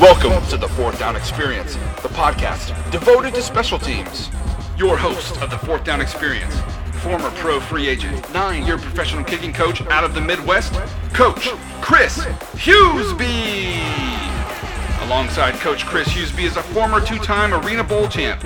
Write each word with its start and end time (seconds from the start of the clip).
Welcome 0.00 0.44
to 0.48 0.56
the 0.56 0.68
Fourth 0.74 0.98
Down 0.98 1.14
Experience, 1.14 1.74
the 2.02 2.08
podcast 2.08 2.90
devoted 2.90 3.34
to 3.34 3.42
special 3.42 3.78
teams. 3.78 4.30
Your 4.76 4.96
host 4.96 5.40
of 5.40 5.50
the 5.50 5.58
Fourth 5.58 5.84
Down 5.84 6.00
Experience, 6.00 6.56
former 7.02 7.30
pro 7.36 7.60
free 7.60 7.86
agent, 7.86 8.34
nine 8.34 8.66
year 8.66 8.78
professional 8.78 9.22
kicking 9.22 9.52
coach 9.52 9.80
out 9.82 10.02
of 10.02 10.12
the 10.12 10.20
Midwest, 10.20 10.74
Coach 11.12 11.50
Chris 11.80 12.18
Hughesby. 12.56 13.78
Alongside 15.06 15.54
Coach 15.60 15.86
Chris 15.86 16.08
Hughesby 16.08 16.46
is 16.46 16.56
a 16.56 16.62
former 16.64 17.00
two 17.00 17.18
time 17.18 17.54
Arena 17.54 17.84
Bowl 17.84 18.08
champ, 18.08 18.42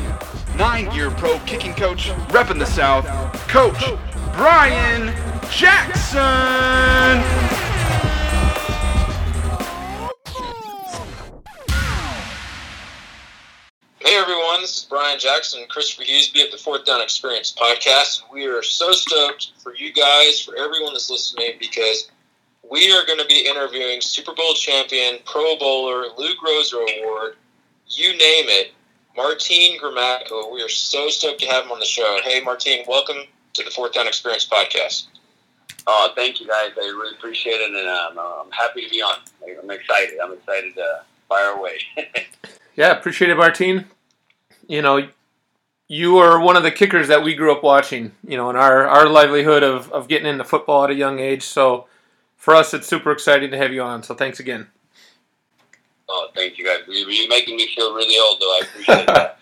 nine 0.59 0.95
year 0.95 1.11
pro 1.11 1.39
kicking 1.47 1.73
coach, 1.73 2.11
repping 2.29 2.59
the 2.59 2.67
South, 2.67 3.07
Coach 3.49 3.83
Brian 4.35 5.07
Jackson. 5.51 7.50
Everyone, 14.61 14.69
this 14.69 14.83
is 14.83 14.85
Brian 14.85 15.19
Jackson 15.19 15.61
and 15.61 15.71
Christopher 15.71 16.03
Hughesby 16.03 16.43
at 16.43 16.51
the 16.51 16.59
Fourth 16.59 16.85
Down 16.85 17.01
Experience 17.01 17.51
podcast. 17.51 18.21
We 18.31 18.47
are 18.47 18.63
so 18.63 18.93
stoked 18.93 19.53
for 19.57 19.75
you 19.75 19.91
guys, 19.91 20.43
for 20.43 20.55
everyone 20.55 20.93
that's 20.93 21.09
listening, 21.09 21.53
because 21.59 22.11
we 22.71 22.93
are 22.93 23.07
going 23.07 23.19
to 23.19 23.25
be 23.25 23.49
interviewing 23.49 24.03
Super 24.03 24.35
Bowl 24.35 24.53
champion, 24.53 25.19
Pro 25.25 25.57
Bowler, 25.57 26.09
Lou 26.19 26.35
Groza 26.35 26.75
Award, 26.75 27.37
you 27.89 28.11
name 28.11 28.49
it, 28.49 28.73
Martin 29.17 29.79
Gramatica. 29.83 30.53
We 30.53 30.63
are 30.63 30.69
so 30.69 31.09
stoked 31.09 31.41
to 31.41 31.47
have 31.47 31.65
him 31.65 31.73
on 31.73 31.79
the 31.79 31.87
show. 31.87 32.19
Hey 32.23 32.43
Martin, 32.43 32.85
welcome 32.87 33.23
to 33.55 33.65
the 33.65 33.71
Fourth 33.71 33.95
Down 33.95 34.07
Experience 34.07 34.47
podcast. 34.47 35.07
Oh, 35.87 36.11
thank 36.15 36.39
you 36.39 36.47
guys. 36.47 36.73
I 36.77 36.85
really 36.85 37.17
appreciate 37.17 37.61
it, 37.63 37.75
and 37.75 37.89
um, 37.89 38.19
I'm 38.19 38.51
happy 38.51 38.85
to 38.85 38.91
be 38.91 39.01
on. 39.01 39.21
I'm 39.43 39.71
excited. 39.71 40.19
I'm 40.23 40.35
excited 40.35 40.75
to 40.75 41.01
fire 41.29 41.53
away. 41.53 41.79
Yeah, 42.77 42.93
appreciate 42.93 43.31
it, 43.31 43.37
Martine. 43.37 43.85
You 44.71 44.83
know, 44.83 45.09
you 45.89 46.19
are 46.19 46.39
one 46.39 46.55
of 46.57 46.63
the 46.63 46.71
kickers 46.71 47.09
that 47.09 47.25
we 47.25 47.35
grew 47.35 47.51
up 47.51 47.65
watching, 47.65 48.13
you 48.25 48.37
know, 48.37 48.49
in 48.51 48.55
our, 48.55 48.87
our 48.87 49.09
livelihood 49.09 49.65
of, 49.65 49.91
of 49.91 50.07
getting 50.07 50.29
into 50.29 50.45
football 50.45 50.85
at 50.85 50.91
a 50.91 50.95
young 50.95 51.19
age. 51.19 51.43
So 51.43 51.87
for 52.37 52.55
us, 52.55 52.73
it's 52.73 52.87
super 52.87 53.11
exciting 53.11 53.51
to 53.51 53.57
have 53.57 53.73
you 53.73 53.83
on. 53.83 54.05
So 54.05 54.15
thanks 54.15 54.39
again. 54.39 54.69
oh, 56.09 56.29
thank 56.37 56.57
you 56.57 56.65
guys. 56.65 56.83
You- 56.87 57.09
You're 57.09 57.29
making 57.29 57.57
me 57.57 57.67
feel 57.75 57.93
really 57.95 58.17
old, 58.21 58.39
though. 58.41 58.47
I 58.47 58.61
appreciate 58.63 59.07
that. 59.09 59.39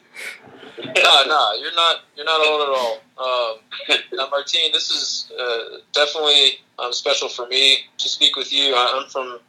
no, 0.96 1.24
no, 1.26 1.52
you're 1.60 1.74
not. 1.74 1.96
You're 2.16 2.24
not 2.24 2.46
old 2.46 2.62
at 2.62 2.68
all. 2.74 3.00
Um, 3.18 3.98
now, 4.14 4.28
Martine, 4.30 4.72
this 4.72 4.90
is 4.90 5.30
uh, 5.38 5.78
definitely 5.92 6.60
um, 6.78 6.92
special 6.94 7.28
for 7.28 7.46
me 7.48 7.80
to 7.98 8.08
speak 8.08 8.34
with 8.36 8.50
you. 8.50 8.74
I'm 8.74 9.06
from 9.08 9.40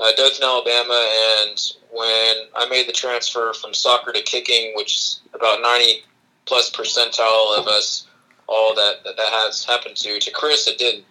uh, 0.00 0.12
Dothan, 0.16 0.42
Alabama, 0.42 1.06
and 1.42 1.72
when 1.90 2.36
I 2.54 2.66
made 2.68 2.88
the 2.88 2.92
transfer 2.92 3.52
from 3.52 3.74
soccer 3.74 4.12
to 4.12 4.22
kicking, 4.22 4.72
which 4.74 4.96
is 4.96 5.20
about 5.34 5.60
90 5.62 6.02
plus 6.46 6.70
percentile 6.70 7.58
of 7.58 7.66
us 7.66 8.06
all 8.46 8.74
that 8.74 9.04
that, 9.04 9.16
that 9.16 9.28
has 9.28 9.64
happened 9.64 9.96
to, 9.96 10.18
to 10.18 10.30
Chris, 10.30 10.66
it 10.66 10.78
didn't. 10.78 11.04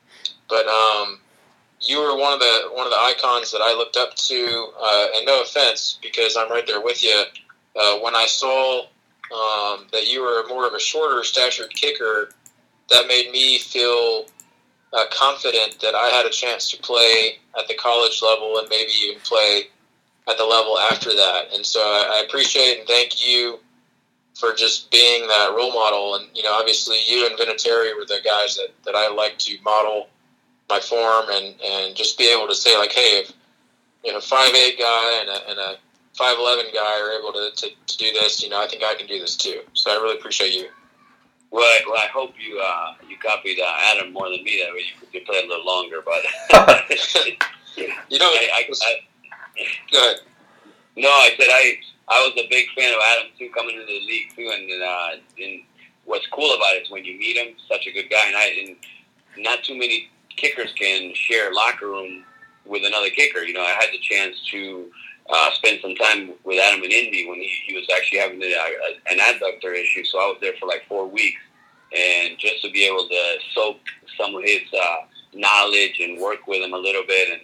But 0.49 0.65
um, 0.65 1.19
you 1.81 1.99
were 1.99 2.17
one 2.17 2.33
of 2.33 2.39
the 2.39 2.69
one 2.73 2.85
of 2.85 2.91
the 2.91 2.99
icons 2.99 3.51
that 3.51 3.61
I 3.61 3.73
looked 3.73 3.97
up 3.97 4.15
to, 4.15 4.67
uh, 4.81 5.07
and 5.15 5.25
no 5.25 5.41
offense, 5.41 5.99
because 6.01 6.35
I'm 6.35 6.49
right 6.49 6.65
there 6.65 6.81
with 6.81 7.03
you. 7.03 7.23
Uh, 7.79 7.99
when 7.99 8.15
I 8.15 8.25
saw 8.25 8.81
um, 8.81 9.87
that 9.91 10.07
you 10.11 10.21
were 10.21 10.47
more 10.47 10.67
of 10.67 10.73
a 10.73 10.79
shorter 10.79 11.23
statured 11.23 11.69
kicker, 11.73 12.29
that 12.89 13.07
made 13.07 13.31
me 13.31 13.59
feel 13.59 14.25
uh, 14.93 15.05
confident 15.11 15.77
that 15.81 15.93
I 15.93 16.07
had 16.07 16.25
a 16.25 16.29
chance 16.29 16.71
to 16.71 16.77
play 16.77 17.37
at 17.59 17.67
the 17.67 17.75
college 17.75 18.21
level 18.23 18.57
and 18.57 18.67
maybe 18.69 18.91
even 19.03 19.19
play 19.21 19.67
at 20.27 20.37
the 20.37 20.43
level 20.45 20.77
after 20.79 21.11
that. 21.15 21.45
And 21.53 21.65
so 21.65 21.79
I, 21.79 22.19
I 22.19 22.25
appreciate 22.27 22.79
and 22.79 22.87
thank 22.87 23.25
you 23.25 23.59
for 24.35 24.53
just 24.53 24.91
being 24.91 25.27
that 25.27 25.53
role 25.55 25.73
model. 25.73 26.15
And, 26.15 26.27
you 26.35 26.43
know, 26.43 26.53
obviously 26.53 26.97
you 27.07 27.25
and 27.25 27.37
Vinatieri 27.37 27.95
were 27.97 28.05
the 28.05 28.19
guys 28.23 28.55
that, 28.57 28.69
that 28.85 28.95
I 28.95 29.09
like 29.13 29.37
to 29.39 29.57
model 29.63 30.09
my 30.69 30.79
form 30.79 31.25
and, 31.31 31.55
and 31.63 31.95
just 31.95 32.17
be 32.17 32.31
able 32.31 32.47
to 32.47 32.55
say, 32.55 32.77
like, 32.77 32.91
hey, 32.91 33.21
if 33.23 33.33
you 34.03 34.13
know, 34.13 34.19
five 34.19 34.53
eight 34.53 34.77
guy 34.77 35.19
and 35.21 35.29
a, 35.29 35.49
and 35.49 35.59
a 35.59 35.75
five 36.17 36.37
eleven 36.37 36.65
guy 36.73 37.01
are 37.01 37.19
able 37.19 37.33
to, 37.33 37.51
to, 37.55 37.69
to 37.87 37.97
do 37.97 38.11
this, 38.13 38.43
you 38.43 38.49
know, 38.49 38.61
I 38.61 38.67
think 38.67 38.83
I 38.83 38.95
can 38.95 39.07
do 39.07 39.19
this 39.19 39.35
too. 39.35 39.61
So 39.73 39.91
I 39.91 39.95
really 39.95 40.17
appreciate 40.17 40.53
you. 40.53 40.67
well, 41.51 41.63
I, 41.63 41.79
well, 41.87 41.97
I 41.97 42.07
hope 42.07 42.33
you 42.39 42.59
uh, 42.59 42.93
you 43.07 43.17
copied 43.17 43.59
uh, 43.59 43.73
Adam 43.93 44.13
more 44.13 44.29
than 44.29 44.43
me. 44.43 44.61
That 44.63 44.73
way 44.73 44.81
you 44.81 45.07
could 45.11 45.25
play 45.25 45.39
a 45.43 45.47
little 45.47 45.65
longer. 45.65 46.03
But 46.05 46.25
You 48.09 48.19
know, 48.19 48.25
I, 48.25 48.49
I, 48.53 48.69
I, 48.69 48.95
go 49.91 49.99
ahead. 49.99 50.17
no, 50.95 51.09
I 51.09 51.31
said 51.37 51.47
I 51.49 51.77
I 52.09 52.21
was 52.21 52.33
a 52.37 52.47
big 52.49 52.67
fan 52.75 52.93
of 52.93 52.99
Adam 53.13 53.31
too, 53.37 53.49
coming 53.55 53.75
into 53.75 53.85
the 53.85 53.99
league 54.05 54.29
too. 54.35 54.49
And 54.53 54.83
uh, 54.83 55.43
and 55.43 55.61
what's 56.05 56.27
cool 56.27 56.55
about 56.55 56.75
it 56.75 56.83
is 56.83 56.91
when 56.91 57.05
you 57.05 57.17
meet 57.17 57.37
him, 57.37 57.55
such 57.69 57.87
a 57.87 57.91
good 57.91 58.09
guy. 58.09 58.27
And 58.27 58.35
I 58.35 58.45
and 58.67 59.43
not 59.43 59.63
too 59.63 59.77
many 59.77 60.09
kickers 60.35 60.71
can 60.73 61.13
share 61.13 61.53
locker 61.53 61.87
room 61.87 62.23
with 62.65 62.83
another 62.85 63.09
kicker. 63.09 63.39
You 63.39 63.53
know, 63.53 63.61
I 63.61 63.75
had 63.79 63.89
the 63.91 63.99
chance 63.99 64.35
to 64.51 64.89
uh, 65.29 65.51
spend 65.53 65.79
some 65.81 65.95
time 65.95 66.33
with 66.43 66.59
Adam 66.59 66.83
in 66.83 66.91
Indy 66.91 67.27
when 67.27 67.39
he, 67.39 67.51
he 67.65 67.73
was 67.73 67.85
actually 67.93 68.19
having 68.19 68.41
a, 68.41 68.45
a, 68.45 69.11
an 69.11 69.19
adductor 69.19 69.73
issue. 69.73 70.03
So 70.05 70.19
I 70.19 70.27
was 70.27 70.37
there 70.41 70.53
for 70.59 70.67
like 70.67 70.87
four 70.87 71.07
weeks, 71.07 71.41
and 71.97 72.37
just 72.37 72.61
to 72.61 72.71
be 72.71 72.85
able 72.85 73.07
to 73.07 73.37
soak 73.53 73.79
some 74.17 74.35
of 74.35 74.43
his 74.43 74.61
uh, 74.73 74.97
knowledge 75.33 75.99
and 75.99 76.21
work 76.21 76.47
with 76.47 76.61
him 76.61 76.73
a 76.73 76.77
little 76.77 77.03
bit, 77.05 77.29
and 77.33 77.41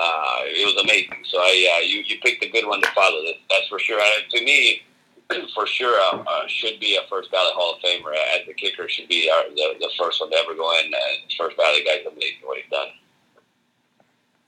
uh, 0.00 0.40
it 0.44 0.64
was 0.64 0.82
amazing. 0.82 1.24
So 1.28 1.38
I, 1.38 1.76
uh, 1.76 1.80
you 1.84 2.00
you 2.06 2.18
picked 2.22 2.44
a 2.44 2.48
good 2.48 2.66
one 2.66 2.80
to 2.80 2.88
follow. 2.92 3.22
That, 3.24 3.34
that's 3.50 3.68
for 3.68 3.78
sure. 3.78 4.00
Uh, 4.00 4.24
to 4.30 4.44
me, 4.44 4.82
for 5.54 5.66
sure, 5.66 6.00
uh, 6.00 6.24
uh, 6.26 6.42
should 6.48 6.80
be 6.80 6.96
a 6.96 7.06
first 7.08 7.30
ballot 7.30 7.54
Hall 7.54 7.74
of 7.74 7.82
Famer. 7.82 8.12
Uh, 8.12 8.40
as 8.40 8.46
the 8.46 8.54
kicker, 8.54 8.88
should 8.88 9.08
be 9.08 9.30
our, 9.30 9.48
the 9.50 9.74
the 9.78 9.90
first 9.98 10.20
one 10.20 10.30
to 10.30 10.36
ever 10.36 10.54
go 10.54 10.72
in. 10.80 10.92
Uh, 10.94 10.98
first 11.36 11.56
ballot 11.56 11.84
guy's 11.84 12.06
amazing 12.06 12.40
what 12.44 12.58
he's 12.58 12.70
done. 12.70 12.88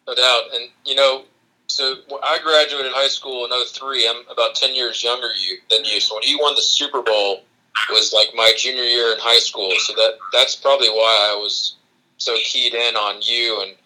No 0.07 0.15
doubt. 0.15 0.43
And, 0.55 0.71
you 0.85 0.97
know, 0.97 1.25
so 1.69 1.95
I 2.25 2.39
graduated 2.43 2.93
high 2.93 3.09
school 3.09 3.45
in 3.45 3.51
03. 3.51 4.09
I'm 4.09 4.25
about 4.31 4.57
10 4.57 4.75
years 4.75 5.03
younger 5.03 5.29
you, 5.29 5.59
than 5.71 5.85
you. 5.85 6.01
So 6.01 6.17
when 6.17 6.25
you 6.25 6.39
won 6.41 6.57
the 6.57 6.63
Super 6.63 7.03
Bowl 7.03 7.45
was 7.91 8.13
like 8.13 8.29
my 8.35 8.53
junior 8.57 8.83
year 8.83 9.13
in 9.13 9.19
high 9.21 9.39
school. 9.39 9.73
So 9.79 9.95
that 9.95 10.19
that's 10.33 10.57
probably 10.57 10.89
why 10.89 11.33
I 11.33 11.35
was 11.37 11.77
so 12.19 12.37
keyed 12.45 12.75
in 12.75 12.97
on 12.97 13.23
you. 13.23 13.63
And 13.63 13.77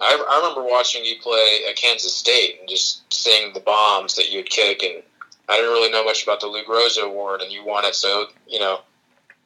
I, 0.00 0.24
I 0.30 0.36
remember 0.38 0.68
watching 0.68 1.04
you 1.04 1.16
play 1.20 1.60
at 1.68 1.76
Kansas 1.76 2.16
State 2.16 2.58
and 2.60 2.68
just 2.68 3.12
seeing 3.12 3.52
the 3.52 3.60
bombs 3.60 4.14
that 4.14 4.30
you'd 4.30 4.48
kick. 4.48 4.82
And 4.82 5.02
I 5.48 5.56
didn't 5.56 5.72
really 5.72 5.90
know 5.90 6.04
much 6.04 6.22
about 6.22 6.40
the 6.40 6.46
Lou 6.46 6.64
Groza 6.64 7.04
Award, 7.04 7.42
and 7.42 7.52
you 7.52 7.64
won 7.64 7.84
it. 7.84 7.94
So, 7.94 8.26
you 8.48 8.58
know, 8.58 8.80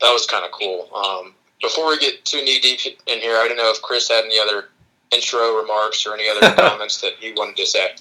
that 0.01 0.13
was 0.13 0.27
kind 0.27 0.45
of 0.45 0.53
cool. 0.53 0.89
Um, 0.95 1.35
before 1.61 1.89
we 1.89 1.99
get 1.99 2.25
too 2.25 2.45
knee 2.45 2.61
deep 2.61 2.81
in 3.07 3.21
here, 3.21 3.37
I 3.37 3.49
don't 3.49 3.57
know 3.57 3.71
if 3.71 3.83
Chris 3.83 4.09
had 4.09 4.25
any 4.25 4.39
other 4.39 4.69
intro 5.15 5.57
remarks 5.61 6.07
or 6.07 6.15
any 6.15 6.29
other 6.29 6.55
comments 6.63 7.01
that 7.01 7.15
he 7.19 7.33
wanted 7.33 7.57
to 7.57 7.67
say. 7.67 7.95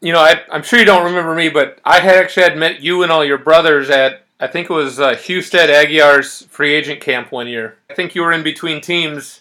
You 0.00 0.12
know, 0.12 0.20
I, 0.20 0.42
I'm 0.50 0.62
sure 0.62 0.78
you 0.78 0.84
don't 0.84 1.04
remember 1.04 1.34
me, 1.34 1.48
but 1.48 1.78
I 1.84 2.00
had 2.00 2.16
actually 2.16 2.42
had 2.42 2.58
met 2.58 2.80
you 2.82 3.02
and 3.02 3.10
all 3.10 3.24
your 3.24 3.38
brothers 3.38 3.88
at, 3.88 4.24
I 4.38 4.48
think 4.48 4.68
it 4.68 4.74
was 4.74 5.00
uh, 5.00 5.14
Husted 5.14 5.70
Aguiar's 5.70 6.42
free 6.46 6.74
agent 6.74 7.00
camp 7.00 7.32
one 7.32 7.46
year. 7.46 7.78
I 7.88 7.94
think 7.94 8.14
you 8.14 8.22
were 8.22 8.32
in 8.32 8.42
between 8.42 8.82
teams, 8.82 9.40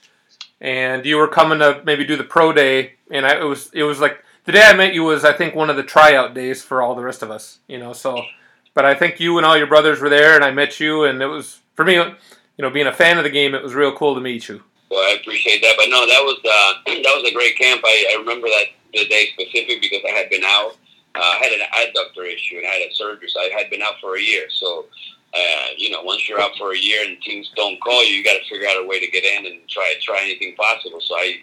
and 0.64 1.06
you 1.06 1.18
were 1.18 1.28
coming 1.28 1.60
to 1.60 1.82
maybe 1.86 2.06
do 2.06 2.16
the 2.16 2.24
pro 2.24 2.54
day, 2.54 2.94
and 3.12 3.26
I, 3.26 3.40
it 3.40 3.44
was 3.44 3.70
it 3.74 3.84
was 3.84 4.00
like 4.00 4.24
the 4.46 4.54
day 4.54 4.64
I 4.64 4.74
met 4.74 4.94
you 4.94 5.04
was 5.04 5.24
I 5.24 5.34
think 5.34 5.54
one 5.54 5.70
of 5.70 5.76
the 5.76 5.84
tryout 5.84 6.34
days 6.34 6.64
for 6.64 6.82
all 6.82 6.96
the 6.96 7.04
rest 7.04 7.22
of 7.22 7.30
us. 7.30 7.60
You 7.68 7.78
know, 7.78 7.94
so 7.94 8.24
but 8.74 8.86
I 8.86 8.96
think 8.96 9.20
you 9.20 9.38
and 9.38 9.46
all 9.46 9.58
your 9.58 9.68
brothers 9.68 10.00
were 10.02 10.10
there, 10.10 10.36
and 10.36 10.44
I 10.44 10.52
met 10.52 10.80
you, 10.80 11.04
and 11.04 11.22
it 11.22 11.28
was 11.28 11.60
for 11.76 11.86
me, 11.86 11.96
you 11.96 12.16
know, 12.60 12.70
being 12.70 12.88
a 12.88 12.94
fan 12.94 13.18
of 13.18 13.24
the 13.24 13.30
game, 13.30 13.54
it 13.54 13.62
was 13.62 13.76
real 13.76 13.96
cool 13.96 14.16
to 14.16 14.22
meet 14.22 14.48
you. 14.48 14.64
Well, 14.90 15.02
I 15.02 15.18
appreciate 15.20 15.62
that, 15.62 15.76
but 15.78 15.90
no, 15.90 16.06
that 16.08 16.24
was 16.24 16.40
uh, 16.40 16.92
that 17.04 17.22
was 17.22 17.30
a 17.30 17.34
great 17.34 17.58
camp. 17.58 17.82
I, 17.84 18.14
I 18.16 18.20
remember 18.20 18.48
that 18.48 18.66
the 18.94 19.06
day 19.08 19.30
specific 19.34 19.82
because 19.82 20.02
I 20.08 20.12
had 20.12 20.30
been 20.30 20.44
out. 20.44 20.78
Uh, 21.16 21.20
I 21.20 21.38
had 21.44 21.52
an 21.52 21.68
adductor 21.74 22.26
issue 22.26 22.58
and 22.58 22.66
I 22.66 22.72
had 22.72 22.90
a 22.90 22.96
surgery, 22.96 23.28
so 23.30 23.40
I 23.40 23.52
had 23.56 23.70
been 23.70 23.84
out 23.84 24.00
for 24.02 24.18
a 24.18 24.22
year. 24.22 24.48
So, 24.50 24.86
uh, 25.34 25.68
you 25.78 25.90
know, 25.90 26.02
once 26.04 26.30
you're 26.30 26.40
out 26.40 26.56
for 26.58 26.74
a 26.74 26.78
year 26.78 27.04
and 27.08 27.20
teams 27.22 27.52
don't 27.56 27.82
call 27.82 28.04
you, 28.04 28.16
you 28.16 28.24
got 28.24 28.34
to 28.34 28.48
figure 28.48 28.68
out 28.68 28.78
a 28.78 28.88
way 28.88 29.00
to 29.00 29.10
get 29.12 29.24
in 29.24 29.46
and 29.46 29.68
try 29.68 29.94
try 30.02 30.20
anything 30.22 30.56
possible. 30.56 31.02
So 31.02 31.16
I 31.16 31.38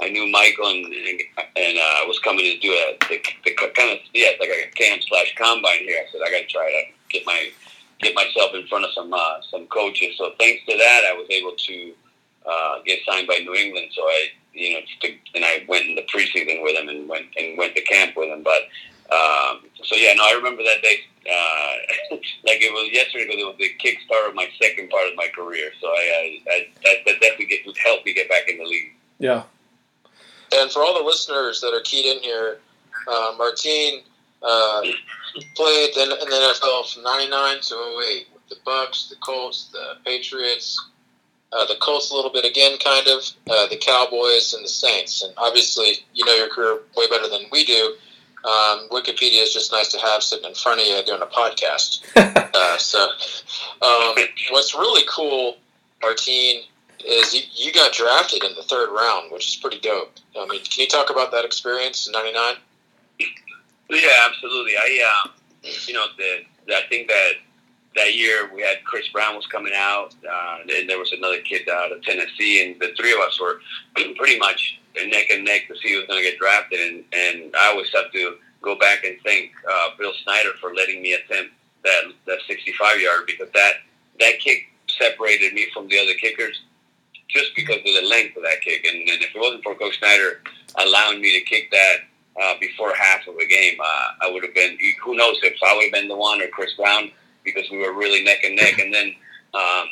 I 0.00 0.08
knew 0.08 0.26
Michael 0.30 0.68
and 0.68 0.86
and, 0.86 1.20
and 1.56 1.78
uh, 1.78 2.06
was 2.06 2.18
coming 2.20 2.44
to 2.44 2.58
do 2.58 2.72
a 2.72 2.96
the, 3.08 3.20
the 3.44 3.54
kind 3.74 3.90
of 3.92 3.98
yeah 4.14 4.30
like 4.40 4.48
a 4.48 4.70
camp 4.74 5.02
slash 5.02 5.34
combine 5.36 5.80
here. 5.80 6.00
I 6.00 6.10
said 6.10 6.22
I 6.26 6.30
got 6.30 6.38
to 6.38 6.46
try 6.46 6.70
to 6.70 6.82
get 7.10 7.26
my 7.26 7.50
get 8.00 8.14
myself 8.14 8.54
in 8.54 8.66
front 8.66 8.84
of 8.84 8.92
some 8.92 9.12
uh, 9.12 9.40
some 9.50 9.66
coaches. 9.66 10.16
So 10.16 10.32
thanks 10.38 10.64
to 10.66 10.76
that, 10.78 11.04
I 11.10 11.12
was 11.12 11.26
able 11.30 11.52
to 11.56 11.92
uh, 12.46 12.82
get 12.84 13.00
signed 13.06 13.26
by 13.26 13.38
New 13.38 13.54
England. 13.54 13.88
So 13.92 14.02
I, 14.02 14.28
you 14.52 14.74
know, 14.74 14.80
to, 15.02 15.08
and 15.34 15.44
I 15.44 15.64
went 15.68 15.86
in 15.86 15.94
the 15.96 16.02
preseason 16.02 16.62
with 16.62 16.76
him 16.76 16.88
and 16.88 17.08
went 17.08 17.26
and 17.36 17.58
went 17.58 17.74
to 17.74 17.82
camp 17.82 18.16
with 18.16 18.28
him. 18.28 18.42
But 18.42 18.62
um, 19.10 19.68
so 19.82 19.96
yeah, 19.96 20.14
no, 20.14 20.24
I 20.24 20.32
remember 20.36 20.62
that 20.62 20.82
day 20.82 21.00
uh, 21.26 22.16
like 22.44 22.60
it 22.60 22.72
was 22.72 22.90
yesterday 22.92 23.24
because 23.26 23.40
it 23.40 23.46
was 23.46 23.56
the 23.58 23.70
kickstart 23.82 24.28
of 24.28 24.34
my 24.34 24.48
second 24.60 24.90
part 24.90 25.08
of 25.08 25.16
my 25.16 25.28
career. 25.34 25.70
So 25.80 25.88
I, 25.88 25.90
I, 25.90 26.52
I 26.52 26.66
that, 26.84 26.96
that 27.06 27.20
definitely 27.20 27.46
get, 27.46 27.78
helped 27.78 28.06
me 28.06 28.14
get 28.14 28.28
back 28.28 28.48
in 28.48 28.58
the 28.58 28.64
league. 28.64 28.92
Yeah. 29.18 29.44
And 30.52 30.64
and 30.64 30.70
for 30.70 30.82
all 30.82 30.96
the 30.96 31.04
listeners 31.04 31.60
that 31.60 31.74
are 31.74 31.80
keyed 31.80 32.06
in 32.06 32.22
here, 32.22 32.58
uh, 33.10 33.34
Martine 33.36 34.02
uh, 34.42 34.82
played 35.56 35.96
in, 35.96 36.12
in 36.12 36.28
the 36.28 36.54
NFL 36.54 36.92
from 36.92 37.02
'99 37.02 37.56
to 37.62 37.74
08 37.74 38.26
with 38.32 38.48
the 38.48 38.56
Bucks, 38.64 39.08
the 39.08 39.16
Colts, 39.16 39.70
the 39.72 39.96
Patriots, 40.04 40.90
uh, 41.52 41.66
the 41.66 41.76
Colts 41.80 42.10
a 42.10 42.14
little 42.14 42.30
bit 42.30 42.44
again, 42.44 42.78
kind 42.78 43.06
of, 43.08 43.24
uh, 43.50 43.66
the 43.68 43.76
Cowboys, 43.76 44.52
and 44.54 44.64
the 44.64 44.68
Saints. 44.68 45.22
And 45.22 45.34
obviously, 45.36 46.04
you 46.14 46.24
know 46.24 46.34
your 46.34 46.48
career 46.48 46.80
way 46.96 47.08
better 47.08 47.28
than 47.28 47.46
we 47.50 47.64
do. 47.64 47.94
Um, 48.44 48.88
Wikipedia 48.90 49.42
is 49.42 49.54
just 49.54 49.72
nice 49.72 49.88
to 49.92 49.98
have 49.98 50.22
sitting 50.22 50.44
in 50.44 50.54
front 50.54 50.80
of 50.80 50.86
you 50.86 51.02
doing 51.04 51.22
a 51.22 51.26
podcast. 51.26 52.02
uh, 52.16 52.76
so, 52.76 53.08
um, 53.80 54.14
what's 54.50 54.74
really 54.74 55.04
cool, 55.08 55.56
Martine, 56.02 56.62
is 57.06 57.34
you, 57.34 57.40
you 57.54 57.72
got 57.72 57.92
drafted 57.92 58.44
in 58.44 58.54
the 58.54 58.62
third 58.62 58.90
round, 58.90 59.32
which 59.32 59.48
is 59.48 59.56
pretty 59.56 59.80
dope. 59.80 60.12
I 60.38 60.46
mean, 60.46 60.62
can 60.62 60.82
you 60.82 60.86
talk 60.86 61.08
about 61.10 61.30
that 61.32 61.46
experience 61.46 62.06
in 62.06 62.12
'99? 62.12 62.54
Yeah, 63.90 64.08
absolutely. 64.28 64.72
I, 64.76 65.24
uh, 65.26 65.28
you 65.86 65.94
know, 65.94 66.04
the, 66.18 66.44
the, 66.66 66.76
I 66.76 66.82
think 66.88 67.08
that 67.08 67.32
that 67.96 68.14
year 68.14 68.50
we 68.54 68.62
had 68.62 68.84
Chris 68.84 69.08
Brown 69.08 69.36
was 69.36 69.46
coming 69.46 69.72
out, 69.74 70.14
uh, 70.28 70.58
and 70.76 70.88
there 70.88 70.98
was 70.98 71.12
another 71.12 71.40
kid 71.40 71.68
out 71.68 71.92
of 71.92 72.02
Tennessee, 72.02 72.64
and 72.64 72.80
the 72.80 72.94
three 72.98 73.12
of 73.12 73.20
us 73.20 73.40
were 73.40 73.60
pretty 74.16 74.38
much 74.38 74.80
neck 75.06 75.30
and 75.30 75.44
neck 75.44 75.68
to 75.68 75.76
see 75.76 75.92
who 75.92 75.98
was 75.98 76.06
going 76.06 76.22
to 76.22 76.30
get 76.30 76.38
drafted. 76.38 76.80
And, 76.80 77.04
and 77.12 77.54
I 77.56 77.70
always 77.70 77.90
have 77.94 78.10
to 78.12 78.36
go 78.62 78.78
back 78.78 79.04
and 79.04 79.16
thank 79.24 79.50
uh, 79.70 79.90
Bill 79.98 80.12
Snyder 80.22 80.50
for 80.60 80.74
letting 80.74 81.02
me 81.02 81.12
attempt 81.14 81.52
that 81.84 82.04
that 82.26 82.38
65 82.48 83.00
yard 83.00 83.24
because 83.26 83.48
that 83.54 83.74
that 84.20 84.38
kick 84.40 84.68
separated 84.88 85.52
me 85.52 85.66
from 85.72 85.88
the 85.88 85.98
other 85.98 86.14
kickers 86.14 86.62
just 87.28 87.54
because 87.56 87.76
of 87.76 87.84
the 87.84 88.06
length 88.08 88.36
of 88.36 88.42
that 88.44 88.60
kick. 88.62 88.86
And, 88.86 88.96
and 88.96 89.22
if 89.22 89.34
it 89.34 89.38
wasn't 89.38 89.62
for 89.62 89.74
Coach 89.74 89.98
Snyder 89.98 90.40
allowing 90.78 91.20
me 91.20 91.38
to 91.38 91.44
kick 91.44 91.70
that 91.70 91.96
uh, 92.40 92.54
before 92.60 92.94
half 92.94 93.26
of 93.26 93.36
a 93.36 93.46
game, 93.46 93.78
uh, 93.80 94.08
I 94.22 94.30
would 94.30 94.44
have 94.44 94.54
been. 94.54 94.78
Who 95.04 95.16
knows 95.16 95.36
if 95.42 95.56
I 95.64 95.74
would 95.74 95.84
have 95.84 95.92
been 95.92 96.08
the 96.08 96.16
one 96.16 96.40
or 96.40 96.48
Chris 96.48 96.72
Brown 96.74 97.10
because 97.44 97.64
we 97.70 97.78
were 97.78 97.92
really 97.92 98.24
neck 98.24 98.44
and 98.44 98.56
neck. 98.56 98.78
And 98.78 98.92
then 98.92 99.14
um, 99.52 99.88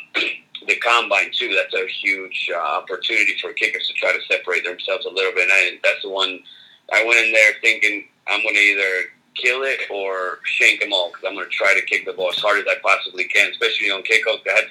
the 0.67 0.75
combine 0.77 1.31
too. 1.31 1.55
That's 1.55 1.73
a 1.73 1.87
huge 1.87 2.49
uh, 2.53 2.59
opportunity 2.59 3.35
for 3.41 3.53
kickers 3.53 3.87
to 3.87 3.93
try 3.93 4.13
to 4.13 4.21
separate 4.29 4.63
themselves 4.63 5.05
a 5.05 5.09
little 5.09 5.31
bit. 5.33 5.49
And 5.49 5.79
that's 5.83 6.01
the 6.01 6.09
one 6.09 6.39
I 6.91 7.03
went 7.05 7.25
in 7.25 7.31
there 7.31 7.53
thinking 7.61 8.07
I'm 8.27 8.41
going 8.41 8.55
to 8.55 8.61
either 8.61 9.09
kill 9.35 9.63
it 9.63 9.81
or 9.89 10.39
shank 10.43 10.79
them 10.79 10.93
all 10.93 11.09
because 11.09 11.23
I'm 11.27 11.35
going 11.35 11.49
to 11.49 11.55
try 11.55 11.73
to 11.73 11.85
kick 11.85 12.05
the 12.05 12.13
ball 12.13 12.29
as 12.29 12.39
hard 12.39 12.59
as 12.59 12.65
I 12.69 12.75
possibly 12.81 13.25
can, 13.25 13.51
especially 13.51 13.91
on 13.91 14.03
kickoffs. 14.03 14.47
I 14.47 14.53
had, 14.55 14.65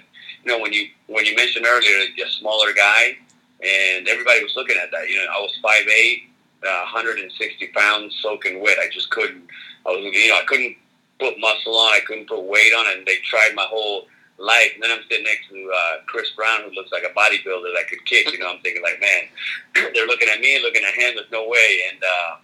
you 0.44 0.52
know, 0.52 0.60
when 0.60 0.72
you 0.72 0.88
when 1.06 1.24
you 1.24 1.34
mentioned 1.36 1.66
earlier, 1.66 1.98
a 1.98 2.30
smaller 2.30 2.72
guy, 2.72 3.16
and 3.62 4.08
everybody 4.08 4.42
was 4.42 4.54
looking 4.56 4.76
at 4.82 4.90
that. 4.90 5.08
You 5.08 5.16
know, 5.16 5.26
I 5.36 5.40
was 5.40 5.56
five 5.62 5.86
eight, 5.88 6.30
uh, 6.66 6.86
160 6.92 7.66
pounds, 7.68 8.18
soaking 8.22 8.60
wet. 8.62 8.78
I 8.78 8.88
just 8.92 9.10
couldn't. 9.10 9.44
I 9.86 9.90
was, 9.90 10.00
you 10.00 10.28
know, 10.28 10.36
I 10.36 10.44
couldn't 10.46 10.76
put 11.18 11.38
muscle 11.38 11.76
on. 11.76 11.92
I 11.94 12.00
couldn't 12.06 12.28
put 12.28 12.42
weight 12.44 12.72
on, 12.72 12.86
and 12.96 13.06
they 13.06 13.16
tried 13.24 13.54
my 13.54 13.66
whole 13.68 14.06
life. 14.42 14.72
And 14.74 14.82
then 14.82 14.90
I'm 14.90 15.02
sitting 15.08 15.24
next 15.24 15.48
to 15.48 15.70
uh, 15.70 15.94
Chris 16.06 16.30
Brown, 16.36 16.62
who 16.62 16.74
looks 16.74 16.90
like 16.92 17.04
a 17.04 17.14
bodybuilder 17.14 17.70
that 17.76 17.88
could 17.88 18.04
kick. 18.04 18.30
You 18.32 18.38
know, 18.38 18.50
I'm 18.50 18.60
thinking 18.60 18.82
like, 18.82 19.00
man, 19.00 19.30
they're 19.94 20.06
looking 20.06 20.28
at 20.28 20.40
me, 20.40 20.60
looking 20.60 20.82
at 20.84 20.94
him. 20.94 21.14
There's 21.14 21.30
no 21.30 21.48
way. 21.48 21.78
And 21.90 22.02
uh, 22.02 22.36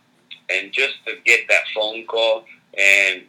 and 0.50 0.72
just 0.72 0.94
to 1.06 1.16
get 1.24 1.40
that 1.48 1.64
phone 1.74 2.06
call, 2.06 2.44
and 2.78 3.22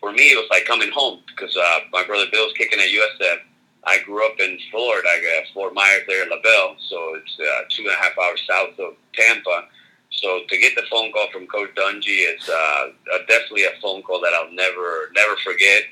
for 0.00 0.12
me, 0.12 0.32
it 0.32 0.36
was 0.36 0.48
like 0.50 0.64
coming 0.64 0.90
home 0.90 1.20
because 1.26 1.56
uh, 1.56 1.80
my 1.92 2.04
brother 2.04 2.26
Bill's 2.30 2.52
kicking 2.54 2.80
at 2.80 2.88
USF. 2.88 3.38
I 3.84 3.98
grew 4.04 4.24
up 4.24 4.38
in 4.38 4.58
Florida, 4.70 5.08
I 5.08 5.20
guess, 5.20 5.50
Fort 5.52 5.74
Myers 5.74 6.04
there, 6.06 6.24
LaBelle, 6.30 6.76
so 6.88 7.14
it's 7.16 7.36
uh, 7.40 7.62
two 7.68 7.82
and 7.82 7.90
a 7.90 7.96
half 7.96 8.16
hours 8.16 8.40
south 8.48 8.78
of 8.78 8.94
Tampa. 9.12 9.64
So 10.12 10.42
to 10.48 10.58
get 10.58 10.76
the 10.76 10.84
phone 10.88 11.10
call 11.10 11.26
from 11.32 11.48
Coach 11.48 11.70
Dungy 11.74 12.32
is 12.32 12.48
uh, 12.48 12.86
definitely 13.26 13.64
a 13.64 13.72
phone 13.82 14.02
call 14.02 14.20
that 14.20 14.32
I'll 14.34 14.52
never 14.52 15.10
never 15.16 15.34
forget 15.42 15.82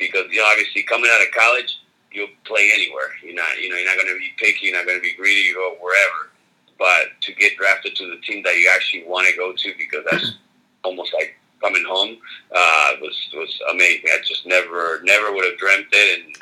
because 0.00 0.26
you 0.30 0.38
know 0.38 0.48
obviously 0.50 0.82
coming 0.82 1.10
out 1.12 1.22
of 1.22 1.30
college 1.32 1.78
you'll 2.12 2.28
play 2.44 2.70
anywhere. 2.74 3.12
You're 3.22 3.34
not 3.34 3.58
you 3.60 3.68
know 3.68 3.76
you're 3.76 3.86
not 3.86 4.02
going 4.02 4.12
to 4.12 4.18
be 4.18 4.32
picky. 4.38 4.66
You're 4.66 4.76
not 4.76 4.86
going 4.86 4.98
to 4.98 5.02
be 5.02 5.14
greedy. 5.14 5.48
You 5.48 5.54
go 5.54 5.76
wherever. 5.80 6.30
But 6.78 7.20
to 7.22 7.34
get 7.34 7.56
drafted 7.56 7.94
to 7.96 8.10
the 8.10 8.20
team 8.22 8.42
that 8.44 8.56
you 8.56 8.70
actually 8.74 9.04
want 9.04 9.28
to 9.28 9.36
go 9.36 9.52
to 9.52 9.74
because 9.78 10.04
that's 10.10 10.34
almost 10.84 11.12
like 11.14 11.36
coming 11.60 11.84
home 11.86 12.16
uh, 12.54 12.92
was 13.00 13.16
was 13.34 13.60
amazing. 13.70 14.06
I 14.12 14.18
just 14.26 14.46
never 14.46 15.00
never 15.04 15.32
would 15.32 15.44
have 15.44 15.58
dreamt 15.58 15.86
it, 15.92 16.20
and 16.20 16.36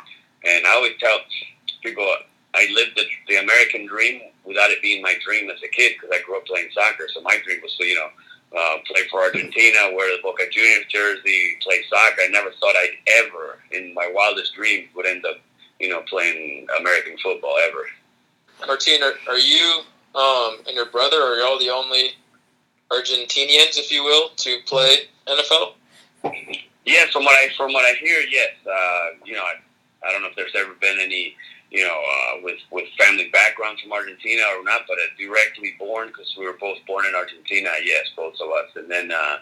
and 0.44 0.66
I 0.66 0.75
always 0.75 0.94
tell 1.00 1.19
people 1.82 2.06
I 2.54 2.66
lived 2.72 2.96
the, 2.96 3.04
the 3.28 3.37
American 3.43 3.87
dream 3.87 4.22
without 4.44 4.70
it 4.70 4.81
being 4.81 5.02
my 5.02 5.14
dream 5.25 5.50
as 5.50 5.58
a 5.62 5.69
kid 5.69 5.94
because 5.94 6.11
I 6.16 6.22
grew 6.22 6.37
up 6.38 6.46
playing 6.46 6.69
soccer. 6.72 7.06
So 7.12 7.20
my 7.20 7.38
dream 7.44 7.61
was 7.62 7.76
to 7.76 7.84
you 7.84 7.96
know 7.96 8.08
uh, 8.56 8.76
play 8.86 9.02
for 9.10 9.20
Argentina, 9.20 9.90
wear 9.94 10.16
the 10.16 10.22
Boca 10.22 10.44
Juniors 10.50 10.86
jersey, 10.88 11.56
play 11.62 11.82
soccer. 11.88 12.22
I 12.22 12.28
never 12.30 12.50
thought 12.52 12.74
I'd 12.76 12.96
ever, 13.24 13.58
in 13.72 13.92
my 13.94 14.10
wildest 14.12 14.54
dreams, 14.54 14.88
would 14.94 15.06
end 15.06 15.24
up, 15.26 15.36
you 15.80 15.88
know, 15.88 16.02
playing 16.08 16.66
American 16.78 17.16
football 17.18 17.56
ever. 17.68 17.86
Martine, 18.66 19.02
are, 19.02 19.12
are 19.28 19.38
you 19.38 19.82
um, 20.14 20.58
and 20.66 20.74
your 20.74 20.86
brother 20.86 21.18
are 21.18 21.36
y'all 21.36 21.58
the 21.58 21.70
only 21.70 22.10
Argentinians, 22.90 23.78
if 23.78 23.92
you 23.92 24.02
will, 24.02 24.30
to 24.36 24.58
play 24.66 24.96
NFL? 25.26 25.74
Yes, 26.84 27.12
from 27.12 27.24
what 27.24 27.36
I 27.36 27.48
from 27.56 27.72
what 27.72 27.84
I 27.84 27.94
hear, 28.00 28.20
yes. 28.20 28.50
Uh, 28.66 29.18
you 29.24 29.34
know, 29.34 29.42
I, 29.42 30.08
I 30.08 30.12
don't 30.12 30.22
know 30.22 30.28
if 30.28 30.36
there's 30.36 30.54
ever 30.56 30.74
been 30.80 30.98
any 30.98 31.36
you 31.70 31.84
know, 31.84 32.00
uh, 32.00 32.40
with 32.42 32.58
with 32.70 32.86
family 32.98 33.28
backgrounds 33.32 33.82
from 33.82 33.92
Argentina 33.92 34.42
or 34.56 34.64
not, 34.64 34.82
but 34.88 34.96
uh, 34.98 35.12
directly 35.18 35.74
born 35.78 36.08
because 36.08 36.34
we 36.38 36.46
were 36.46 36.56
both 36.58 36.78
born 36.86 37.04
in 37.06 37.14
Argentina. 37.14 37.70
Yes, 37.84 38.06
both 38.16 38.34
of 38.40 38.48
us. 38.48 38.70
And 38.76 38.90
then 38.90 39.12
uh, 39.12 39.36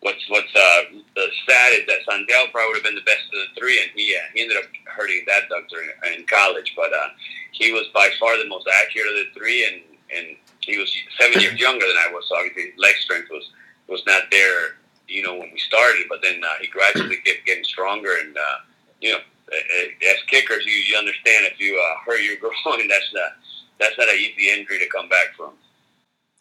what's 0.00 0.20
what's 0.28 0.54
uh, 0.54 0.82
the 1.16 1.26
sad 1.48 1.72
is 1.72 1.86
that 1.86 2.04
Santiago 2.08 2.50
probably 2.52 2.68
would 2.68 2.76
have 2.76 2.84
been 2.84 2.94
the 2.94 3.08
best 3.08 3.24
of 3.32 3.40
the 3.40 3.60
three, 3.60 3.80
and 3.80 3.90
he 3.94 4.14
uh, 4.14 4.28
he 4.34 4.42
ended 4.42 4.58
up 4.58 4.64
hurting 4.86 5.24
that 5.26 5.48
adductor 5.48 5.80
in, 5.80 6.20
in 6.20 6.26
college. 6.26 6.74
But 6.76 6.92
uh, 6.92 7.08
he 7.52 7.72
was 7.72 7.86
by 7.94 8.10
far 8.20 8.36
the 8.36 8.48
most 8.48 8.68
accurate 8.82 9.08
of 9.08 9.16
the 9.16 9.38
three, 9.38 9.64
and 9.64 9.80
and 10.14 10.36
he 10.60 10.76
was 10.76 10.94
seven 11.18 11.40
years 11.40 11.58
younger 11.66 11.86
than 11.86 11.96
I 11.96 12.12
was, 12.12 12.26
so 12.28 12.36
obviously 12.36 12.72
his 12.72 12.78
leg 12.78 12.96
strength 12.96 13.28
was 13.30 13.48
was 13.88 14.02
not 14.06 14.24
there, 14.30 14.76
you 15.08 15.22
know, 15.22 15.32
when 15.32 15.50
we 15.50 15.58
started. 15.58 16.06
But 16.10 16.20
then 16.22 16.42
uh, 16.44 16.60
he 16.60 16.66
gradually 16.68 17.16
kept 17.24 17.46
getting 17.46 17.64
stronger, 17.64 18.16
and 18.20 18.36
uh, 18.36 18.58
you 19.00 19.12
know 19.12 19.18
as 19.52 20.22
kickers, 20.26 20.64
you, 20.64 20.72
you 20.72 20.96
understand 20.96 21.46
if 21.46 21.60
you 21.60 21.78
uh, 21.78 21.98
hurt 22.04 22.22
your 22.22 22.36
groin, 22.40 22.88
that's 22.88 23.12
not 23.12 23.32
that's 23.78 23.98
not 23.98 24.08
an 24.08 24.16
easy 24.16 24.50
injury 24.50 24.78
to 24.78 24.88
come 24.88 25.08
back 25.08 25.34
from. 25.36 25.52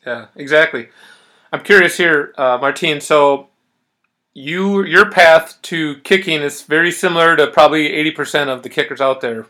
Yeah, 0.05 0.27
exactly. 0.35 0.89
I'm 1.51 1.61
curious 1.61 1.97
here, 1.97 2.33
uh, 2.37 2.57
Martine. 2.59 3.01
So 3.01 3.47
you 4.33 4.83
your 4.83 5.09
path 5.09 5.59
to 5.63 5.97
kicking 5.97 6.41
is 6.41 6.61
very 6.61 6.91
similar 6.91 7.35
to 7.35 7.47
probably 7.47 7.89
80% 7.89 8.47
of 8.47 8.63
the 8.63 8.69
kickers 8.69 9.01
out 9.01 9.21
there. 9.21 9.45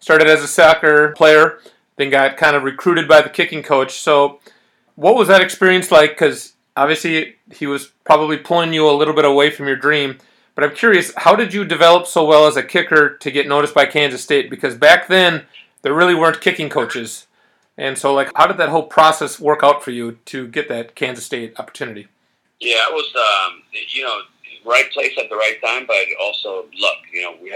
Started 0.00 0.28
as 0.28 0.42
a 0.42 0.48
soccer 0.48 1.12
player, 1.12 1.58
then 1.96 2.10
got 2.10 2.36
kind 2.36 2.56
of 2.56 2.62
recruited 2.62 3.08
by 3.08 3.20
the 3.20 3.28
kicking 3.28 3.62
coach. 3.62 3.98
So 3.98 4.40
what 4.94 5.14
was 5.14 5.28
that 5.28 5.40
experience 5.40 5.90
like? 5.90 6.10
Because 6.10 6.54
obviously 6.76 7.36
he 7.52 7.66
was 7.66 7.92
probably 8.04 8.36
pulling 8.36 8.72
you 8.72 8.88
a 8.88 8.92
little 8.92 9.14
bit 9.14 9.24
away 9.24 9.50
from 9.50 9.66
your 9.66 9.76
dream. 9.76 10.18
But 10.58 10.64
I'm 10.64 10.74
curious, 10.74 11.12
how 11.16 11.36
did 11.36 11.54
you 11.54 11.64
develop 11.64 12.08
so 12.08 12.24
well 12.24 12.48
as 12.48 12.56
a 12.56 12.64
kicker 12.64 13.10
to 13.18 13.30
get 13.30 13.46
noticed 13.46 13.74
by 13.74 13.86
Kansas 13.86 14.24
State? 14.24 14.50
Because 14.50 14.74
back 14.74 15.06
then, 15.06 15.44
there 15.82 15.94
really 15.94 16.16
weren't 16.16 16.40
kicking 16.40 16.68
coaches. 16.68 17.28
And 17.76 17.96
so, 17.96 18.12
like, 18.12 18.32
how 18.34 18.48
did 18.48 18.56
that 18.56 18.68
whole 18.68 18.82
process 18.82 19.38
work 19.38 19.60
out 19.62 19.84
for 19.84 19.92
you 19.92 20.18
to 20.24 20.48
get 20.48 20.68
that 20.68 20.96
Kansas 20.96 21.24
State 21.24 21.54
opportunity? 21.60 22.08
Yeah, 22.58 22.74
it 22.90 22.92
was, 22.92 23.06
um, 23.14 23.62
you 23.70 24.02
know, 24.02 24.18
right 24.64 24.90
place 24.90 25.12
at 25.16 25.30
the 25.30 25.36
right 25.36 25.58
time, 25.64 25.86
but 25.86 25.94
also 26.20 26.66
luck. 26.76 26.96
You 27.12 27.22
know, 27.22 27.36
we 27.40 27.54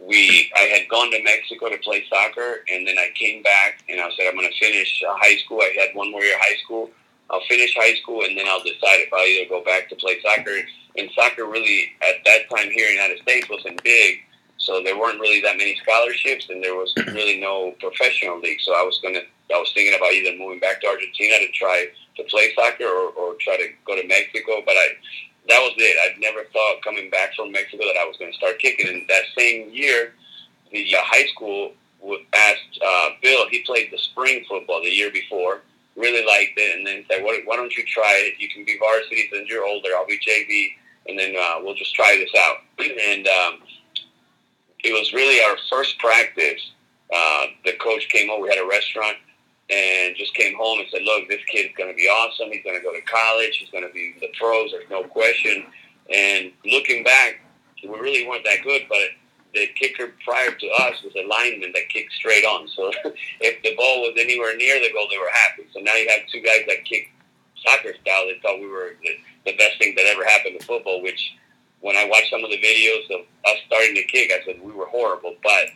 we 0.00 0.50
I 0.56 0.60
had 0.60 0.88
gone 0.88 1.10
to 1.10 1.22
Mexico 1.22 1.68
to 1.68 1.76
play 1.76 2.06
soccer, 2.08 2.64
and 2.72 2.88
then 2.88 2.96
I 2.98 3.10
came 3.16 3.42
back, 3.42 3.84
and 3.86 4.00
I 4.00 4.08
said 4.16 4.28
I'm 4.28 4.34
going 4.34 4.50
to 4.50 4.58
finish 4.58 5.02
uh, 5.06 5.14
high 5.18 5.36
school. 5.44 5.60
I 5.60 5.76
had 5.78 5.94
one 5.94 6.10
more 6.10 6.22
year 6.22 6.36
of 6.36 6.40
high 6.40 6.56
school. 6.64 6.88
I'll 7.28 7.44
finish 7.50 7.74
high 7.76 7.96
school, 7.96 8.24
and 8.24 8.34
then 8.34 8.46
I'll 8.48 8.62
decide 8.62 9.04
if 9.04 9.12
I 9.12 9.26
either 9.26 9.50
go 9.50 9.62
back 9.62 9.90
to 9.90 9.96
play 9.96 10.16
soccer 10.22 10.56
and 10.98 11.10
soccer 11.14 11.46
really 11.46 11.92
at 12.02 12.16
that 12.24 12.50
time 12.50 12.70
here 12.70 12.88
in 12.88 12.96
the 12.96 13.02
United 13.02 13.22
States 13.22 13.48
wasn't 13.48 13.82
big, 13.82 14.18
so 14.56 14.82
there 14.82 14.98
weren't 14.98 15.20
really 15.20 15.40
that 15.42 15.56
many 15.56 15.76
scholarships, 15.76 16.48
and 16.50 16.62
there 16.62 16.74
was 16.74 16.92
really 17.08 17.40
no 17.40 17.74
professional 17.80 18.40
league. 18.40 18.60
So 18.60 18.72
I 18.74 18.82
was 18.82 18.98
gonna, 19.02 19.22
I 19.54 19.58
was 19.58 19.72
thinking 19.72 19.96
about 19.96 20.12
either 20.12 20.36
moving 20.36 20.60
back 20.60 20.80
to 20.82 20.88
Argentina 20.88 21.38
to 21.38 21.48
try 21.52 21.86
to 22.16 22.22
play 22.24 22.52
soccer 22.54 22.84
or, 22.84 23.10
or 23.10 23.34
try 23.40 23.56
to 23.56 23.68
go 23.86 24.00
to 24.00 24.06
Mexico, 24.06 24.62
but 24.64 24.74
I. 24.76 24.88
That 25.48 25.60
was 25.60 25.72
it. 25.78 25.96
I'd 26.04 26.20
never 26.20 26.44
thought 26.52 26.84
coming 26.84 27.08
back 27.08 27.34
from 27.34 27.50
Mexico 27.50 27.82
that 27.84 27.96
I 27.98 28.04
was 28.04 28.18
going 28.18 28.30
to 28.30 28.36
start 28.36 28.58
kicking. 28.58 28.86
And 28.86 29.08
that 29.08 29.22
same 29.34 29.70
year, 29.72 30.12
the 30.70 30.84
uh, 30.94 31.00
high 31.00 31.24
school 31.28 31.72
asked 32.34 32.78
uh, 32.84 33.08
Bill. 33.22 33.48
He 33.48 33.62
played 33.62 33.90
the 33.90 33.98
spring 33.98 34.44
football 34.48 34.82
the 34.82 34.90
year 34.90 35.10
before, 35.10 35.62
really 35.96 36.24
liked 36.24 36.58
it, 36.58 36.76
and 36.76 36.86
then 36.86 37.04
said, 37.10 37.24
"Why 37.24 37.56
don't 37.56 37.74
you 37.76 37.84
try 37.86 38.20
it? 38.26 38.34
You 38.38 38.48
can 38.48 38.64
be 38.64 38.76
varsity 38.78 39.28
since 39.32 39.48
you're 39.48 39.64
older. 39.64 39.88
I'll 39.96 40.06
be 40.06 40.18
JV." 40.18 40.77
And 41.08 41.18
then 41.18 41.34
uh, 41.36 41.58
we'll 41.62 41.74
just 41.74 41.94
try 41.94 42.16
this 42.16 42.30
out. 42.38 42.58
and 42.78 43.26
um, 43.26 43.60
it 44.84 44.92
was 44.92 45.12
really 45.12 45.42
our 45.44 45.56
first 45.70 45.98
practice. 45.98 46.72
Uh, 47.14 47.46
the 47.64 47.72
coach 47.80 48.08
came 48.10 48.30
over. 48.30 48.42
We 48.42 48.48
had 48.48 48.62
a 48.62 48.68
restaurant, 48.68 49.16
and 49.70 50.14
just 50.16 50.34
came 50.34 50.56
home 50.56 50.80
and 50.80 50.88
said, 50.90 51.02
"Look, 51.02 51.28
this 51.28 51.42
kid's 51.50 51.74
going 51.76 51.90
to 51.90 51.96
be 51.96 52.06
awesome. 52.06 52.50
He's 52.52 52.62
going 52.62 52.76
to 52.76 52.82
go 52.82 52.92
to 52.92 53.02
college. 53.02 53.56
He's 53.58 53.70
going 53.70 53.86
to 53.86 53.92
be 53.92 54.14
the 54.20 54.28
pros. 54.38 54.70
There's 54.72 54.90
no 54.90 55.04
question." 55.04 55.64
And 56.14 56.52
looking 56.64 57.04
back, 57.04 57.40
we 57.82 57.90
really 57.90 58.26
weren't 58.26 58.44
that 58.44 58.62
good, 58.62 58.82
but 58.88 59.08
the 59.54 59.66
kicker 59.78 60.14
prior 60.24 60.50
to 60.50 60.66
us 60.68 61.02
was 61.02 61.14
a 61.16 61.26
lineman 61.26 61.72
that 61.72 61.88
kicked 61.88 62.12
straight 62.12 62.44
on. 62.44 62.68
So 62.68 62.90
if 63.40 63.62
the 63.62 63.74
ball 63.76 64.02
was 64.02 64.14
anywhere 64.18 64.56
near 64.56 64.80
the 64.80 64.92
goal, 64.92 65.08
they 65.10 65.18
were 65.18 65.30
happy. 65.32 65.66
So 65.72 65.80
now 65.80 65.94
you 65.94 66.08
have 66.08 66.28
two 66.30 66.40
guys 66.40 66.60
that 66.68 66.84
kick 66.84 67.10
soccer 67.64 67.94
style. 68.00 68.26
They 68.26 68.38
thought 68.42 68.60
we 68.60 68.68
were 68.68 68.96
the, 69.02 69.50
the 69.50 69.56
best 69.56 69.78
thing 69.78 69.94
that 69.96 70.06
ever 70.06 70.24
happened 70.24 70.58
to 70.60 70.66
football. 70.66 71.02
Which, 71.02 71.34
when 71.80 71.96
I 71.96 72.04
watched 72.04 72.30
some 72.30 72.44
of 72.44 72.50
the 72.50 72.58
videos 72.58 73.04
of 73.14 73.26
us 73.46 73.58
starting 73.66 73.94
to 73.94 74.04
kick, 74.04 74.32
I 74.32 74.44
said 74.44 74.60
we 74.62 74.72
were 74.72 74.86
horrible, 74.86 75.36
but 75.42 75.66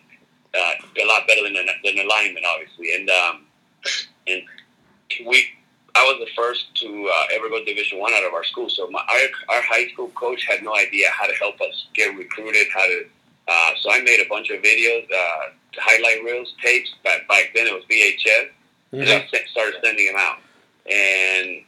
uh, 0.54 0.74
a 1.02 1.06
lot 1.06 1.26
better 1.26 1.42
than 1.42 1.54
than 1.54 2.08
lineman, 2.08 2.44
obviously. 2.46 2.94
And 2.94 3.10
um, 3.10 3.46
and 4.26 4.42
we 5.26 5.46
I 5.94 6.04
was 6.04 6.26
the 6.26 6.34
first 6.34 6.74
to 6.76 7.10
uh, 7.12 7.24
ever 7.34 7.48
go 7.48 7.64
Division 7.64 7.98
One 7.98 8.12
out 8.14 8.24
of 8.24 8.32
our 8.32 8.44
school. 8.44 8.68
So 8.70 8.88
my, 8.90 9.00
our, 9.00 9.56
our 9.56 9.62
high 9.62 9.88
school 9.88 10.08
coach 10.08 10.46
had 10.48 10.62
no 10.62 10.74
idea 10.74 11.08
how 11.10 11.26
to 11.26 11.34
help 11.34 11.60
us 11.60 11.86
get 11.94 12.16
recruited, 12.16 12.66
how 12.74 12.86
to. 12.86 13.04
Uh, 13.48 13.70
so 13.80 13.92
I 13.92 14.00
made 14.00 14.20
a 14.20 14.28
bunch 14.28 14.50
of 14.50 14.62
videos, 14.62 15.04
uh, 15.12 15.50
highlight 15.76 16.24
reels, 16.24 16.54
tapes. 16.62 16.90
Back 17.04 17.28
back 17.28 17.50
then 17.54 17.66
it 17.66 17.74
was 17.74 17.84
VHS, 17.90 18.48
mm-hmm. 18.92 19.00
and 19.00 19.10
I 19.10 19.26
started 19.50 19.74
sending 19.84 20.06
them 20.06 20.16
out. 20.18 20.38
And 20.90 21.64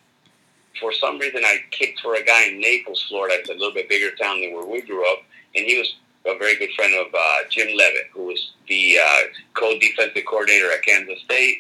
for 0.81 0.93
some 0.93 1.19
reason, 1.19 1.43
I 1.45 1.59
kicked 1.71 2.01
for 2.01 2.15
a 2.15 2.25
guy 2.25 2.47
in 2.47 2.61
Naples, 2.61 3.05
Florida. 3.09 3.37
It's 3.39 3.51
a 3.51 3.55
little 3.55 3.75
bit 3.75 3.89
bigger 3.89 4.15
town 4.17 4.41
than 4.41 4.55
where 4.55 4.67
we 4.67 4.83
grew 4.83 5.11
up, 5.13 5.19
and 5.55 5.65
he 5.65 5.79
was 5.79 5.95
a 6.27 6.39
very 6.39 6.57
good 6.57 6.71
friend 6.75 6.95
of 6.95 7.15
uh, 7.15 7.39
Jim 7.51 7.69
Leavitt, 7.69 8.09
who 8.13 8.27
was 8.27 8.53
the 8.69 8.99
uh, 8.99 9.21
co-defensive 9.55 10.25
coordinator 10.27 10.73
at 10.73 10.83
Kansas 10.83 11.21
State 11.25 11.59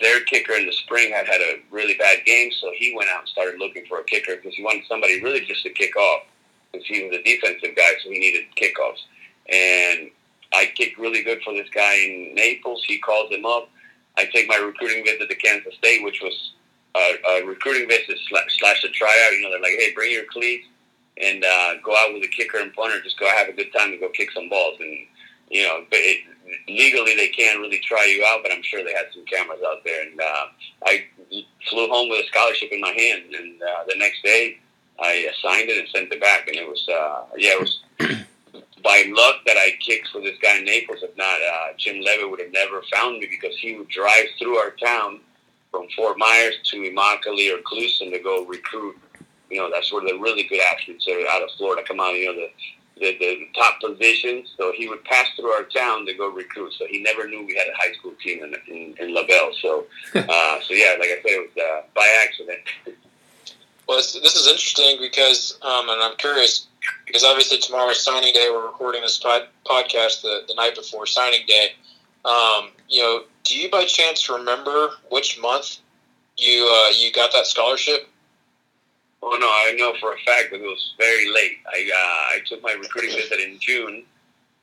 their 0.00 0.20
kicker 0.24 0.54
in 0.54 0.66
the 0.66 0.72
spring 0.72 1.12
had 1.12 1.26
had 1.26 1.40
a 1.40 1.60
really 1.70 1.94
bad 1.94 2.24
game, 2.24 2.50
so 2.60 2.72
he 2.76 2.94
went 2.96 3.10
out 3.10 3.20
and 3.20 3.28
started 3.28 3.58
looking 3.58 3.84
for 3.86 4.00
a 4.00 4.04
kicker 4.04 4.36
because 4.36 4.54
he 4.54 4.64
wanted 4.64 4.84
somebody 4.88 5.22
really 5.22 5.44
just 5.44 5.62
to 5.62 5.70
kick 5.70 5.94
off 5.96 6.24
because 6.72 6.86
he 6.86 7.04
was 7.04 7.18
a 7.18 7.22
defensive 7.22 7.76
guy, 7.76 7.90
so 8.02 8.10
he 8.10 8.18
needed 8.18 8.46
kickoffs. 8.56 9.04
And 9.52 10.10
I 10.54 10.66
kicked 10.74 10.98
really 10.98 11.22
good 11.22 11.42
for 11.42 11.52
this 11.52 11.68
guy 11.74 11.94
in 11.96 12.34
Naples. 12.34 12.82
He 12.86 12.98
calls 12.98 13.30
him 13.30 13.44
up. 13.44 13.68
I 14.16 14.24
take 14.32 14.48
my 14.48 14.56
recruiting 14.56 15.04
visit 15.04 15.28
to 15.28 15.34
Kansas 15.36 15.74
State, 15.74 16.02
which 16.02 16.20
was 16.22 16.52
a, 16.94 17.14
a 17.28 17.46
recruiting 17.46 17.88
visit 17.88 18.18
slash, 18.28 18.58
slash 18.58 18.84
a 18.84 18.88
tryout. 18.88 19.32
You 19.32 19.42
know, 19.42 19.50
they're 19.50 19.60
like, 19.60 19.78
hey, 19.78 19.92
bring 19.94 20.12
your 20.12 20.24
cleats 20.30 20.66
and 21.20 21.44
uh, 21.44 21.74
go 21.84 21.94
out 21.96 22.12
with 22.12 22.22
a 22.22 22.28
kicker 22.28 22.58
and 22.58 22.72
punter. 22.72 23.00
Just 23.02 23.18
go 23.18 23.26
have 23.28 23.48
a 23.48 23.52
good 23.52 23.72
time 23.76 23.90
and 23.90 24.00
go 24.00 24.08
kick 24.10 24.30
some 24.32 24.48
balls. 24.48 24.76
And 24.80 25.06
you 25.50 25.64
know, 25.64 25.84
but 25.90 25.98
it, 25.98 26.24
legally 26.68 27.14
they 27.16 27.28
can't 27.28 27.60
really 27.60 27.80
try 27.80 28.04
you 28.06 28.24
out, 28.26 28.40
but 28.42 28.52
I'm 28.52 28.62
sure 28.62 28.84
they 28.84 28.92
had 28.92 29.06
some 29.12 29.24
cameras 29.24 29.60
out 29.66 29.84
there. 29.84 30.02
And 30.06 30.20
uh, 30.20 30.46
I 30.86 31.04
flew 31.68 31.88
home 31.88 32.08
with 32.08 32.24
a 32.24 32.28
scholarship 32.28 32.70
in 32.72 32.80
my 32.80 32.90
hand, 32.90 33.34
and 33.34 33.60
uh, 33.62 33.84
the 33.88 33.96
next 33.96 34.22
day 34.22 34.58
I 34.98 35.26
signed 35.42 35.68
it 35.68 35.78
and 35.78 35.88
sent 35.88 36.12
it 36.12 36.20
back. 36.20 36.48
And 36.48 36.56
it 36.56 36.68
was, 36.68 36.86
uh, 36.88 37.24
yeah, 37.36 37.52
it 37.54 37.60
was 37.60 37.80
by 38.82 39.04
luck 39.08 39.36
that 39.46 39.56
I 39.56 39.72
kicked 39.80 40.08
for 40.08 40.20
this 40.20 40.38
guy 40.42 40.58
in 40.58 40.64
Naples. 40.64 41.00
If 41.02 41.16
not, 41.16 41.26
uh, 41.26 41.72
Jim 41.78 42.00
Leavitt 42.00 42.30
would 42.30 42.40
have 42.40 42.52
never 42.52 42.82
found 42.92 43.18
me 43.18 43.28
because 43.30 43.56
he 43.58 43.76
would 43.76 43.88
drive 43.88 44.26
through 44.38 44.56
our 44.56 44.70
town 44.70 45.20
from 45.70 45.86
Fort 45.96 46.18
Myers 46.18 46.56
to 46.64 46.76
Immokalee 46.78 47.54
or 47.54 47.62
Clewiston 47.62 48.12
to 48.12 48.18
go 48.18 48.44
recruit. 48.44 48.96
You 49.50 49.58
know, 49.58 49.70
that's 49.72 49.92
where 49.92 50.02
the 50.02 50.18
really 50.18 50.44
good 50.44 50.60
athletes 50.60 51.08
are 51.08 51.26
out 51.28 51.42
of 51.42 51.50
Florida 51.56 51.82
come 51.86 52.00
out. 52.00 52.12
You 52.12 52.26
know, 52.26 52.34
the 52.34 52.50
the, 53.00 53.16
the 53.18 53.48
top 53.54 53.80
positions. 53.80 54.54
So 54.56 54.72
he 54.76 54.88
would 54.88 55.02
pass 55.04 55.26
through 55.34 55.50
our 55.50 55.64
town 55.64 56.06
to 56.06 56.14
go 56.14 56.28
recruit. 56.28 56.74
So 56.74 56.86
he 56.86 57.02
never 57.02 57.26
knew 57.26 57.44
we 57.46 57.56
had 57.56 57.66
a 57.66 57.76
high 57.76 57.92
school 57.94 58.12
team 58.22 58.44
in 58.44 58.54
in, 58.68 58.94
in 58.98 59.14
LaBelle. 59.14 59.52
So 59.60 59.86
uh, 60.14 60.60
so 60.60 60.74
yeah, 60.74 60.96
like 60.98 61.08
I 61.08 61.18
said, 61.22 61.26
it 61.26 61.50
was 61.54 61.64
uh, 61.64 61.82
by 61.94 62.24
accident. 62.24 62.60
well, 63.88 63.96
this, 63.96 64.12
this 64.12 64.36
is 64.36 64.46
interesting 64.46 64.98
because, 65.00 65.58
um, 65.62 65.88
and 65.88 66.02
I'm 66.02 66.16
curious 66.16 66.68
because 67.06 67.24
obviously 67.24 67.58
tomorrow 67.58 67.90
is 67.90 68.00
signing 68.00 68.32
day. 68.32 68.48
We're 68.50 68.66
recording 68.66 69.02
this 69.02 69.18
pod, 69.18 69.48
podcast 69.66 70.22
the, 70.22 70.44
the 70.46 70.54
night 70.54 70.74
before 70.76 71.06
signing 71.06 71.46
day. 71.46 71.72
Um, 72.24 72.70
you 72.88 73.02
know, 73.02 73.22
do 73.44 73.56
you 73.56 73.70
by 73.70 73.84
chance 73.84 74.28
remember 74.28 74.90
which 75.10 75.40
month 75.40 75.78
you 76.36 76.68
uh, 76.70 76.90
you 76.90 77.12
got 77.12 77.32
that 77.32 77.46
scholarship? 77.46 78.08
Oh 79.22 79.36
no, 79.38 79.46
I 79.46 79.74
know 79.76 79.94
for 80.00 80.14
a 80.14 80.18
fact 80.26 80.50
that 80.50 80.60
it 80.60 80.62
was 80.62 80.94
very 80.98 81.30
late. 81.32 81.58
I 81.68 81.90
uh, 81.94 82.36
I 82.36 82.38
took 82.46 82.62
my 82.62 82.72
recruiting 82.72 83.14
visit 83.14 83.40
in 83.40 83.58
June, 83.58 84.04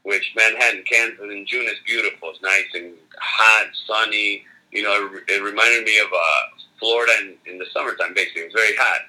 which 0.03 0.33
Manhattan, 0.35 0.83
Kansas, 0.89 1.19
in 1.21 1.45
June 1.45 1.65
is 1.65 1.77
beautiful. 1.85 2.29
It's 2.29 2.41
nice 2.41 2.65
and 2.73 2.93
hot, 3.19 3.67
sunny. 3.85 4.45
You 4.71 4.83
know, 4.83 5.09
it, 5.13 5.31
it 5.31 5.43
reminded 5.43 5.85
me 5.85 5.99
of 5.99 6.07
uh, 6.07 6.41
Florida 6.79 7.13
in, 7.21 7.53
in 7.53 7.59
the 7.59 7.65
summertime. 7.73 8.13
Basically, 8.13 8.43
it 8.43 8.53
was 8.53 8.61
very 8.61 8.75
hot, 8.77 9.01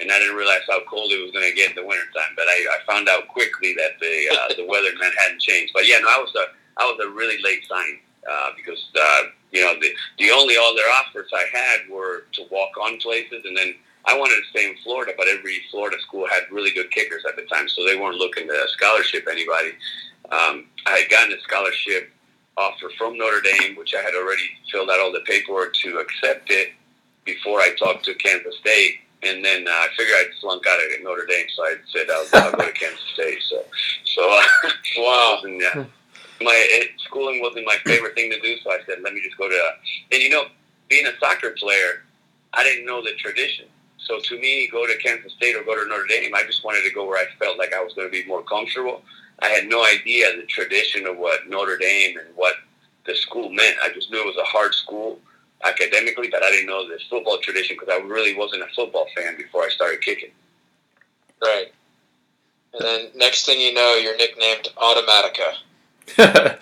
and 0.00 0.10
I 0.10 0.18
didn't 0.18 0.36
realize 0.36 0.62
how 0.68 0.80
cold 0.90 1.12
it 1.12 1.22
was 1.22 1.30
going 1.30 1.48
to 1.48 1.54
get 1.54 1.70
in 1.70 1.76
the 1.76 1.86
wintertime. 1.86 2.34
But 2.34 2.46
I, 2.48 2.66
I 2.74 2.92
found 2.92 3.08
out 3.08 3.28
quickly 3.28 3.74
that 3.74 4.00
the 4.00 4.14
uh, 4.32 4.54
the 4.56 4.66
weather 4.66 4.88
in 4.88 4.98
Manhattan 4.98 5.38
changed. 5.38 5.72
But 5.72 5.86
yeah, 5.86 5.98
no, 5.98 6.08
I 6.08 6.18
was 6.18 6.34
a 6.34 6.82
I 6.82 6.84
was 6.84 6.98
a 7.04 7.10
really 7.10 7.40
late 7.42 7.64
sign 7.68 8.00
uh, 8.30 8.50
because 8.56 8.88
uh, 8.98 9.22
you 9.52 9.64
know 9.64 9.74
the 9.80 9.90
the 10.18 10.30
only 10.30 10.56
other 10.56 10.82
offers 10.98 11.30
I 11.34 11.44
had 11.52 11.88
were 11.90 12.24
to 12.32 12.46
walk 12.50 12.70
on 12.80 12.98
places 12.98 13.44
and 13.44 13.56
then 13.56 13.74
I 14.06 14.16
wanted 14.16 14.36
to 14.36 14.48
stay 14.50 14.68
in 14.68 14.76
Florida, 14.84 15.12
but 15.16 15.26
every 15.26 15.62
Florida 15.70 15.96
school 16.00 16.26
had 16.28 16.44
really 16.50 16.70
good 16.70 16.90
kickers 16.92 17.24
at 17.28 17.34
the 17.34 17.42
time, 17.42 17.68
so 17.68 17.84
they 17.84 17.96
weren't 17.96 18.18
looking 18.18 18.46
to 18.46 18.66
scholarship 18.68 19.26
anybody. 19.28 19.70
Um, 20.30 20.66
I 20.86 20.98
had 20.98 21.10
gotten 21.10 21.32
a 21.36 21.40
scholarship 21.40 22.12
offer 22.56 22.88
from 22.96 23.18
Notre 23.18 23.40
Dame, 23.40 23.76
which 23.76 23.94
I 23.94 24.02
had 24.02 24.14
already 24.14 24.48
filled 24.70 24.90
out 24.90 25.00
all 25.00 25.12
the 25.12 25.24
paperwork 25.26 25.74
to 25.82 25.98
accept 25.98 26.50
it 26.50 26.72
before 27.24 27.60
I 27.60 27.74
talked 27.78 28.04
to 28.04 28.14
Kansas 28.14 28.56
State. 28.58 29.00
And 29.22 29.44
then 29.44 29.66
uh, 29.66 29.70
I 29.70 29.88
figured 29.96 30.16
I'd 30.20 30.40
slunk 30.40 30.64
out 30.68 30.78
of 30.78 31.02
Notre 31.02 31.26
Dame, 31.26 31.46
so 31.54 31.62
I 31.64 31.74
said 31.92 32.06
I'll, 32.08 32.44
I'll 32.44 32.52
go 32.52 32.66
to 32.66 32.72
Kansas 32.78 33.00
State. 33.14 33.38
So, 33.48 33.64
so 34.04 34.22
uh, 34.22 34.70
wow, 34.98 35.40
and, 35.42 35.62
uh, 35.62 35.84
my 36.40 36.54
it, 36.54 36.90
schooling 36.98 37.40
wasn't 37.40 37.66
my 37.66 37.76
favorite 37.84 38.14
thing 38.14 38.30
to 38.30 38.40
do, 38.40 38.56
so 38.62 38.70
I 38.70 38.78
said, 38.86 38.98
let 39.02 39.14
me 39.14 39.22
just 39.22 39.36
go 39.36 39.48
to. 39.48 39.70
And 40.12 40.22
you 40.22 40.30
know, 40.30 40.46
being 40.88 41.06
a 41.06 41.18
soccer 41.18 41.50
player, 41.50 42.04
I 42.52 42.62
didn't 42.62 42.86
know 42.86 43.02
the 43.02 43.14
tradition. 43.18 43.66
So 43.98 44.20
to 44.20 44.38
me, 44.38 44.68
go 44.70 44.86
to 44.86 44.96
Kansas 44.98 45.32
State 45.32 45.56
or 45.56 45.64
go 45.64 45.74
to 45.74 45.88
Notre 45.88 46.06
Dame, 46.06 46.34
I 46.34 46.44
just 46.44 46.64
wanted 46.64 46.82
to 46.82 46.94
go 46.94 47.06
where 47.06 47.18
I 47.18 47.26
felt 47.38 47.58
like 47.58 47.74
I 47.74 47.82
was 47.82 47.92
going 47.94 48.06
to 48.06 48.12
be 48.12 48.24
more 48.26 48.42
comfortable. 48.42 49.02
I 49.40 49.48
had 49.48 49.66
no 49.66 49.84
idea 49.84 50.34
the 50.36 50.46
tradition 50.46 51.06
of 51.06 51.18
what 51.18 51.48
Notre 51.48 51.76
Dame 51.76 52.16
and 52.16 52.28
what 52.36 52.54
the 53.04 53.14
school 53.14 53.50
meant. 53.50 53.76
I 53.82 53.92
just 53.92 54.10
knew 54.10 54.20
it 54.20 54.26
was 54.26 54.36
a 54.40 54.46
hard 54.46 54.74
school 54.74 55.18
academically, 55.64 56.28
but 56.28 56.42
I 56.42 56.50
didn't 56.50 56.66
know 56.66 56.88
the 56.88 56.98
football 57.10 57.38
tradition 57.38 57.76
because 57.78 57.92
I 57.92 58.04
really 58.04 58.36
wasn't 58.36 58.62
a 58.62 58.68
football 58.74 59.06
fan 59.16 59.36
before 59.36 59.64
I 59.64 59.68
started 59.68 60.00
kicking. 60.00 60.30
Right. 61.42 61.72
And 62.74 62.84
then 62.84 63.10
next 63.14 63.46
thing 63.46 63.60
you 63.60 63.72
know, 63.74 63.94
you're 63.94 64.16
nicknamed 64.16 64.68
Automatica. 64.76 65.54
yeah, 66.18 66.56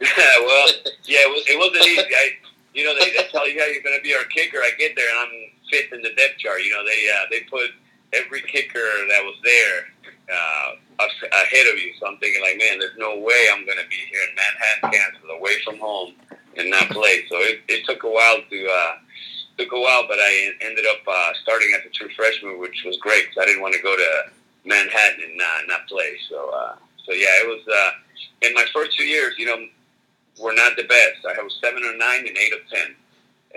well, 0.00 0.68
yeah, 1.04 1.26
it, 1.26 1.30
was, 1.30 1.44
it 1.48 1.58
wasn't 1.58 1.86
easy. 1.86 2.14
I, 2.14 2.30
you 2.74 2.84
know, 2.84 2.94
they, 2.98 3.10
they 3.10 3.28
tell 3.30 3.48
you 3.48 3.58
how 3.58 3.66
you're 3.66 3.82
going 3.82 3.98
to 3.98 4.02
be 4.02 4.14
our 4.14 4.24
kicker. 4.24 4.58
I 4.58 4.70
get 4.78 4.94
there 4.96 5.08
and 5.10 5.18
I'm 5.18 5.34
fifth 5.70 5.92
in 5.92 6.02
the 6.02 6.14
depth 6.14 6.38
chart. 6.38 6.62
You 6.62 6.70
know, 6.70 6.84
they 6.84 7.00
uh, 7.10 7.26
they 7.30 7.40
put 7.50 7.70
every 8.12 8.42
kicker 8.42 8.86
that 9.08 9.22
was 9.24 9.36
there 9.42 9.92
uh, 10.32 10.76
ahead 11.00 11.66
of 11.66 11.78
you. 11.78 11.92
So 11.98 12.06
I'm 12.06 12.18
thinking 12.18 12.42
like, 12.42 12.58
man, 12.58 12.78
there's 12.78 12.96
no 12.98 13.18
way 13.18 13.48
I'm 13.52 13.64
going 13.64 13.78
to 13.78 13.88
be 13.88 14.00
here 14.10 14.20
in 14.28 14.34
Manhattan, 14.36 14.90
Kansas, 14.92 15.28
away 15.30 15.54
from 15.64 15.78
home 15.78 16.14
and 16.56 16.70
not 16.70 16.90
play. 16.90 17.24
So 17.28 17.36
it, 17.38 17.60
it 17.68 17.84
took 17.86 18.04
a 18.04 18.10
while 18.10 18.38
to 18.48 18.58
uh, 18.68 18.94
took 19.58 19.72
a 19.72 19.80
while, 19.80 20.06
but 20.08 20.18
I 20.20 20.52
ended 20.60 20.86
up 20.86 21.02
uh, 21.06 21.32
starting 21.42 21.72
as 21.78 21.86
a 21.86 21.90
true 21.90 22.08
freshman, 22.16 22.60
which 22.60 22.82
was 22.84 22.96
great 22.98 23.28
because 23.28 23.42
I 23.42 23.46
didn't 23.46 23.62
want 23.62 23.74
to 23.74 23.82
go 23.82 23.96
to 23.96 24.10
Manhattan 24.64 25.20
and 25.24 25.40
uh, 25.40 25.66
not 25.68 25.86
play. 25.88 26.16
So 26.28 26.50
uh, 26.50 26.74
so 27.04 27.12
yeah, 27.12 27.42
it 27.42 27.48
was 27.48 27.62
uh, 27.66 27.90
in 28.42 28.54
my 28.54 28.64
first 28.72 28.96
two 28.96 29.04
years. 29.04 29.34
You 29.38 29.46
know, 29.46 29.66
were 30.38 30.54
not 30.54 30.76
the 30.76 30.84
best. 30.84 31.26
I 31.26 31.42
was 31.42 31.58
seven 31.62 31.84
or 31.84 31.96
nine 31.96 32.26
and 32.26 32.36
eight 32.36 32.52
of 32.52 32.60
ten, 32.70 32.94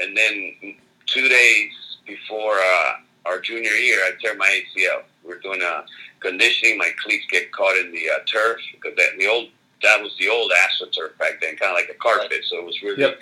and 0.01 0.15
then 0.15 0.75
two 1.05 1.27
days 1.27 1.71
before 2.05 2.53
uh, 2.53 2.93
our 3.25 3.39
junior 3.39 3.71
year, 3.71 3.99
I 3.99 4.11
tear 4.21 4.35
my 4.35 4.47
ACL. 4.47 5.03
We're 5.23 5.39
doing 5.39 5.61
a 5.61 5.85
conditioning. 6.19 6.77
My 6.77 6.91
cleats 7.03 7.25
get 7.31 7.51
caught 7.51 7.77
in 7.77 7.91
the 7.91 8.09
uh, 8.09 8.19
turf 8.31 8.57
because 8.73 8.95
that, 8.97 9.17
the 9.17 9.27
old 9.27 9.49
that 9.83 10.01
was 10.01 10.15
the 10.19 10.29
old 10.29 10.51
AstroTurf 10.51 11.17
back 11.17 11.41
then, 11.41 11.55
kind 11.57 11.71
of 11.71 11.75
like 11.75 11.89
a 11.89 11.99
carpet. 11.99 12.43
So 12.45 12.57
it 12.57 12.65
was 12.65 12.81
really 12.81 13.01
yep. 13.01 13.19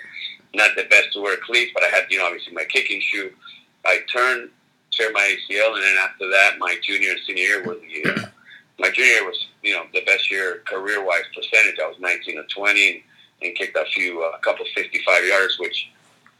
not 0.54 0.72
the 0.76 0.84
best 0.84 1.14
to 1.14 1.22
wear 1.22 1.38
cleats. 1.38 1.72
But 1.74 1.84
I 1.84 1.88
had, 1.88 2.06
you 2.10 2.18
know, 2.18 2.26
obviously 2.26 2.54
my 2.54 2.66
kicking 2.66 3.02
shoe. 3.02 3.32
I 3.86 4.00
turned, 4.12 4.50
tear 4.92 5.12
my 5.12 5.36
ACL, 5.36 5.74
and 5.74 5.84
then 5.84 5.98
after 6.00 6.30
that, 6.30 6.58
my 6.60 6.78
junior 6.82 7.12
and 7.12 7.20
senior 7.26 7.44
year 7.44 7.64
was 7.64 7.78
the 7.82 8.12
uh, 8.12 8.26
my 8.84 8.90
junior 8.90 9.12
year 9.12 9.26
was, 9.26 9.48
you 9.64 9.72
know, 9.74 9.86
the 9.94 10.02
best 10.02 10.30
year 10.30 10.62
career 10.66 11.06
wise 11.06 11.24
percentage. 11.34 11.80
I 11.82 11.88
was 11.88 11.96
19 12.02 12.38
or 12.38 12.44
20 12.44 12.90
and, 12.90 13.02
and 13.42 13.56
kicked 13.56 13.78
a 13.78 13.86
few, 13.86 14.22
uh, 14.22 14.36
a 14.38 14.40
couple 14.40 14.66
55 14.76 15.26
yards, 15.26 15.58
which 15.58 15.90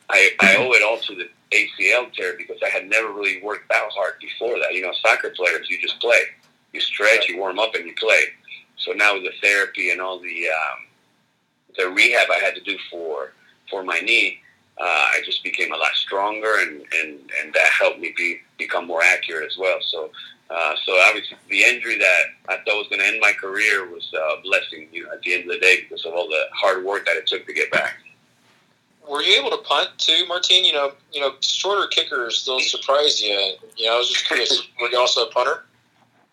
I, 0.10 0.32
I 0.42 0.58
owe 0.58 0.74
it 0.74 0.84
all 0.84 0.98
to 0.98 1.16
the 1.16 1.30
ACL 1.52 2.12
tear 2.12 2.36
because 2.38 2.58
I 2.62 2.68
had 2.68 2.90
never 2.90 3.14
really 3.14 3.42
worked 3.42 3.72
out 3.72 3.92
hard 3.92 4.16
before 4.20 4.60
that. 4.60 4.74
You 4.74 4.82
know, 4.82 4.92
soccer 5.02 5.30
players, 5.30 5.70
you 5.70 5.82
just 5.82 6.02
play. 6.02 6.20
You 6.74 6.82
stretch, 6.82 7.30
you 7.30 7.38
warm 7.38 7.60
up, 7.60 7.76
and 7.76 7.86
you 7.86 7.94
play. 7.98 8.24
So 8.76 8.92
now 8.92 9.14
with 9.14 9.24
the 9.24 9.32
therapy 9.42 9.92
and 9.92 10.02
all 10.02 10.20
the 10.20 10.48
um, 10.50 10.80
the 11.78 11.90
rehab 11.92 12.28
I 12.30 12.40
had 12.40 12.56
to 12.56 12.62
do 12.62 12.78
for 12.92 13.32
for 13.70 13.84
my 13.84 14.00
knee, 14.00 14.40
uh, 14.82 14.84
I 14.84 15.22
just 15.24 15.46
became 15.46 15.72
a 15.72 15.78
lot 15.78 15.94
stronger, 15.94 16.60
and, 16.60 16.84
and, 17.00 17.20
and 17.42 17.54
that 17.54 17.70
helped 17.80 18.00
me 18.00 18.14
be 18.18 18.40
become 18.58 18.86
more 18.86 19.02
accurate 19.02 19.50
as 19.50 19.58
well. 19.58 19.78
So. 19.82 20.12
Uh, 20.54 20.76
so 20.86 20.94
obviously, 21.08 21.38
the 21.50 21.64
injury 21.64 21.98
that 21.98 22.24
I 22.48 22.58
thought 22.58 22.78
was 22.78 22.88
going 22.90 23.02
to 23.02 23.08
end 23.08 23.20
my 23.20 23.34
career 23.34 23.90
was 23.90 24.12
a 24.14 24.42
blessing, 24.44 24.88
you 24.92 25.04
know, 25.04 25.12
at 25.12 25.22
the 25.24 25.34
end 25.34 25.44
of 25.44 25.50
the 25.50 25.60
day 25.60 25.82
because 25.82 26.06
of 26.06 26.14
all 26.14 26.28
the 26.28 26.46
hard 26.54 26.86
work 26.86 27.06
that 27.06 27.16
it 27.18 27.26
took 27.26 27.48
to 27.48 27.54
get 27.54 27.72
back 27.72 27.96
were 29.08 29.22
you 29.22 29.40
able 29.40 29.50
to 29.52 29.64
punt 29.64 29.90
too, 29.98 30.26
Martin? 30.28 30.64
You 30.64 30.74
know, 30.74 30.92
you 31.12 31.22
know, 31.22 31.34
shorter 31.42 31.88
kickers 31.88 32.46
don't 32.46 32.64
surprise 32.64 33.22
you. 33.22 33.56
You 33.76 33.88
know, 33.88 33.96
I 33.96 33.98
was 33.98 34.10
just 34.10 34.26
curious. 34.28 34.68
were 34.82 34.90
you 34.90 34.98
also 34.98 35.26
a 35.26 35.32
punter? 35.32 35.66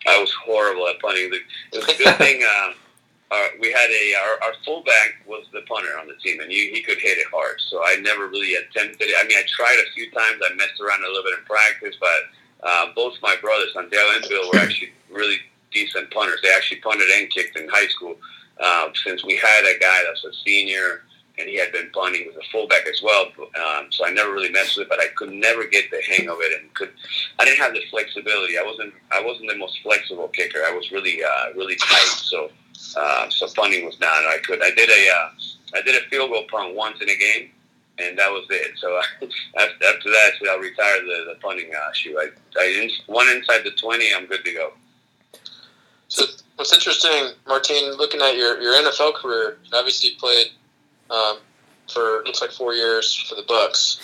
I 0.07 0.19
was 0.19 0.33
horrible 0.45 0.87
at 0.87 0.99
punting. 0.99 1.31
It 1.33 1.75
was 1.75 1.85
the 1.85 2.03
good 2.03 2.15
thing, 2.17 2.41
uh, 2.43 2.73
uh, 3.31 3.47
we 3.59 3.71
had 3.71 3.89
a 3.89 4.13
our, 4.15 4.49
our 4.49 4.53
fullback 4.65 5.21
was 5.27 5.45
the 5.53 5.61
punter 5.61 5.97
on 5.99 6.07
the 6.07 6.15
team, 6.23 6.41
and 6.41 6.51
he, 6.51 6.71
he 6.71 6.81
could 6.81 6.97
hit 6.97 7.17
it 7.17 7.27
hard. 7.31 7.61
So 7.69 7.81
I 7.83 7.95
never 8.01 8.27
really 8.27 8.55
attempted 8.55 9.07
it. 9.07 9.15
I 9.19 9.27
mean, 9.27 9.37
I 9.37 9.43
tried 9.47 9.79
a 9.87 9.91
few 9.93 10.09
times. 10.11 10.41
I 10.43 10.53
messed 10.55 10.81
around 10.81 11.03
a 11.03 11.07
little 11.07 11.23
bit 11.23 11.39
in 11.39 11.45
practice, 11.45 11.95
but 11.99 12.33
uh, 12.63 12.87
both 12.95 13.15
my 13.21 13.35
brothers, 13.41 13.73
Santiago 13.73 14.15
and 14.15 14.25
Bill, 14.29 14.49
were 14.51 14.59
actually 14.59 14.91
really 15.09 15.37
decent 15.71 16.11
punters. 16.11 16.39
They 16.41 16.53
actually 16.53 16.81
punted 16.81 17.09
and 17.09 17.29
kicked 17.29 17.57
in 17.57 17.67
high 17.69 17.87
school. 17.87 18.15
Uh, 18.59 18.89
since 19.03 19.25
we 19.25 19.35
had 19.35 19.63
a 19.63 19.79
guy 19.79 20.03
that's 20.05 20.23
a 20.23 20.33
senior 20.45 21.01
and 21.37 21.49
he 21.49 21.57
had 21.57 21.71
been 21.71 21.89
punting 21.93 22.27
as 22.29 22.35
a 22.35 22.51
fullback 22.51 22.85
as 22.87 23.01
well. 23.01 23.27
Um, 23.39 23.87
so 23.89 24.05
I 24.05 24.11
never 24.11 24.31
really 24.31 24.51
messed 24.51 24.77
with 24.77 24.85
it, 24.85 24.89
but 24.89 24.99
I 24.99 25.07
could 25.15 25.31
never 25.31 25.65
get 25.65 25.89
the 25.89 26.01
hang 26.07 26.29
of 26.29 26.37
it, 26.39 26.59
and 26.59 26.73
could 26.73 26.91
I 27.39 27.45
didn't 27.45 27.59
have 27.59 27.73
the 27.73 27.81
flexibility. 27.89 28.57
I 28.57 28.63
wasn't 28.63 28.93
I 29.11 29.21
wasn't 29.23 29.49
the 29.49 29.57
most 29.57 29.79
flexible 29.81 30.27
kicker. 30.29 30.59
I 30.67 30.75
was 30.75 30.91
really 30.91 31.23
uh, 31.23 31.53
really 31.55 31.75
tight. 31.75 32.07
So 32.21 32.51
uh, 32.97 33.29
so 33.29 33.47
punting 33.55 33.85
was 33.85 33.99
not. 33.99 34.09
I 34.09 34.37
could 34.45 34.63
I 34.63 34.71
did 34.71 34.89
a 34.89 35.09
uh, 35.09 35.29
I 35.75 35.81
did 35.81 35.95
a 35.95 36.07
field 36.09 36.31
goal 36.31 36.45
punt 36.49 36.75
once 36.75 37.01
in 37.01 37.09
a 37.09 37.15
game. 37.15 37.49
And 37.97 38.17
that 38.17 38.31
was 38.31 38.45
it. 38.49 38.71
So 38.77 38.97
after, 39.59 39.85
after 39.85 40.09
that, 40.09 40.31
I 40.33 40.37
said 40.39 40.47
I'll 40.49 40.59
retire 40.59 41.01
the, 41.01 41.33
the 41.33 41.35
punting 41.41 41.71
uh, 41.75 41.91
shoe. 41.93 42.17
I, 42.19 42.29
I 42.57 42.89
one 43.07 43.27
inside 43.29 43.63
the 43.63 43.71
twenty, 43.71 44.13
I'm 44.13 44.25
good 44.25 44.43
to 44.45 44.53
go. 44.53 44.73
So 46.07 46.25
what's 46.55 46.73
interesting, 46.73 47.29
Martin, 47.47 47.93
looking 47.97 48.21
at 48.21 48.35
your, 48.35 48.61
your 48.61 48.73
NFL 48.73 49.15
career, 49.15 49.57
obviously 49.73 50.09
you 50.09 50.15
played 50.17 50.47
um, 51.09 51.37
for 51.91 52.23
looks 52.25 52.41
like 52.41 52.51
four 52.51 52.73
years 52.73 53.15
for 53.15 53.35
the 53.35 53.43
Bucks, 53.47 53.99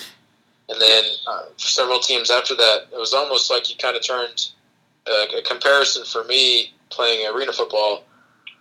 and 0.69 0.79
then 0.79 1.03
uh, 1.27 1.43
several 1.57 1.99
teams 1.99 2.29
after 2.29 2.55
that. 2.55 2.87
It 2.93 2.97
was 2.97 3.13
almost 3.13 3.49
like 3.49 3.69
you 3.69 3.75
kind 3.77 3.95
of 3.95 4.05
turned 4.05 4.51
uh, 5.05 5.37
a 5.37 5.41
comparison 5.41 6.03
for 6.05 6.23
me 6.25 6.73
playing 6.89 7.27
arena 7.33 7.53
football. 7.53 8.03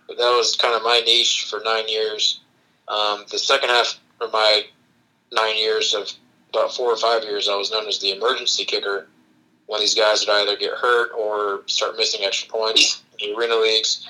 But 0.07 0.17
that 0.17 0.29
was 0.29 0.55
kind 0.55 0.73
of 0.73 0.83
my 0.83 1.01
niche 1.05 1.47
for 1.49 1.61
nine 1.65 1.87
years. 1.87 2.39
Um, 2.87 3.25
the 3.29 3.37
second 3.37 3.69
half 3.69 3.99
of 4.21 4.31
my 4.31 4.63
nine 5.31 5.57
years 5.57 5.93
of 5.93 6.09
about 6.49 6.73
four 6.73 6.91
or 6.91 6.97
five 6.97 7.23
years, 7.23 7.49
I 7.49 7.55
was 7.55 7.71
known 7.71 7.87
as 7.87 7.99
the 7.99 8.11
emergency 8.11 8.65
kicker 8.65 9.07
when 9.65 9.81
these 9.81 9.95
guys 9.95 10.25
would 10.25 10.33
either 10.33 10.55
get 10.55 10.73
hurt 10.73 11.11
or 11.17 11.63
start 11.67 11.97
missing 11.97 12.23
extra 12.23 12.49
points 12.49 13.03
in 13.19 13.29
the 13.29 13.37
arena 13.37 13.55
leagues. 13.55 14.07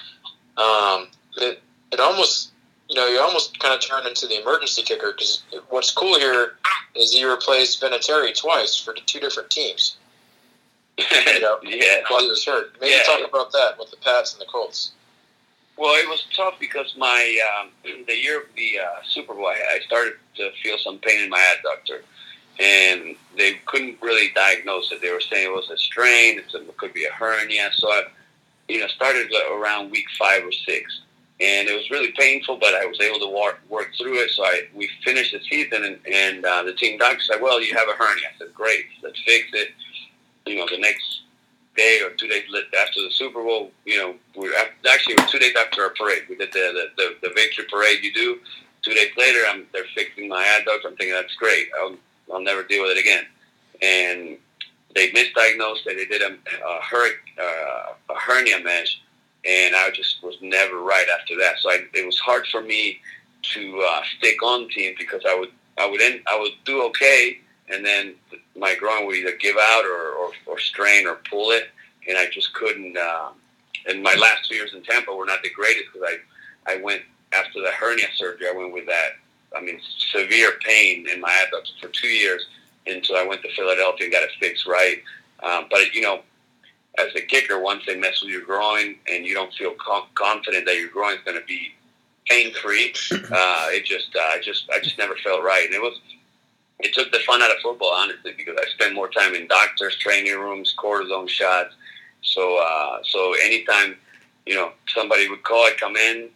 Um, 0.58 1.08
it, 1.38 1.62
it 1.92 2.00
almost 2.00 2.52
you 2.90 2.96
know, 2.96 3.08
you 3.08 3.20
almost 3.20 3.60
kind 3.60 3.74
of 3.74 3.82
turn 3.82 4.08
into 4.08 4.28
the 4.28 4.42
emergency 4.42 4.82
kicker 4.82 5.12
because 5.12 5.44
what's 5.70 5.92
cool 5.92 6.18
here 6.18 6.54
is 6.96 7.14
you 7.14 7.30
replaced 7.30 7.82
Vinatieri 7.82 8.38
twice 8.38 8.78
for 8.78 8.94
two 8.94 9.20
different 9.20 9.50
teams. 9.50 9.98
You 10.98 11.42
know, 11.42 11.60
yeah. 11.62 12.02
While 12.08 12.22
he 12.22 12.30
was 12.30 12.44
hurt. 12.44 12.76
Maybe 12.82 12.94
yeah. 12.94 13.04
talk 13.04 13.30
about 13.30 13.52
that 13.52 13.78
with 13.78 13.92
the 13.92 13.98
Pats 13.98 14.34
and 14.34 14.42
the 14.42 14.48
Colts. 14.48 14.94
Well, 15.78 15.94
it 15.96 16.10
was 16.10 16.26
tough 16.36 16.56
because 16.60 16.96
my 16.98 17.40
um, 17.62 17.70
the 18.08 18.16
year 18.16 18.40
of 18.42 18.48
the 18.56 18.80
uh, 18.80 19.02
Super 19.10 19.34
Bowl, 19.34 19.48
I 19.48 19.80
started 19.86 20.14
to 20.36 20.52
feel 20.64 20.78
some 20.80 20.98
pain 21.00 21.24
in 21.24 21.30
my 21.30 21.56
adductor, 21.56 22.02
and 22.60 23.16
they 23.38 23.62
couldn't 23.66 24.02
really 24.02 24.32
diagnose 24.34 24.92
it. 24.92 25.02
They 25.02 25.12
were 25.12 25.22
saying 25.22 25.52
it 25.52 25.54
was 25.54 25.70
a 25.70 25.78
strain, 25.78 26.40
it 26.40 26.78
could 26.78 26.94
be 26.94 27.06
a 27.06 27.12
hernia. 27.12 27.70
So 27.74 27.90
I, 27.90 28.04
you 28.68 28.80
know, 28.80 28.88
started 28.88 29.32
around 29.52 29.92
week 29.92 30.06
five 30.18 30.44
or 30.44 30.52
six 30.52 31.02
and 31.40 31.68
it 31.68 31.76
was 31.76 31.90
really 31.92 32.12
painful, 32.18 32.58
but 32.58 32.74
I 32.74 32.86
was 32.86 33.00
able 33.00 33.20
to 33.20 33.28
work, 33.28 33.60
work 33.70 33.92
through 33.98 34.22
it. 34.24 34.32
So 34.32 34.44
I 34.44 34.62
we 34.74 34.90
finished 35.04 35.34
the 35.34 35.40
season, 35.50 35.84
and, 35.84 36.00
and 36.12 36.46
uh, 36.46 36.64
the 36.64 36.74
team 36.74 36.98
doctor 36.98 37.22
said, 37.22 37.42
"Well, 37.42 37.62
you 37.62 37.76
have 37.76 37.88
a 37.88 37.94
hernia." 37.94 38.28
I 38.34 38.38
said, 38.40 38.54
"Great, 38.54 38.86
let's 39.04 39.22
fix 39.24 39.48
it." 39.54 39.70
You 40.48 40.56
know, 40.58 40.68
the 40.70 40.80
next 40.80 41.22
day 41.78 42.02
or 42.04 42.12
two 42.12 42.28
days 42.28 42.44
after 42.80 43.02
the 43.02 43.12
Super 43.12 43.44
Bowl, 43.44 43.72
you 43.86 43.98
know, 43.98 44.16
we 44.36 44.54
actually 44.90 45.16
two 45.30 45.40
days 45.40 45.54
after 45.58 45.84
our 45.84 45.92
parade. 45.92 46.24
We 46.30 46.36
did 46.36 46.52
the 46.52 46.90
the, 46.98 47.04
the, 47.22 47.28
the 47.30 47.34
victory 47.34 47.66
parade 47.72 48.04
you 48.04 48.14
do. 48.14 48.40
Two 48.82 48.94
days 48.94 49.12
later, 49.18 49.40
I'm 49.48 49.66
they're 49.74 49.86
fixing 49.96 50.28
my 50.28 50.44
adduct. 50.44 50.86
I'm 50.86 50.96
thinking 50.96 51.14
that's 51.14 51.36
great. 51.36 51.70
I'll 51.80 51.96
I'll 52.34 52.42
never 52.42 52.64
deal 52.64 52.84
with 52.84 52.98
it 52.98 53.00
again. 53.00 53.26
And 53.82 54.38
they 54.96 55.12
misdiagnosed 55.12 55.86
it. 55.86 55.96
They 55.98 56.06
did 56.06 56.24
a, 56.24 56.34
a, 56.34 56.82
her, 56.82 57.08
uh, 57.40 57.94
a 58.10 58.20
hernia 58.20 58.60
mesh 58.64 59.00
and 59.48 59.76
I 59.76 59.90
just 59.92 60.22
was 60.22 60.36
never 60.42 60.80
right 60.82 61.08
after 61.20 61.36
that. 61.38 61.56
So 61.60 61.70
I, 61.70 61.80
it 61.94 62.06
was 62.06 62.20
hard 62.20 62.46
for 62.48 62.62
me 62.62 63.00
to 63.54 63.88
uh, 63.90 64.02
stick 64.18 64.44
on 64.44 64.70
team 64.70 64.94
because 64.98 65.22
I 65.28 65.38
would 65.40 65.52
I 65.78 65.90
would 65.90 66.02
end, 66.02 66.22
I 66.30 66.40
would 66.40 66.54
do 66.66 66.84
okay, 66.86 67.40
and 67.70 67.86
then 67.86 68.16
my 68.56 68.76
groin 68.76 69.06
would 69.06 69.16
either 69.16 69.36
give 69.38 69.56
out 69.60 69.86
or, 69.86 70.12
or, 70.12 70.32
or 70.46 70.60
strain 70.60 71.08
or 71.08 71.20
pull 71.30 71.52
it, 71.52 71.70
and 72.08 72.18
I 72.18 72.28
just 72.32 72.54
couldn't. 72.54 72.98
Uh, 72.98 73.30
and 73.88 74.04
my 74.04 74.16
last 74.16 74.50
two 74.50 74.56
years 74.56 74.74
in 74.74 74.84
Tampa 74.84 75.14
were 75.14 75.26
not 75.26 75.42
the 75.44 75.50
greatest 75.50 75.86
because 75.92 76.08
I 76.08 76.74
I 76.74 76.82
went 76.82 77.02
after 77.34 77.62
the 77.62 77.72
hernia 77.72 78.08
surgery. 78.16 78.48
I 78.48 78.58
went 78.58 78.74
with 78.74 78.86
that. 78.88 79.12
I 79.56 79.62
mean, 79.62 79.80
severe 80.12 80.54
pain 80.66 81.08
in 81.10 81.22
my 81.22 81.32
abdomen 81.44 81.66
for 81.82 81.88
two 81.90 82.10
years 82.10 82.46
until 82.86 83.16
I 83.16 83.26
went 83.26 83.42
to 83.44 83.54
Philadelphia 83.56 84.06
and 84.06 84.14
got 84.14 84.24
it 84.24 84.32
fixed 84.40 84.68
right. 84.68 85.02
Um, 85.44 85.68
but 85.70 85.94
you 85.94 86.02
know, 86.02 86.22
as 86.98 87.14
a 87.16 87.22
kicker, 87.22 87.60
once 87.60 87.84
they 87.86 87.96
mess 87.96 88.22
with 88.22 88.32
your 88.32 88.42
groin 88.42 88.96
and 89.08 89.26
you 89.26 89.34
don't 89.34 89.54
feel 89.54 89.74
com- 89.80 90.08
confident 90.16 90.66
that 90.66 90.78
your 90.78 90.90
groin 90.90 91.14
is 91.14 91.24
going 91.24 91.40
to 91.40 91.46
be 91.46 91.74
pain 92.28 92.54
free, 92.56 92.94
uh, 93.12 93.68
it 93.70 93.86
just, 93.86 94.16
uh, 94.16 94.20
I 94.20 94.40
just, 94.42 94.70
I 94.74 94.80
just 94.80 94.98
never 94.98 95.16
felt 95.24 95.44
right. 95.44 95.66
And 95.66 95.74
it 95.74 95.82
was, 95.82 96.00
it 96.80 96.94
took 96.94 97.12
the 97.12 97.20
fun 97.20 97.42
out 97.42 97.52
of 97.52 97.58
football, 97.62 97.94
honestly, 97.94 98.34
because 98.38 98.58
I 98.60 98.70
spent 98.70 98.94
more 98.94 99.10
time 99.10 99.34
in 99.34 99.48
doctors' 99.48 99.98
training 99.98 100.34
rooms, 100.34 100.76
cortisone 100.78 101.30
shots. 101.30 101.74
So, 102.22 102.60
uh, 102.60 103.00
so 103.04 103.34
anytime, 103.44 103.96
you 104.46 104.56
know, 104.56 104.72
somebody 104.94 105.30
would 105.30 105.44
call, 105.44 105.66
I'd 105.66 105.80
come 105.80 105.96
in, 105.96 106.30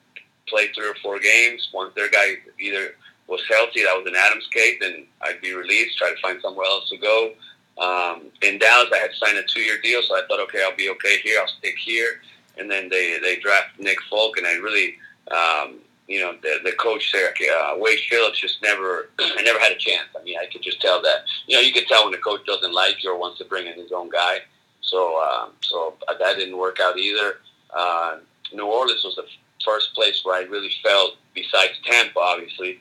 play 0.48 0.70
three 0.74 0.90
or 0.90 0.96
four 0.96 1.20
games. 1.20 1.70
Once 1.74 1.94
their 1.96 2.10
guy 2.10 2.36
either 2.60 2.96
was 3.28 3.42
healthy, 3.50 3.84
that 3.84 3.96
was 3.96 4.06
an 4.08 4.16
Adams 4.16 4.48
case, 4.52 4.78
then 4.82 5.06
I'd 5.22 5.42
be 5.42 5.54
released, 5.54 5.98
try 5.98 6.10
to 6.10 6.22
find 6.22 6.42
somewhere 6.42 6.66
else 6.66 6.90
to 6.90 6.98
go 6.98 7.34
um, 7.82 8.32
in 8.42 8.60
Dallas, 8.60 8.90
I 8.94 8.98
had 8.98 9.12
signed 9.14 9.38
a 9.38 9.44
two-year 9.44 9.80
deal, 9.82 10.02
so 10.04 10.16
I 10.16 10.22
thought, 10.28 10.40
okay, 10.42 10.64
I'll 10.64 10.76
be 10.76 10.90
okay 10.90 11.18
here. 11.24 11.40
I'll 11.40 11.48
stick 11.48 11.76
here. 11.78 12.22
And 12.58 12.70
then 12.70 12.90
they 12.90 13.18
they 13.22 13.38
draft 13.38 13.80
Nick 13.80 13.98
Folk, 14.10 14.38
and 14.38 14.46
I 14.46 14.54
really, 14.54 14.98
um, 15.32 15.80
you 16.12 16.20
know, 16.20 16.36
the, 16.42 16.60
the 16.64 16.74
coach 16.74 17.12
there, 17.14 17.34
uh, 17.64 17.76
Wade 17.78 18.00
Phillips, 18.10 18.40
just 18.40 18.62
never, 18.62 19.10
I 19.20 19.42
never 19.44 19.60
had 19.60 19.72
a 19.72 19.78
chance. 19.78 20.10
I 20.20 20.22
mean, 20.24 20.38
I 20.38 20.46
could 20.46 20.62
just 20.62 20.82
tell 20.82 21.02
that. 21.02 21.24
You 21.48 21.56
know, 21.56 21.62
you 21.62 21.72
could 21.72 21.88
tell 21.88 22.04
when 22.04 22.12
the 22.12 22.18
coach 22.18 22.46
doesn't 22.46 22.74
like 22.74 23.04
you 23.04 23.12
or 23.12 23.18
wants 23.18 23.38
to 23.40 23.46
bring 23.46 23.68
in 23.68 23.74
his 23.74 23.92
own 23.92 24.10
guy. 24.10 24.40
So, 24.82 25.22
um, 25.22 25.52
so 25.62 25.94
that 26.08 26.38
didn't 26.38 26.58
work 26.58 26.80
out 26.82 26.98
either. 26.98 27.38
Uh, 27.74 28.18
New 28.54 28.66
Orleans 28.66 29.04
was 29.04 29.16
the 29.16 29.26
first 29.64 29.94
place 29.94 30.22
where 30.24 30.36
I 30.36 30.48
really 30.48 30.72
felt, 30.84 31.16
besides 31.34 31.74
Tampa, 31.86 32.20
obviously, 32.20 32.80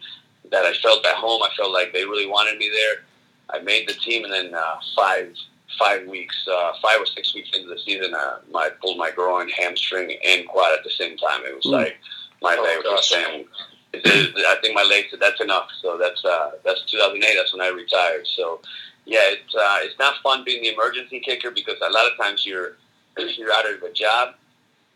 that 0.51 0.65
I 0.65 0.73
felt 0.75 1.07
at 1.07 1.15
home. 1.15 1.43
I 1.43 1.51
felt 1.57 1.73
like 1.73 1.93
they 1.93 2.05
really 2.05 2.27
wanted 2.27 2.59
me 2.59 2.69
there. 2.69 3.05
I 3.51 3.63
made 3.63 3.89
the 3.89 3.95
team, 3.95 4.25
and 4.25 4.33
then 4.33 4.55
uh, 4.55 4.77
five 4.97 5.33
five 5.79 6.07
weeks, 6.07 6.37
uh, 6.51 6.73
five 6.83 7.01
or 7.01 7.07
six 7.07 7.35
weeks 7.35 7.51
into 7.55 7.69
the 7.69 7.79
season, 7.79 8.13
uh, 8.15 8.39
I 8.55 8.71
pulled 8.83 8.99
my 8.99 9.11
groin, 9.11 9.49
hamstring, 9.49 10.17
and 10.27 10.47
quad 10.47 10.77
at 10.77 10.85
the 10.85 10.91
same 10.91 11.17
time. 11.17 11.43
It 11.45 11.55
was 11.55 11.65
mm. 11.65 11.73
like 11.73 11.97
my 12.43 12.57
oh, 12.59 12.63
leg 12.63 12.79
was 12.85 13.09
saying. 13.09 13.47
I 13.95 14.57
think 14.63 14.75
my 14.75 14.85
leg 14.85 15.07
said 15.11 15.21
that's 15.21 15.41
enough. 15.41 15.69
So 15.83 15.99
that's 15.99 16.25
uh, 16.25 16.53
that's 16.65 16.83
2008. 16.91 17.35
That's 17.37 17.53
when 17.53 17.63
I 17.63 17.69
retired. 17.69 18.27
So 18.27 18.61
yeah, 19.05 19.23
it's 19.25 19.55
uh, 19.55 19.79
it's 19.81 19.99
not 19.99 20.15
fun 20.23 20.45
being 20.45 20.63
the 20.63 20.73
emergency 20.73 21.21
kicker 21.21 21.51
because 21.51 21.77
a 21.81 21.91
lot 21.91 22.11
of 22.11 22.17
times 22.17 22.47
you're 22.47 22.77
you're 23.19 23.53
out 23.53 23.69
of 23.71 23.83
a 23.83 23.93
job 23.93 24.35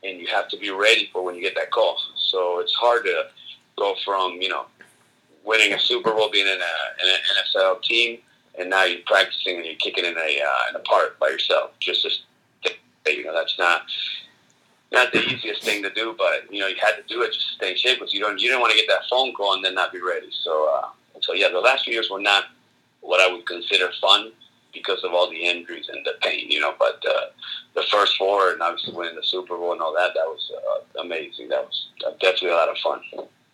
and 0.04 0.18
you 0.20 0.26
have 0.28 0.48
to 0.48 0.56
be 0.58 0.70
ready 0.70 1.10
for 1.12 1.24
when 1.24 1.34
you 1.34 1.42
get 1.42 1.54
that 1.56 1.70
call. 1.70 1.98
So 2.16 2.60
it's 2.60 2.72
hard 2.74 3.04
to 3.04 3.24
go 3.76 3.94
from 4.04 4.40
you 4.40 4.48
know 4.48 4.66
winning 5.44 5.72
a 5.72 5.78
Super 5.78 6.12
Bowl, 6.12 6.30
being 6.30 6.46
in, 6.46 6.52
a, 6.52 7.02
in 7.02 7.08
an 7.10 7.20
NFL 7.52 7.82
team 7.82 8.18
and 8.58 8.70
now 8.70 8.84
you're 8.84 9.00
practicing 9.06 9.56
and 9.56 9.64
you're 9.64 9.74
kicking 9.76 10.04
in 10.04 10.16
a 10.16 10.42
uh, 10.42 10.70
in 10.70 10.76
a 10.76 10.80
park 10.80 11.18
by 11.18 11.28
yourself. 11.28 11.70
Just 11.80 12.02
to 12.64 12.70
you 13.06 13.24
know 13.24 13.34
that's 13.34 13.58
not 13.58 13.82
not 14.94 15.12
the 15.12 15.20
easiest 15.20 15.62
thing 15.62 15.82
to 15.82 15.90
do, 15.90 16.14
but 16.16 16.52
you 16.52 16.60
know 16.60 16.66
you 16.66 16.76
had 16.82 16.96
to 16.96 17.02
do 17.06 17.22
it 17.22 17.32
just 17.32 17.48
to 17.48 17.54
stay 17.54 17.70
in 17.72 17.76
shape 17.76 17.98
because 17.98 18.14
you 18.14 18.20
don't 18.20 18.40
you 18.40 18.48
didn't 18.48 18.60
want 18.60 18.72
to 18.72 18.78
get 18.78 18.88
that 18.88 19.08
phone 19.10 19.32
call 19.34 19.54
and 19.54 19.64
then 19.64 19.74
not 19.74 19.92
be 19.92 20.00
ready. 20.00 20.28
So 20.42 20.70
uh, 20.72 20.88
so 21.20 21.32
yeah, 21.32 21.48
the 21.48 21.60
last 21.60 21.84
few 21.84 21.92
years 21.92 22.08
were 22.10 22.20
not 22.20 22.44
what 23.00 23.20
I 23.20 23.32
would 23.32 23.46
consider 23.46 23.90
fun 24.00 24.32
because 24.72 25.04
of 25.04 25.12
all 25.12 25.30
the 25.30 25.36
injuries 25.36 25.88
and 25.88 26.04
the 26.04 26.14
pain, 26.20 26.50
you 26.50 26.60
know. 26.60 26.74
But 26.78 27.02
uh, 27.08 27.26
the 27.74 27.84
first 27.90 28.16
four 28.16 28.50
and 28.50 28.60
obviously 28.60 28.94
winning 28.94 29.14
the 29.14 29.22
Super 29.22 29.56
Bowl 29.56 29.72
and 29.72 29.80
all 29.80 29.94
that, 29.94 30.12
that 30.14 30.26
was 30.26 30.50
uh, 30.56 31.00
amazing. 31.00 31.48
That 31.48 31.64
was 31.64 31.88
definitely 32.20 32.50
a 32.50 32.54
lot 32.54 32.68
of 32.68 32.76
fun. 32.78 33.00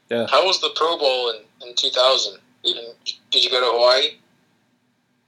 Yeah. 0.08 0.26
How 0.28 0.44
was 0.44 0.60
the 0.60 0.70
Pro 0.74 0.98
Bowl 0.98 1.30
in, 1.30 1.68
in 1.68 1.74
2000? 1.74 2.38
Did 2.64 3.44
you 3.44 3.50
go 3.50 3.60
to 3.60 3.76
Hawaii? 3.76 4.18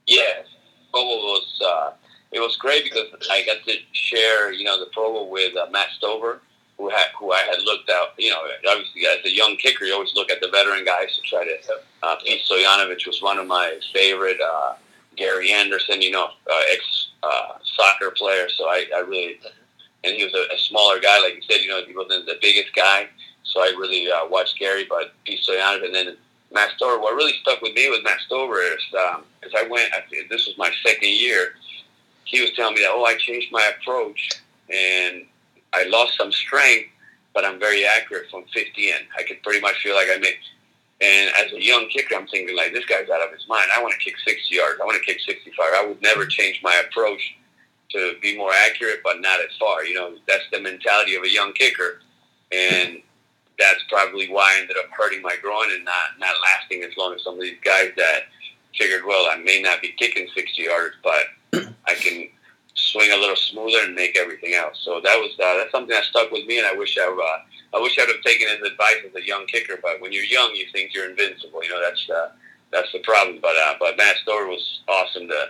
Yeah, 0.07 0.43
Pro 0.91 1.03
Bowl 1.03 1.21
was 1.21 1.61
uh, 1.65 1.91
it 2.33 2.39
was 2.39 2.57
great 2.57 2.83
because 2.83 3.07
I 3.29 3.45
got 3.45 3.63
to 3.65 3.75
share 3.91 4.51
you 4.51 4.63
know 4.63 4.79
the 4.79 4.89
Pro 4.91 5.11
Bowl 5.13 5.29
with 5.29 5.55
uh, 5.55 5.67
Matt 5.71 5.89
Stover, 5.97 6.41
who 6.77 6.89
had 6.89 7.07
who 7.17 7.31
I 7.31 7.39
had 7.39 7.61
looked 7.63 7.89
out. 7.89 8.09
You 8.17 8.31
know, 8.31 8.41
obviously 8.69 9.05
as 9.05 9.25
a 9.25 9.33
young 9.33 9.55
kicker, 9.57 9.85
you 9.85 9.93
always 9.93 10.13
look 10.15 10.31
at 10.31 10.41
the 10.41 10.49
veteran 10.49 10.85
guys 10.85 11.15
to 11.15 11.21
try 11.21 11.45
to. 11.45 11.57
Uh, 12.01 12.15
Pete 12.25 12.41
Stoyanovich 12.49 13.07
was 13.07 13.21
one 13.21 13.37
of 13.37 13.47
my 13.47 13.79
favorite. 13.93 14.39
Uh, 14.41 14.73
Gary 15.15 15.51
Anderson, 15.51 16.01
you 16.01 16.11
know, 16.11 16.25
uh, 16.25 16.61
ex 16.71 17.09
uh, 17.21 17.53
soccer 17.75 18.11
player. 18.11 18.47
So 18.49 18.65
I, 18.65 18.85
I 18.95 18.99
really, 18.99 19.39
and 20.03 20.15
he 20.15 20.23
was 20.23 20.33
a, 20.33 20.53
a 20.53 20.57
smaller 20.57 20.99
guy, 20.99 21.19
like 21.19 21.35
you 21.35 21.41
said. 21.41 21.61
You 21.61 21.69
know, 21.69 21.83
he 21.85 21.95
wasn't 21.95 22.25
the 22.25 22.37
biggest 22.41 22.73
guy. 22.75 23.07
So 23.43 23.61
I 23.61 23.67
really 23.77 24.09
uh, 24.11 24.27
watched 24.27 24.57
Gary, 24.57 24.85
but 24.87 25.13
Pete 25.25 25.41
Stoyanovich, 25.47 25.85
and 25.85 25.95
then 25.95 26.17
Matt 26.51 26.71
Stover. 26.75 26.99
What 26.99 27.15
really 27.15 27.37
stuck 27.41 27.61
with 27.61 27.73
me 27.73 27.89
with 27.89 28.03
Matt 28.03 28.19
Stover 28.25 28.61
is 28.61 28.81
because 28.89 29.53
um, 29.53 29.57
I 29.57 29.67
went. 29.69 29.93
I, 29.93 30.01
this 30.29 30.47
was 30.47 30.57
my 30.57 30.71
second 30.85 31.09
year. 31.09 31.55
He 32.33 32.41
was 32.41 32.51
telling 32.55 32.73
me 32.73 32.81
that 32.81 32.89
oh, 32.91 33.05
I 33.05 33.15
changed 33.15 33.51
my 33.51 33.71
approach 33.77 34.41
and 34.67 35.23
I 35.71 35.83
lost 35.83 36.17
some 36.17 36.31
strength, 36.31 36.89
but 37.31 37.45
I'm 37.45 37.59
very 37.59 37.85
accurate 37.85 38.31
from 38.31 38.45
50 38.51 38.89
in. 38.89 38.95
I 39.15 39.21
could 39.21 39.43
pretty 39.43 39.61
much 39.61 39.75
feel 39.83 39.93
like 39.93 40.07
I 40.11 40.17
made. 40.17 40.33
And 40.99 41.29
as 41.39 41.53
a 41.53 41.63
young 41.63 41.87
kicker, 41.89 42.15
I'm 42.15 42.25
thinking 42.25 42.57
like 42.57 42.73
this 42.73 42.85
guy's 42.85 43.07
out 43.07 43.21
of 43.21 43.31
his 43.31 43.47
mind. 43.47 43.69
I 43.77 43.83
want 43.83 43.93
to 43.93 43.99
kick 43.99 44.15
60 44.17 44.55
yards. 44.55 44.79
I 44.81 44.85
want 44.85 44.97
to 44.97 45.05
kick 45.05 45.19
65. 45.19 45.53
I 45.59 45.85
would 45.85 46.01
never 46.01 46.25
change 46.25 46.59
my 46.63 46.81
approach 46.87 47.35
to 47.91 48.15
be 48.19 48.35
more 48.35 48.51
accurate, 48.65 49.01
but 49.03 49.21
not 49.21 49.39
as 49.39 49.55
far. 49.59 49.85
You 49.85 49.93
know, 49.93 50.15
that's 50.27 50.45
the 50.51 50.59
mentality 50.59 51.13
of 51.13 51.21
a 51.21 51.29
young 51.29 51.53
kicker, 51.53 52.01
and 52.51 52.97
that's 53.59 53.83
probably 53.89 54.27
why 54.27 54.55
I 54.55 54.61
ended 54.61 54.77
up 54.77 54.89
hurting 54.89 55.21
my 55.21 55.35
groin 55.39 55.71
and 55.71 55.85
not 55.85 56.17
not 56.17 56.33
lasting 56.41 56.81
as 56.81 56.97
long 56.97 57.13
as 57.13 57.23
some 57.23 57.35
of 57.35 57.41
these 57.41 57.59
guys 57.63 57.91
that 57.95 58.21
figured, 58.75 59.03
well, 59.05 59.27
I 59.29 59.37
may 59.37 59.61
not 59.61 59.83
be 59.83 59.93
kicking 59.99 60.27
60 60.33 60.63
yards, 60.63 60.95
but 61.03 61.25
I 61.87 61.95
can 61.95 62.27
swing 62.75 63.11
a 63.11 63.17
little 63.17 63.35
smoother 63.35 63.85
and 63.85 63.95
make 63.95 64.17
everything 64.17 64.53
else. 64.53 64.79
So 64.83 64.99
that 65.03 65.15
was 65.17 65.31
uh, 65.33 65.57
that's 65.57 65.71
something 65.71 65.93
that 65.93 66.05
stuck 66.05 66.31
with 66.31 66.45
me, 66.45 66.59
and 66.59 66.67
I 66.67 66.75
wish 66.75 66.97
I 66.97 67.03
uh, 67.03 67.77
I 67.77 67.81
wish 67.81 67.97
I'd 67.99 68.07
have 68.07 68.21
taken 68.21 68.47
his 68.47 68.71
advice 68.71 68.97
as 69.07 69.15
a 69.15 69.25
young 69.25 69.45
kicker. 69.47 69.77
But 69.81 70.01
when 70.01 70.11
you're 70.11 70.23
young, 70.23 70.51
you 70.55 70.65
think 70.71 70.93
you're 70.93 71.09
invincible. 71.09 71.63
You 71.63 71.69
know 71.69 71.81
that's 71.81 72.09
uh, 72.09 72.29
that's 72.71 72.91
the 72.91 72.99
problem. 72.99 73.39
But 73.41 73.55
uh, 73.55 73.75
but 73.79 73.97
Matt 73.97 74.17
Stover 74.17 74.47
was 74.47 74.81
awesome 74.87 75.27
to 75.27 75.49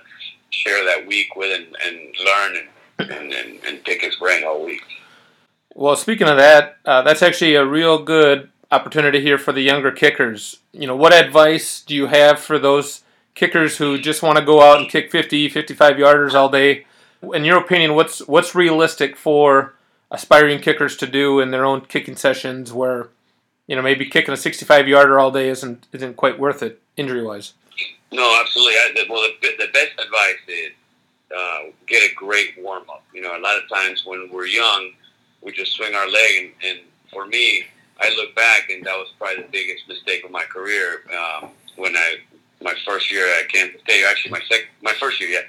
share 0.49 0.85
that 0.85 1.07
week 1.07 1.35
with 1.35 1.51
and, 1.51 1.75
and 1.83 2.15
learn 2.23 2.67
and, 2.99 3.11
and, 3.11 3.33
and, 3.33 3.59
and 3.65 3.83
pick 3.83 4.01
his 4.01 4.15
brain 4.17 4.43
all 4.43 4.63
week. 4.63 4.83
Well, 5.73 5.95
speaking 5.95 6.27
of 6.27 6.37
that, 6.37 6.77
uh, 6.85 7.01
that's 7.01 7.23
actually 7.23 7.55
a 7.55 7.65
real 7.65 7.97
good 7.97 8.51
opportunity 8.71 9.19
here 9.21 9.39
for 9.39 9.51
the 9.51 9.61
younger 9.61 9.91
kickers. 9.91 10.59
You 10.71 10.85
know, 10.85 10.95
what 10.95 11.13
advice 11.13 11.81
do 11.81 11.95
you 11.95 12.07
have 12.07 12.39
for 12.39 12.59
those 12.59 13.02
kickers 13.35 13.77
who 13.77 13.97
just 13.97 14.21
want 14.21 14.37
to 14.37 14.45
go 14.45 14.61
out 14.61 14.79
and 14.79 14.89
kick 14.89 15.11
50, 15.11 15.49
55 15.49 15.95
yarders 15.95 16.33
all 16.33 16.49
day? 16.49 16.85
In 17.33 17.45
your 17.45 17.57
opinion, 17.57 17.95
what's 17.95 18.19
what's 18.27 18.53
realistic 18.53 19.15
for 19.15 19.75
aspiring 20.11 20.59
kickers 20.59 20.97
to 20.97 21.07
do 21.07 21.39
in 21.39 21.51
their 21.51 21.65
own 21.65 21.81
kicking 21.81 22.15
sessions 22.15 22.73
where 22.73 23.09
you 23.65 23.75
know 23.75 23.81
maybe 23.81 24.05
kicking 24.05 24.33
a 24.33 24.37
65 24.37 24.87
yarder 24.87 25.19
all 25.19 25.31
day 25.31 25.47
isn't 25.47 25.87
isn't 25.93 26.17
quite 26.17 26.37
worth 26.37 26.61
it 26.61 26.81
injury 26.97 27.23
wise? 27.23 27.53
No, 28.11 28.39
absolutely. 28.41 28.73
I, 28.73 29.05
well, 29.09 29.27
the, 29.41 29.47
the 29.57 29.71
best 29.71 29.91
advice 29.99 30.35
is 30.47 30.71
uh, 31.35 31.59
get 31.87 32.03
a 32.11 32.13
great 32.13 32.55
warm 32.59 32.83
up. 32.89 33.03
You 33.13 33.21
know, 33.21 33.37
a 33.37 33.39
lot 33.39 33.57
of 33.57 33.69
times 33.69 34.05
when 34.05 34.29
we're 34.31 34.47
young 34.47 34.91
we 35.43 35.51
just 35.51 35.73
swing 35.73 35.93
our 35.93 36.09
leg. 36.09 36.31
And, 36.39 36.51
and 36.65 36.79
for 37.11 37.25
me, 37.25 37.65
I 37.99 38.09
look 38.15 38.35
back, 38.35 38.69
and 38.69 38.83
that 38.85 38.95
was 38.95 39.09
probably 39.17 39.43
the 39.43 39.49
biggest 39.51 39.87
mistake 39.87 40.23
of 40.23 40.31
my 40.31 40.43
career. 40.43 41.01
Um, 41.11 41.49
when 41.75 41.95
I 41.95 42.17
my 42.63 42.73
first 42.85 43.11
year 43.11 43.25
at 43.39 43.49
Kansas 43.49 43.81
State, 43.81 44.03
actually 44.09 44.31
my 44.31 44.41
second, 44.49 44.67
my 44.81 44.93
first 44.99 45.19
year, 45.19 45.29
yeah, 45.29 45.41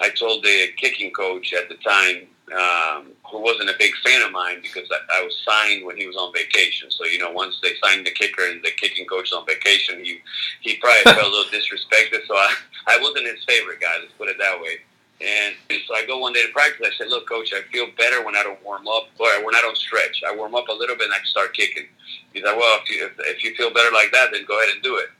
I 0.00 0.10
told 0.10 0.42
the 0.42 0.68
kicking 0.76 1.12
coach 1.12 1.52
at 1.52 1.68
the 1.68 1.76
time, 1.76 2.26
um, 2.52 3.12
who 3.30 3.40
wasn't 3.40 3.70
a 3.70 3.74
big 3.78 3.92
fan 4.04 4.20
of 4.22 4.32
mine 4.32 4.60
because 4.62 4.88
I, 4.90 5.20
I 5.20 5.24
was 5.24 5.34
signed 5.46 5.86
when 5.86 5.96
he 5.96 6.06
was 6.06 6.16
on 6.16 6.32
vacation. 6.32 6.90
So 6.90 7.04
you 7.04 7.18
know, 7.18 7.30
once 7.30 7.58
they 7.62 7.72
signed 7.82 8.06
the 8.06 8.10
kicker 8.10 8.44
and 8.44 8.62
the 8.62 8.72
kicking 8.76 9.06
coach 9.06 9.30
was 9.30 9.32
on 9.32 9.46
vacation, 9.46 10.04
he 10.04 10.20
he 10.60 10.76
probably 10.76 11.02
felt 11.04 11.26
a 11.26 11.30
little 11.30 11.50
disrespected. 11.52 12.26
So 12.26 12.34
I 12.34 12.54
I 12.86 12.98
wasn't 13.00 13.26
his 13.26 13.44
favorite 13.44 13.80
guy. 13.80 13.94
Let's 14.00 14.12
put 14.18 14.28
it 14.28 14.36
that 14.38 14.60
way. 14.60 14.78
And 15.22 15.54
so 15.86 15.94
I 15.94 16.04
go 16.04 16.18
one 16.18 16.32
day 16.32 16.42
to 16.44 16.52
practice. 16.52 16.88
I 16.92 16.96
said, 16.98 17.08
"Look, 17.08 17.28
coach, 17.28 17.52
I 17.54 17.62
feel 17.72 17.86
better 17.96 18.24
when 18.24 18.36
I 18.36 18.42
don't 18.42 18.62
warm 18.64 18.88
up, 18.88 19.08
or 19.18 19.44
when 19.44 19.54
I 19.54 19.60
don't 19.62 19.76
stretch. 19.76 20.22
I 20.26 20.34
warm 20.34 20.54
up 20.54 20.68
a 20.68 20.72
little 20.72 20.96
bit 20.96 21.06
and 21.06 21.14
I 21.14 21.24
start 21.24 21.54
kicking." 21.54 21.86
He's 22.32 22.42
like, 22.42 22.56
"Well, 22.56 22.80
if 22.82 22.90
you, 22.90 23.06
if, 23.06 23.12
if 23.20 23.44
you 23.44 23.54
feel 23.54 23.72
better 23.72 23.92
like 23.94 24.10
that, 24.12 24.30
then 24.32 24.44
go 24.46 24.58
ahead 24.58 24.74
and 24.74 24.82
do 24.82 24.96
it." 24.96 25.10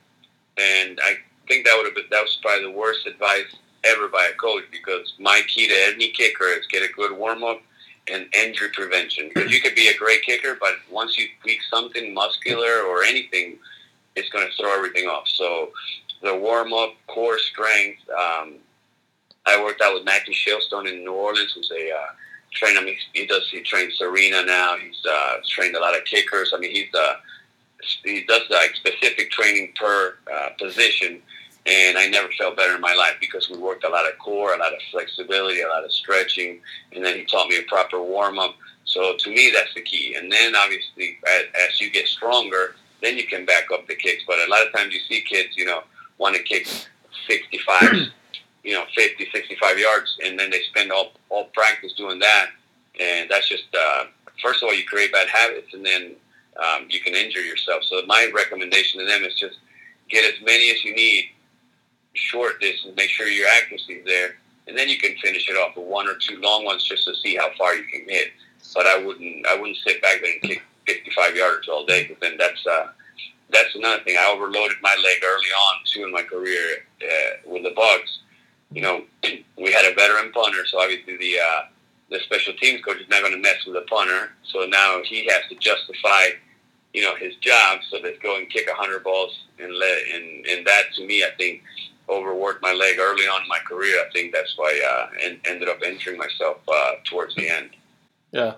And 0.59 0.99
I 1.03 1.19
think 1.49 1.67
that 1.67 1.75
would 1.77 1.87
have 1.87 1.95
been 1.95 2.05
that 2.11 2.23
was 2.23 2.39
probably 2.43 2.65
the 2.65 2.71
worst 2.71 3.07
advice 3.07 3.57
ever 3.85 4.09
by 4.09 4.31
a 4.33 4.37
coach 4.37 4.65
because 4.71 5.15
my 5.19 5.43
key 5.49 5.69
to 5.69 5.75
any 5.95 6.11
kicker 6.11 6.47
is 6.47 6.67
get 6.69 6.83
a 6.83 6.93
good 6.93 7.17
warm 7.17 7.43
up 7.43 7.61
and 8.09 8.27
injury 8.35 8.69
prevention. 8.73 9.31
Because 9.33 9.53
you 9.53 9.61
could 9.61 9.75
be 9.75 9.89
a 9.89 9.97
great 9.97 10.23
kicker, 10.23 10.57
but 10.59 10.75
once 10.91 11.19
you 11.19 11.27
tweak 11.43 11.61
something 11.71 12.15
muscular 12.15 12.83
or 12.83 13.03
anything, 13.03 13.59
it's 14.17 14.29
going 14.29 14.47
to 14.47 14.53
throw 14.57 14.75
everything 14.75 15.07
off. 15.07 15.29
So 15.29 15.71
the 16.23 16.37
warm 16.37 16.73
up, 16.73 16.95
core 17.09 17.39
strength. 17.39 18.01
Um, 18.11 18.55
I 19.47 19.63
worked 19.63 19.81
out 19.83 19.95
with 19.95 20.05
Matthew 20.05 20.35
Shilstone 20.35 20.89
in 20.89 21.05
New 21.05 21.13
Orleans, 21.13 21.53
who's 21.55 21.71
a 21.71 21.91
uh, 21.91 22.13
trainer. 22.53 22.81
I 22.81 22.85
mean, 22.85 22.97
he 23.13 23.27
does 23.27 23.49
he 23.51 23.61
trains 23.63 23.99
Serena 23.99 24.45
now. 24.45 24.77
He's 24.77 25.01
uh, 25.09 25.37
trained 25.49 25.75
a 25.75 25.81
lot 25.81 25.97
of 25.97 26.05
kickers. 26.05 26.53
I 26.55 26.59
mean, 26.59 26.71
he's 26.71 26.95
uh, 26.95 27.15
he 28.05 28.25
does 28.29 28.43
like 28.51 28.75
specific 28.77 29.31
training 29.31 29.73
per 29.77 30.15
uh, 30.33 30.51
position. 30.61 31.21
And 31.65 31.97
I 31.97 32.09
never 32.09 32.29
felt 32.37 32.57
better 32.57 32.75
in 32.75 32.81
my 32.81 32.95
life 32.95 33.15
because 33.21 33.49
we 33.49 33.57
worked 33.57 33.85
a 33.85 33.89
lot 33.89 34.09
of 34.09 34.19
core, 34.19 34.55
a 34.55 34.59
lot 34.59 34.73
of 34.73 34.81
flexibility, 34.91 35.61
a 35.61 35.69
lot 35.69 35.85
of 35.85 35.93
stretching, 35.93 36.61
and 36.93 37.05
then 37.05 37.17
he 37.17 37.25
taught 37.25 37.49
me 37.49 37.59
a 37.59 37.63
proper 37.63 38.03
warm 38.03 38.39
up. 38.39 38.57
So 38.85 39.17
to 39.17 39.31
me, 39.31 39.53
that's 39.55 39.73
the 39.75 39.83
key. 39.83 40.17
And 40.17 40.31
then 40.31 40.57
obviously, 40.57 41.19
as, 41.69 41.81
you 41.81 41.91
get 41.91 42.09
stronger, 42.09 42.75
then 43.01 43.17
you 43.17 43.27
can 43.27 43.47
back 43.47 43.65
up 43.73 43.87
the 43.87 43.95
kicks. 43.95 44.25
But 44.27 44.39
a 44.39 44.51
lot 44.51 44.67
of 44.67 44.73
times 44.73 44.93
you 44.93 45.01
see 45.09 45.23
kids, 45.23 45.57
you 45.57 45.65
know, 45.65 45.83
want 46.19 46.35
to 46.35 46.43
kick 46.43 46.67
65 47.29 48.09
you 48.65 48.75
know, 48.75 48.85
50, 48.95 49.29
65 49.33 49.79
yards, 49.79 50.17
and 50.25 50.39
then 50.39 50.51
they 50.51 50.61
spend 50.63 50.93
all, 50.93 51.13
all 51.31 51.47
practice 51.47 51.93
doing 51.95 52.19
that. 52.21 52.47
And 53.01 53.29
that's 53.29 53.49
just, 53.49 53.65
uh, 53.75 54.05
first 54.43 54.63
of 54.63 54.69
all, 54.69 54.75
you 54.75 54.85
create 54.85 55.13
bad 55.13 55.29
habits, 55.29 55.75
and 55.75 55.85
then 55.85 56.13
um, 56.59 56.87
you 56.89 57.01
can 57.01 57.15
injure 57.15 57.41
yourself. 57.41 57.83
So 57.85 58.03
my 58.07 58.31
recommendation 58.35 59.01
to 59.01 59.07
them 59.07 59.25
is 59.25 59.35
just 59.35 59.59
get 60.09 60.25
as 60.25 60.41
many 60.45 60.71
as 60.71 60.85
you 60.85 60.95
need, 60.95 61.31
short 62.15 62.61
distance, 62.61 62.95
make 62.97 63.11
sure 63.11 63.27
your 63.29 63.49
accuracy 63.57 63.95
is 63.95 64.05
there, 64.05 64.37
and 64.69 64.77
then 64.77 64.89
you 64.89 64.99
can 64.99 65.17
finish 65.23 65.49
it 65.49 65.55
off 65.55 65.77
with 65.77 65.87
one 65.87 66.09
or 66.09 66.15
two 66.15 66.41
long 66.41 66.65
ones 66.65 66.85
just 66.85 67.05
to 67.05 67.15
see 67.17 67.37
how 67.37 67.51
far 67.59 67.75
you 67.75 67.85
can 67.85 68.09
hit. 68.09 68.29
But 68.75 68.87
I 68.87 68.99
wouldn't, 68.99 69.47
I 69.47 69.59
wouldn't 69.59 69.79
sit 69.79 70.01
back 70.03 70.21
there 70.23 70.33
and 70.33 70.43
kick 70.43 70.63
55 70.87 71.37
yards 71.37 71.69
all 71.69 71.85
day 71.85 72.05
because 72.05 72.21
then 72.21 72.37
that's, 72.39 72.67
uh, 72.67 72.89
that's 73.51 73.75
another 73.75 74.03
thing. 74.05 74.17
I 74.19 74.33
overloaded 74.35 74.77
my 74.83 74.95
leg 74.97 75.23
early 75.25 75.49
on 75.49 75.81
too 75.85 76.05
in 76.05 76.13
my 76.13 76.23
career 76.23 76.87
uh, 77.03 77.51
with 77.51 77.65
the 77.65 77.73
Bucks 77.77 78.21
you 78.73 78.83
know, 78.83 79.03
we 79.57 79.73
had 79.73 79.91
a 79.91 79.95
veteran 79.95 80.33
punter, 80.33 80.67
so 80.67 80.81
obviously 80.81 81.17
the 81.17 81.39
uh, 81.39 81.63
the 82.11 82.19
special 82.21 82.53
teams 82.55 82.83
coach 82.83 83.01
is 83.01 83.09
not 83.09 83.23
going 83.23 83.33
to 83.33 83.39
mess 83.39 83.65
with 83.67 83.75
the 83.75 83.83
punter. 83.83 84.33
So 84.45 84.67
now 84.67 85.01
he 85.05 85.27
has 85.27 85.43
to 85.49 85.55
justify, 85.57 86.37
you 86.93 87.03
know, 87.03 87.15
his 87.17 87.35
job. 87.37 87.81
So 87.91 87.99
let's 88.03 88.19
go 88.19 88.37
and 88.37 88.49
kick 88.51 88.69
a 88.71 88.75
hundred 88.75 89.05
balls 89.05 89.47
and 89.59 89.75
let 89.75 89.99
and 90.15 90.47
and 90.47 90.67
that 90.67 90.93
to 90.97 91.07
me, 91.07 91.23
I 91.25 91.31
think 91.37 91.63
overworked 92.13 92.63
my 92.63 92.73
leg 92.73 92.99
early 92.99 93.25
on 93.25 93.43
in 93.43 93.49
my 93.49 93.59
career. 93.59 93.97
I 94.07 94.11
think 94.13 94.33
that's 94.33 94.57
why 94.57 94.81
uh, 94.87 95.09
and 95.25 95.39
ended 95.47 95.69
up 95.69 95.83
injuring 95.83 96.19
myself 96.19 96.59
uh, 96.69 96.93
towards 97.05 97.35
the 97.35 97.49
end. 97.49 97.71
Yeah, 98.31 98.55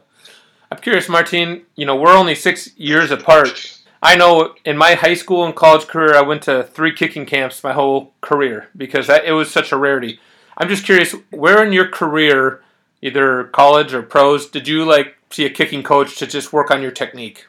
I'm 0.70 0.78
curious, 0.78 1.08
Martin. 1.08 1.62
You 1.76 1.86
know, 1.86 1.96
we're 1.96 2.16
only 2.16 2.34
six 2.34 2.76
years 2.76 3.10
apart. 3.10 3.80
I 4.02 4.16
know 4.16 4.54
in 4.66 4.76
my 4.76 4.94
high 4.94 5.14
school 5.14 5.44
and 5.44 5.56
college 5.56 5.86
career, 5.86 6.14
I 6.14 6.20
went 6.20 6.42
to 6.42 6.62
three 6.62 6.92
kicking 6.92 7.24
camps 7.24 7.64
my 7.64 7.72
whole 7.72 8.12
career 8.20 8.68
because 8.76 9.06
that, 9.06 9.24
it 9.24 9.32
was 9.32 9.50
such 9.50 9.72
a 9.72 9.78
rarity. 9.78 10.20
I'm 10.58 10.68
just 10.68 10.84
curious, 10.84 11.14
where 11.30 11.64
in 11.64 11.72
your 11.72 11.88
career, 11.88 12.62
either 13.00 13.44
college 13.44 13.94
or 13.94 14.02
pros, 14.02 14.46
did 14.46 14.68
you 14.68 14.84
like 14.84 15.16
see 15.30 15.46
a 15.46 15.50
kicking 15.50 15.82
coach 15.82 16.16
to 16.18 16.26
just 16.26 16.52
work 16.52 16.70
on 16.70 16.82
your 16.82 16.90
technique? 16.90 17.46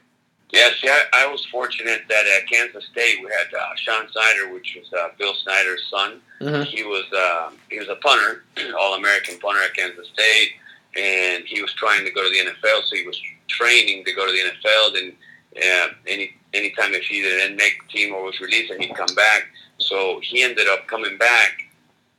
Yeah, 0.55 0.95
I, 1.13 1.27
was 1.27 1.45
fortunate 1.47 2.03
that 2.07 2.25
at 2.37 2.47
Kansas 2.49 2.85
State 2.85 3.17
we 3.21 3.29
had 3.29 3.53
uh, 3.53 3.75
Sean 3.75 4.09
Snyder, 4.09 4.53
which 4.53 4.77
was 4.79 4.91
uh, 4.93 5.09
Bill 5.19 5.33
Snyder's 5.43 5.83
son. 5.89 6.21
Mm-hmm. 6.39 6.63
He 6.63 6.83
was 6.83 7.05
uh, 7.13 7.51
he 7.69 7.77
was 7.77 7.89
a 7.89 7.95
punter, 7.95 8.43
All 8.79 8.93
American 8.93 9.37
punter 9.39 9.61
at 9.61 9.73
Kansas 9.73 10.07
State, 10.13 10.51
and 10.95 11.43
he 11.45 11.61
was 11.61 11.73
trying 11.73 12.05
to 12.05 12.11
go 12.11 12.23
to 12.23 12.29
the 12.29 12.51
NFL. 12.51 12.83
So 12.85 12.95
he 12.95 13.05
was 13.05 13.19
training 13.49 14.05
to 14.05 14.13
go 14.13 14.25
to 14.25 14.31
the 14.31 14.49
NFL. 14.49 15.03
And 15.03 15.13
uh, 15.57 15.93
any 16.07 16.35
anytime 16.53 16.93
if 16.93 17.03
he 17.03 17.21
didn't 17.21 17.57
make 17.57 17.73
the 17.85 17.97
team 17.97 18.13
or 18.13 18.23
was 18.23 18.39
released, 18.39 18.71
and 18.71 18.81
he'd 18.81 18.95
come 18.95 19.13
back. 19.15 19.47
So 19.77 20.19
he 20.23 20.41
ended 20.41 20.67
up 20.69 20.87
coming 20.87 21.17
back 21.17 21.63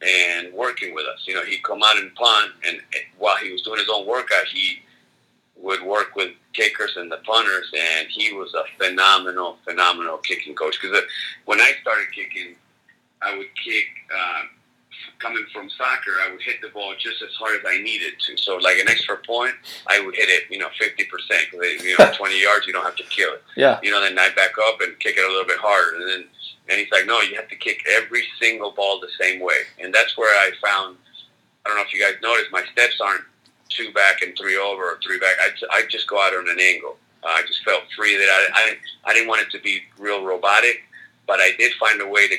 and 0.03 0.53
working 0.53 0.95
with 0.95 1.07
us. 1.07 1.25
You 1.27 1.35
know, 1.35 1.45
he'd 1.45 1.63
come 1.63 1.83
out 1.83 1.97
and 1.97 2.15
punt, 2.15 2.53
and 2.67 2.81
while 3.19 3.37
he 3.37 3.51
was 3.51 3.63
doing 3.63 3.79
his 3.79 3.89
own 3.93 4.07
workout, 4.07 4.45
he 4.47 4.83
would 5.61 5.83
work 5.83 6.15
with 6.17 6.33
kickers 6.53 6.97
and 6.97 7.11
the 7.11 7.19
punters, 7.19 7.71
and 7.77 8.09
he 8.09 8.33
was 8.33 8.55
a 8.55 8.65
phenomenal, 8.79 9.59
phenomenal 9.65 10.19
kicking 10.19 10.55
coach. 10.55 10.79
Because 10.81 11.03
when 11.45 11.61
I 11.61 11.73
started 11.81 12.07
kicking, 12.15 12.55
I 13.23 13.37
would 13.37 13.49
kick. 13.63 13.87
Uh, 14.15 14.43
coming 15.19 15.45
from 15.53 15.69
soccer, 15.71 16.13
I 16.23 16.31
would 16.31 16.43
hit 16.43 16.61
the 16.61 16.69
ball 16.69 16.95
just 16.99 17.23
as 17.23 17.35
hard 17.39 17.61
as 17.61 17.67
I 17.67 17.81
needed 17.83 18.15
to. 18.27 18.37
So, 18.37 18.57
like 18.57 18.79
an 18.79 18.89
extra 18.89 19.17
point, 19.17 19.55
I 19.87 20.01
would 20.01 20.15
hit 20.15 20.29
it, 20.29 20.45
you 20.51 20.59
know, 20.59 20.69
50%. 20.81 20.97
Because, 21.51 21.85
you 21.85 21.97
know, 21.99 22.13
20 22.17 22.43
yards, 22.43 22.67
you 22.67 22.73
don't 22.73 22.85
have 22.85 22.97
to 22.97 23.05
kill 23.05 23.33
it. 23.33 23.43
Yeah. 23.57 23.79
You 23.83 23.91
know, 23.91 24.01
then 24.01 24.19
I 24.19 24.29
back 24.35 24.53
up 24.69 24.81
and 24.81 24.99
kick 25.01 25.17
it 25.17 25.25
a 25.25 25.29
little 25.29 25.47
bit 25.47 25.59
harder. 25.59 25.97
And 25.97 26.09
then, 26.09 26.25
and 26.69 26.79
he's 26.79 26.91
like, 26.91 27.07
no, 27.07 27.21
you 27.21 27.37
have 27.37 27.49
to 27.49 27.57
kick 27.57 27.83
every 27.89 28.25
single 28.41 28.73
ball 28.73 29.01
the 29.01 29.11
same 29.21 29.41
way. 29.41 29.63
And 29.81 29.95
that's 29.95 30.17
where 30.17 30.35
I 30.35 30.51
found, 30.65 30.97
I 31.65 31.69
don't 31.69 31.77
know 31.77 31.85
if 31.85 31.95
you 31.95 32.01
guys 32.01 32.15
noticed, 32.23 32.53
my 32.53 32.65
steps 32.73 33.01
aren't 33.01 33.25
two 33.69 33.93
back 33.93 34.23
and 34.23 34.37
three 34.37 34.57
over 34.57 34.85
or 34.85 34.99
three 35.05 35.19
back. 35.19 35.37
I, 35.41 35.79
I 35.79 35.83
just 35.91 36.09
go 36.09 36.21
out 36.21 36.35
on 36.35 36.49
an 36.49 36.61
angle. 36.61 36.97
Uh, 37.23 37.29
I 37.29 37.43
just 37.47 37.65
felt 37.65 37.83
free 37.97 38.17
that 38.17 38.29
I, 38.29 38.49
I, 38.55 39.11
I 39.11 39.15
didn't 39.15 39.29
want 39.29 39.43
it 39.43 39.51
to 39.51 39.61
be 39.61 39.81
real 39.99 40.25
robotic, 40.25 40.85
but 41.27 41.41
I 41.41 41.53
did 41.59 41.73
find 41.81 42.01
a 42.01 42.07
way 42.07 42.29
to 42.29 42.37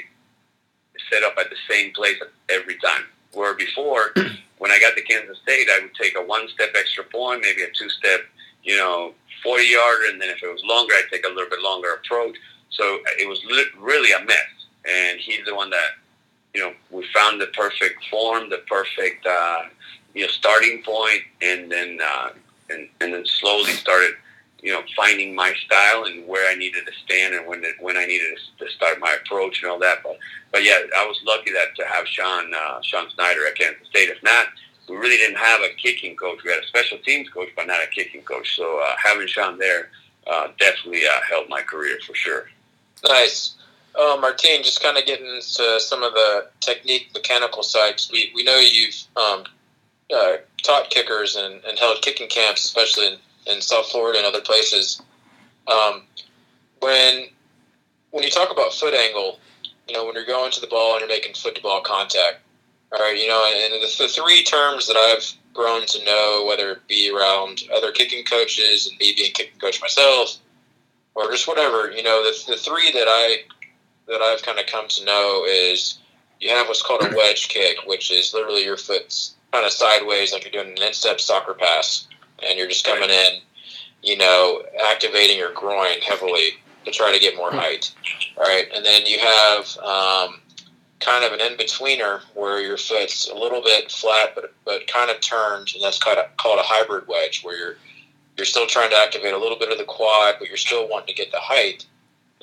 set 1.12 1.24
up 1.24 1.36
at 1.40 1.50
the 1.50 1.56
same 1.70 1.92
place 1.94 2.16
every 2.50 2.76
time. 2.76 3.04
Where 3.34 3.54
before, 3.54 4.14
when 4.58 4.72
I 4.72 4.80
got 4.80 4.96
to 4.96 5.02
Kansas 5.02 5.38
State, 5.44 5.68
I 5.70 5.82
would 5.82 5.94
take 5.96 6.18
a 6.18 6.22
one 6.22 6.48
step 6.50 6.70
extra 6.78 7.04
point, 7.04 7.42
maybe 7.42 7.64
a 7.64 7.68
two 7.78 7.90
step, 7.90 8.22
you 8.64 8.78
know, 8.78 9.14
40 9.44 9.64
yarder, 9.64 10.06
and 10.10 10.22
then 10.22 10.30
if 10.30 10.42
it 10.42 10.52
was 10.52 10.62
longer, 10.64 10.94
I'd 10.94 11.10
take 11.12 11.26
a 11.26 11.30
little 11.30 11.50
bit 11.50 11.62
longer 11.62 11.94
approach. 11.94 12.36
So 12.70 13.00
it 13.20 13.28
was 13.28 13.42
li- 13.46 13.66
really 13.80 14.12
a 14.12 14.26
mess. 14.26 14.38
And 14.90 15.20
he's 15.20 15.46
the 15.46 15.56
one 15.56 15.70
that, 15.70 15.90
you 16.54 16.62
know, 16.62 16.74
we 16.92 17.06
found 17.14 17.40
the 17.40 17.48
perfect 17.48 18.06
form, 18.10 18.50
the 18.50 18.64
perfect, 18.70 19.26
uh, 19.26 19.64
you 20.18 20.26
know, 20.26 20.32
starting 20.32 20.82
point, 20.84 21.22
and 21.42 21.72
then 21.72 22.00
uh, 22.04 22.30
and 22.70 22.90
and 23.02 23.14
then 23.14 23.26
slowly 23.26 23.72
started 23.72 24.14
you 24.62 24.72
know, 24.74 24.82
finding 24.96 25.36
my 25.36 25.54
style 25.66 26.06
and 26.06 26.28
where 26.28 26.50
I 26.52 26.56
needed 26.56 26.86
to 26.86 26.92
stand 27.06 27.36
and 27.36 27.48
when 27.48 27.64
it, 27.64 27.76
when 27.80 27.96
I 27.96 28.06
needed 28.06 28.38
to 28.60 28.70
start 28.70 29.00
my 29.00 29.16
approach 29.22 29.62
and 29.62 29.72
all 29.72 29.80
that. 29.80 30.00
But 30.04 30.18
but 30.52 30.64
yeah, 30.64 30.80
I 30.98 31.06
was 31.06 31.20
lucky 31.26 31.52
that 31.52 31.76
to 31.76 31.86
have 31.86 32.08
Sean 32.08 32.52
uh, 32.54 32.82
Sean 32.82 33.10
Snyder 33.12 33.48
at 33.48 33.56
Kansas 33.56 33.88
State. 33.88 34.10
If 34.10 34.22
not, 34.24 34.48
we 34.90 34.96
really 34.96 35.18
didn't 35.18 35.38
have 35.38 35.62
a 35.62 35.70
kicking 35.78 36.16
coach. 36.16 36.44
We 36.44 36.52
had 36.52 36.64
a 36.64 36.68
special 36.68 36.98
teams 37.00 37.30
coach, 37.30 37.50
but 37.56 37.68
not 37.68 37.84
a 37.84 37.88
kicking 37.88 38.24
coach. 38.24 38.56
So 38.56 38.82
uh, 38.84 38.96
having 39.02 39.28
Sean 39.28 39.58
there 39.58 39.90
uh, 40.26 40.48
definitely 40.60 41.04
uh, 41.06 41.22
helped 41.30 41.50
my 41.50 41.62
career 41.62 42.00
for 42.06 42.16
sure. 42.16 42.50
Nice. 43.08 43.56
Uh, 43.96 44.18
Martin, 44.20 44.64
just 44.64 44.82
kind 44.82 44.98
of 44.98 45.06
getting 45.06 45.26
into 45.26 45.80
some 45.80 46.04
of 46.04 46.14
the 46.14 46.50
technique, 46.60 47.10
mechanical 47.14 47.64
sides. 47.64 48.10
We, 48.12 48.32
we 48.36 48.44
know 48.44 48.58
you've 48.58 48.96
um, 49.16 49.46
uh, 50.14 50.38
taught 50.64 50.90
kickers 50.90 51.36
and, 51.36 51.64
and 51.66 51.78
held 51.78 52.02
kicking 52.02 52.30
camps, 52.30 52.66
especially 52.66 53.08
in 53.08 53.18
in 53.48 53.62
South 53.62 53.90
Florida 53.90 54.20
and 54.20 54.28
other 54.28 54.42
places. 54.42 55.02
Um, 55.68 56.04
when 56.80 57.28
when 58.12 58.24
you 58.24 58.30
talk 58.30 58.52
about 58.52 58.74
foot 58.74 58.94
angle, 58.94 59.40
you 59.88 59.94
know 59.94 60.06
when 60.06 60.16
you're 60.16 60.26
going 60.26 60.52
to 60.52 60.62
the 60.62 60.68
ball 60.68 60.94
and 60.94 61.02
you're 61.02 61.10
making 61.10 61.34
foot 61.34 61.56
to 61.56 61.62
ball 61.62 61.82
contact, 61.82 62.40
all 62.92 63.00
right, 63.00 63.18
you 63.18 63.28
know, 63.28 63.52
and 63.56 63.74
the, 63.74 63.96
the 63.98 64.08
three 64.08 64.44
terms 64.44 64.88
that 64.88 64.96
I've 64.96 65.34
grown 65.54 65.86
to 65.88 66.06
know, 66.06 66.46
whether 66.48 66.72
it 66.72 66.88
be 66.88 67.12
around 67.12 67.64
other 67.74 67.92
kicking 67.92 68.24
coaches 68.24 68.88
and 68.88 68.98
me 69.00 69.14
being 69.16 69.34
kicking 69.34 69.60
coach 69.60 69.82
myself, 69.82 70.38
or 71.16 71.32
just 71.32 71.48
whatever, 71.48 71.92
you 71.92 72.04
know, 72.04 72.24
the, 72.24 72.52
the 72.52 72.58
three 72.58 72.92
that 72.92 73.08
I 73.08 73.44
that 74.08 74.22
I've 74.22 74.44
kind 74.44 74.60
of 74.60 74.68
come 74.68 74.88
to 74.88 75.06
know 75.06 75.46
is 75.46 76.00
you 76.40 76.50
have 76.50 76.68
what's 76.68 76.82
called 76.82 77.04
a 77.04 77.16
wedge 77.16 77.50
kick, 77.50 77.78
which 77.86 78.12
is 78.12 78.34
literally 78.34 78.64
your 78.64 78.78
foot's 78.78 79.36
kind 79.58 79.66
of 79.66 79.74
sideways, 79.74 80.34
like 80.34 80.44
you're 80.44 80.64
doing 80.64 80.78
an 80.78 80.84
instep 80.84 81.20
soccer 81.20 81.56
pass 81.56 82.08
and 82.48 82.60
you're 82.60 82.68
just 82.68 82.86
coming 82.86 83.10
in, 83.10 83.40
you 84.04 84.16
know, 84.16 84.62
activating 84.86 85.36
your 85.36 85.52
groin 85.52 86.00
heavily 86.08 86.52
to 86.86 86.92
try 86.92 87.12
to 87.12 87.20
get 87.20 87.36
more 87.36 87.50
hmm. 87.50 87.58
height. 87.58 87.92
All 88.38 88.44
right, 88.44 88.68
and 88.74 88.86
then 88.86 89.08
you 89.08 89.18
have 89.18 89.78
um, 89.80 90.40
kind 91.00 91.26
of 91.26 91.34
an 91.34 91.42
in 91.42 91.58
betweener 91.58 92.22
where 92.36 92.62
your 92.62 92.78
foot's 92.78 93.28
a 93.30 93.34
little 93.34 93.64
bit 93.64 93.92
flat, 93.92 94.34
but 94.36 94.54
but 94.64 94.86
kind 94.86 95.10
of 95.10 95.20
turned, 95.22 95.70
and 95.74 95.84
that's 95.84 95.98
kind 95.98 96.20
of 96.20 96.26
called 96.38 96.60
a 96.60 96.64
hybrid 96.64 97.08
wedge, 97.08 97.42
where 97.44 97.58
you're 97.58 97.76
you're 98.38 98.46
still 98.46 98.68
trying 98.68 98.92
to 98.92 98.96
activate 98.96 99.34
a 99.34 99.38
little 99.38 99.58
bit 99.58 99.72
of 99.72 99.80
the 99.80 99.86
quad, 99.86 100.36
but 100.38 100.48
you're 100.48 100.58
still 100.58 100.88
wanting 100.88 101.08
to 101.08 101.14
get 101.14 101.32
the 101.32 101.40
height. 101.40 101.88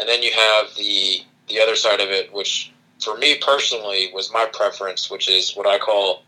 And 0.00 0.08
then 0.08 0.20
you 0.20 0.32
have 0.32 0.74
the 0.74 1.20
the 1.46 1.60
other 1.60 1.76
side 1.76 2.00
of 2.00 2.08
it, 2.08 2.32
which 2.32 2.72
for 3.00 3.16
me 3.16 3.38
personally 3.38 4.10
was 4.12 4.32
my 4.32 4.46
preference, 4.52 5.08
which 5.08 5.28
is 5.30 5.54
what 5.54 5.68
I 5.68 5.78
call 5.78 6.24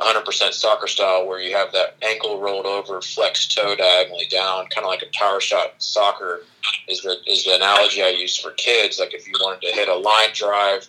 100% 0.00 0.52
soccer 0.52 0.86
style 0.86 1.26
where 1.26 1.40
you 1.40 1.54
have 1.56 1.72
that 1.72 1.96
ankle 2.02 2.40
rolled 2.40 2.66
over, 2.66 3.00
flex 3.00 3.46
toe 3.46 3.74
diagonally 3.76 4.26
down, 4.30 4.66
kind 4.68 4.84
of 4.84 4.90
like 4.90 5.02
a 5.02 5.18
power 5.18 5.40
shot 5.40 5.74
soccer 5.78 6.42
is 6.88 7.02
the 7.02 7.16
is 7.26 7.44
the 7.44 7.54
analogy 7.54 8.02
I 8.02 8.08
use 8.08 8.36
for 8.36 8.52
kids. 8.52 8.98
Like 8.98 9.14
if 9.14 9.26
you 9.26 9.34
wanted 9.40 9.66
to 9.66 9.74
hit 9.74 9.88
a 9.88 9.94
line 9.94 10.30
drive 10.34 10.86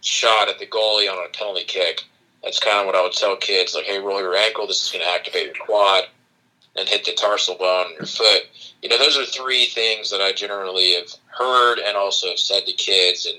shot 0.00 0.48
at 0.48 0.58
the 0.58 0.66
goalie 0.66 1.10
on 1.10 1.24
a 1.24 1.36
penalty 1.36 1.64
kick, 1.64 2.02
that's 2.42 2.58
kind 2.58 2.78
of 2.78 2.86
what 2.86 2.96
I 2.96 3.02
would 3.02 3.12
tell 3.12 3.36
kids. 3.36 3.74
Like, 3.74 3.84
hey, 3.84 3.98
roll 3.98 4.20
your 4.20 4.36
ankle. 4.36 4.66
This 4.66 4.84
is 4.84 4.90
going 4.90 5.04
to 5.04 5.10
activate 5.10 5.46
your 5.46 5.66
quad 5.66 6.04
and 6.76 6.88
hit 6.88 7.04
the 7.04 7.12
tarsal 7.12 7.56
bone 7.56 7.90
in 7.90 7.96
your 7.96 8.06
foot. 8.06 8.42
You 8.82 8.88
know, 8.88 8.98
those 8.98 9.16
are 9.16 9.24
three 9.24 9.66
things 9.66 10.10
that 10.10 10.20
I 10.20 10.32
generally 10.32 10.94
have 10.94 11.10
heard 11.26 11.78
and 11.78 11.96
also 11.96 12.34
said 12.34 12.66
to 12.66 12.72
kids. 12.72 13.26
And 13.26 13.38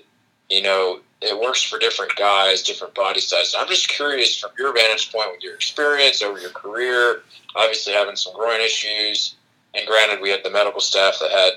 you 0.50 0.62
know, 0.62 1.00
it 1.24 1.40
works 1.40 1.64
for 1.64 1.80
different 1.80 2.16
guys, 2.16 2.62
different 2.62 2.94
body 2.94 3.20
sizes. 3.20 3.56
I'm 3.58 3.68
just 3.68 3.88
curious 3.88 4.38
from 4.40 4.52
your 4.58 4.74
vantage 4.74 5.12
point 5.12 5.32
with 5.32 5.44
your 5.44 5.56
experience 5.56 6.22
over 6.22 6.40
your 6.40 6.52
career, 6.52 7.24
obviously 7.56 7.94
having 7.94 8.16
some 8.16 8.34
groin 8.34 8.60
issues, 8.60 9.36
and 9.74 9.88
granted, 9.88 10.22
we 10.22 10.30
had 10.30 10.44
the 10.44 10.52
medical 10.52 10.82
staff 10.82 11.18
that 11.20 11.32
had, 11.32 11.54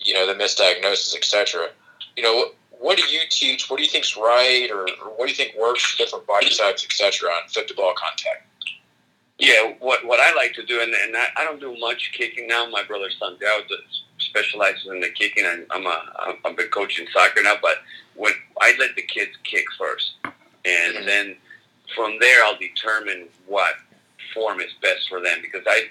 you 0.00 0.14
know, 0.14 0.26
the 0.26 0.34
misdiagnosis, 0.34 1.16
etc. 1.16 1.68
You 2.16 2.22
know, 2.22 2.50
what, 2.70 2.96
do 2.98 3.04
you 3.04 3.20
teach? 3.28 3.68
What 3.68 3.78
do 3.78 3.82
you 3.82 3.88
think's 3.88 4.16
right, 4.16 4.68
or, 4.70 4.82
or 4.82 5.10
what 5.16 5.26
do 5.26 5.30
you 5.30 5.34
think 5.34 5.56
works 5.58 5.82
for 5.82 5.96
different 5.96 6.26
body 6.26 6.50
types, 6.50 6.84
etc. 6.84 7.28
on 7.30 7.48
fit 7.48 7.68
to 7.68 7.74
ball 7.74 7.94
contact? 7.96 8.46
Yeah, 9.38 9.74
what 9.80 10.04
what 10.06 10.18
I 10.18 10.34
like 10.34 10.54
to 10.54 10.64
do, 10.64 10.80
and, 10.80 10.94
and 10.94 11.16
I, 11.16 11.26
I 11.36 11.44
don't 11.44 11.60
do 11.60 11.76
much 11.78 12.12
kicking 12.16 12.46
now. 12.46 12.66
My 12.70 12.82
brother 12.82 13.10
Santiago 13.10 13.74
specializes 14.18 14.86
in 14.86 15.00
the 15.00 15.10
kicking, 15.10 15.44
and 15.44 15.66
I'm 15.70 15.86
a 15.86 16.36
I've 16.44 16.56
been 16.56 16.68
coaching 16.68 17.06
soccer 17.12 17.42
now, 17.42 17.56
but 17.60 17.76
when 18.14 18.32
I 18.60 18.74
let 18.78 18.96
the 18.96 19.02
kids 19.02 19.32
kick 19.44 19.64
first, 19.78 20.14
and 20.24 20.34
mm-hmm. 20.94 21.06
then 21.06 21.36
from 21.94 22.16
there 22.18 22.44
I'll 22.44 22.56
determine 22.56 23.28
what 23.46 23.74
form 24.32 24.60
is 24.60 24.72
best 24.80 25.08
for 25.08 25.20
them 25.20 25.38
because 25.42 25.66
I 25.66 25.84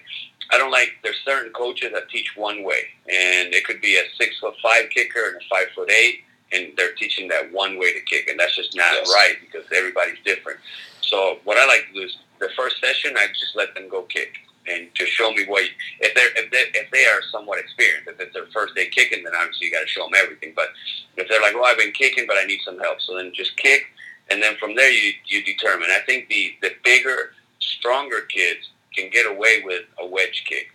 I 0.52 0.58
don't 0.58 0.72
like 0.72 0.94
there's 1.04 1.20
certain 1.24 1.52
coaches 1.54 1.92
that 1.94 2.10
teach 2.10 2.36
one 2.36 2.64
way, 2.64 2.82
and 3.08 3.54
it 3.54 3.64
could 3.64 3.80
be 3.80 3.96
a 3.96 4.04
six 4.18 4.40
foot 4.40 4.56
five 4.64 4.90
kicker 4.90 5.28
and 5.28 5.36
a 5.36 5.46
five 5.50 5.68
foot 5.76 5.92
eight, 5.92 6.22
and 6.52 6.74
they're 6.78 6.96
teaching 6.96 7.28
that 7.28 7.52
one 7.52 7.78
way 7.78 7.94
to 7.94 8.02
kick, 8.02 8.28
and 8.28 8.40
that's 8.40 8.56
just 8.56 8.76
not 8.76 8.92
yes. 8.92 9.14
right 9.14 9.36
because 9.40 9.66
everybody's 9.72 10.18
different. 10.26 10.60
So 11.02 11.38
what 11.44 11.58
I 11.58 11.68
like 11.68 11.86
to 11.88 11.94
do 11.94 12.02
is 12.02 12.18
the 12.40 12.50
first 12.58 12.80
session 12.82 13.16
I 13.18 13.28
just 13.28 13.56
let 13.56 13.74
them 13.76 13.90
go 13.90 14.04
kick 14.04 14.38
and 14.68 14.94
to 14.96 15.06
show 15.06 15.32
me 15.32 15.46
what 15.46 15.64
if 16.00 16.14
they're 16.16 16.44
if 16.44 16.52
they 16.52 16.80
if 16.80 16.90
they 16.92 17.06
are 17.06 17.22
somewhat 17.32 17.60
experienced, 17.60 18.10
if 18.10 18.20
it's 18.20 18.34
their 18.34 18.48
first 18.48 18.76
day 18.76 18.88
kicking, 18.88 19.24
then 19.24 19.34
obviously 19.36 19.68
you 19.68 19.74
got 19.74 19.82
to 19.82 19.88
show 19.88 20.04
them 20.04 20.14
everything. 20.16 20.54
But 20.56 20.70
if 21.18 21.28
they're 21.30 21.42
like, 21.42 21.54
well, 21.54 21.66
I've 21.66 21.78
been 21.78 21.92
kicking, 21.92 22.26
but 22.28 22.38
I 22.38 22.46
need 22.46 22.60
some 22.66 22.80
help, 22.80 23.02
so 23.02 23.16
then 23.16 23.32
just 23.34 23.56
kick, 23.58 23.86
and 24.30 24.42
then 24.42 24.56
from 24.58 24.76
there 24.76 24.92
you 24.92 25.14
you 25.28 25.44
determine. 25.44 25.90
I 25.92 26.00
think 26.06 26.30
the 26.30 26.54
the 26.62 26.72
bigger, 26.84 27.34
stronger 27.60 28.22
kids 28.22 28.70
can 28.96 29.10
get 29.10 29.30
away 29.30 29.62
with 29.64 29.84
a 30.00 30.08
wedge 30.08 30.46
kick. 30.48 30.72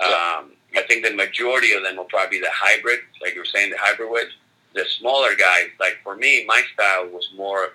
Yeah. 0.00 0.06
Um, 0.06 0.52
I 0.76 0.82
think 0.82 1.04
the 1.04 1.14
majority 1.14 1.72
of 1.72 1.82
them 1.82 1.96
will 1.96 2.04
probably 2.04 2.38
be 2.38 2.40
the 2.40 2.52
hybrid, 2.52 3.00
like 3.22 3.34
you 3.34 3.40
were 3.40 3.46
saying, 3.46 3.70
the 3.70 3.78
hybrid 3.78 4.10
wedge. 4.10 4.28
The 4.74 4.84
smaller 4.98 5.34
guys, 5.34 5.68
like 5.80 5.98
for 6.02 6.16
me, 6.16 6.44
my 6.46 6.62
style 6.74 7.08
was 7.08 7.26
more, 7.34 7.70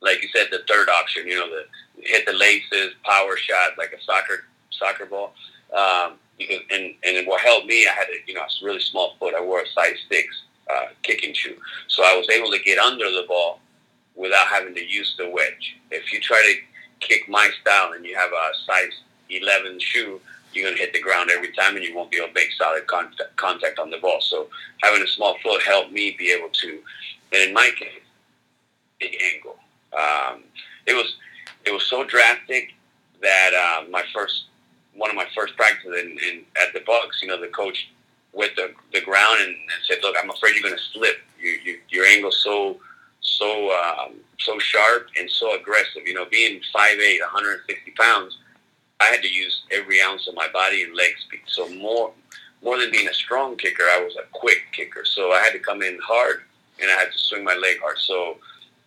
like 0.00 0.22
you 0.22 0.28
said, 0.34 0.48
the 0.50 0.62
third 0.68 0.88
option. 0.88 1.26
You 1.26 1.36
know, 1.36 1.48
the 1.48 1.64
hit 2.02 2.26
the 2.26 2.32
laces, 2.32 2.94
power 3.04 3.36
shot, 3.36 3.78
like 3.78 3.92
a 3.92 4.02
soccer 4.02 4.44
soccer 4.70 5.06
ball. 5.06 5.34
Um, 5.76 6.14
because, 6.38 6.60
and 6.70 6.94
and 7.04 7.26
what 7.26 7.40
helped 7.40 7.66
me, 7.66 7.86
I 7.86 7.92
had 7.92 8.08
a 8.08 8.18
you 8.26 8.34
know 8.34 8.42
a 8.42 8.64
really 8.64 8.80
small 8.80 9.14
foot. 9.18 9.34
I 9.34 9.40
wore 9.40 9.60
a 9.60 9.68
size 9.68 9.96
six 10.08 10.26
uh, 10.70 10.86
kicking 11.02 11.34
shoe, 11.34 11.56
so 11.88 12.02
I 12.04 12.16
was 12.16 12.28
able 12.30 12.50
to 12.52 12.58
get 12.60 12.78
under 12.78 13.10
the 13.10 13.24
ball 13.26 13.60
without 14.14 14.46
having 14.46 14.74
to 14.74 14.84
use 14.84 15.14
the 15.18 15.28
wedge. 15.30 15.76
If 15.90 16.12
you 16.12 16.20
try 16.20 16.40
to 16.42 17.06
kick 17.06 17.28
my 17.28 17.48
style 17.60 17.92
and 17.92 18.04
you 18.04 18.16
have 18.16 18.30
a 18.32 18.50
size 18.66 18.92
eleven 19.30 19.78
shoe, 19.80 20.20
you're 20.52 20.64
going 20.64 20.76
to 20.76 20.82
hit 20.82 20.92
the 20.92 21.00
ground 21.00 21.30
every 21.30 21.52
time, 21.52 21.76
and 21.76 21.84
you 21.84 21.94
won't 21.94 22.10
be 22.10 22.18
able 22.18 22.28
to 22.28 22.34
make 22.34 22.52
solid 22.52 22.86
contact, 22.86 23.36
contact 23.36 23.78
on 23.78 23.90
the 23.90 23.98
ball. 23.98 24.20
So 24.20 24.48
having 24.82 25.02
a 25.02 25.06
small 25.06 25.36
foot 25.42 25.62
helped 25.62 25.92
me 25.92 26.14
be 26.18 26.32
able 26.32 26.48
to, 26.50 26.78
and 27.32 27.48
in 27.48 27.52
my 27.52 27.70
case, 27.76 28.02
big 29.00 29.16
angle. 29.34 29.56
Um, 29.92 30.42
it 30.86 30.94
was 30.94 31.16
it 31.66 31.72
was 31.72 31.84
so 31.84 32.04
drastic 32.04 32.74
that 33.22 33.50
uh, 33.54 33.88
my 33.90 34.02
first 34.14 34.44
one 34.94 35.10
of 35.10 35.16
my 35.16 35.26
first 35.34 35.56
practices 35.56 35.94
in, 36.00 36.10
in, 36.28 36.44
at 36.60 36.72
the 36.74 36.80
Bucks, 36.84 37.22
you 37.22 37.28
know, 37.28 37.40
the 37.40 37.48
coach 37.48 37.88
went 38.32 38.56
the, 38.56 38.72
the 38.92 39.00
ground 39.00 39.38
and, 39.40 39.50
and 39.50 39.80
said, 39.86 39.98
"Look, 40.02 40.16
I'm 40.20 40.30
afraid 40.30 40.54
you're 40.54 40.62
going 40.62 40.76
to 40.76 40.98
slip. 40.98 41.18
You, 41.40 41.50
you, 41.64 41.78
your 41.88 42.04
angle's 42.04 42.42
so 42.42 42.78
so 43.20 43.70
um, 43.72 44.14
so 44.38 44.58
sharp 44.58 45.08
and 45.18 45.30
so 45.30 45.58
aggressive. 45.58 46.02
You 46.06 46.14
know, 46.14 46.26
being 46.30 46.60
5'8", 46.74 47.20
160 47.20 47.90
pounds, 47.92 48.38
I 49.00 49.04
had 49.06 49.22
to 49.22 49.28
use 49.28 49.62
every 49.70 50.02
ounce 50.02 50.26
of 50.26 50.34
my 50.34 50.48
body 50.52 50.82
and 50.82 50.94
leg 50.94 51.12
speed. 51.18 51.40
So 51.46 51.68
more 51.74 52.12
more 52.62 52.78
than 52.78 52.90
being 52.90 53.08
a 53.08 53.14
strong 53.14 53.56
kicker, 53.56 53.84
I 53.84 54.02
was 54.02 54.16
a 54.16 54.26
quick 54.32 54.64
kicker. 54.72 55.04
So 55.04 55.30
I 55.32 55.40
had 55.40 55.52
to 55.52 55.60
come 55.60 55.82
in 55.82 55.98
hard 56.02 56.42
and 56.80 56.90
I 56.90 56.94
had 56.94 57.12
to 57.12 57.18
swing 57.18 57.44
my 57.44 57.54
leg 57.54 57.78
hard. 57.80 57.98
So 57.98 58.38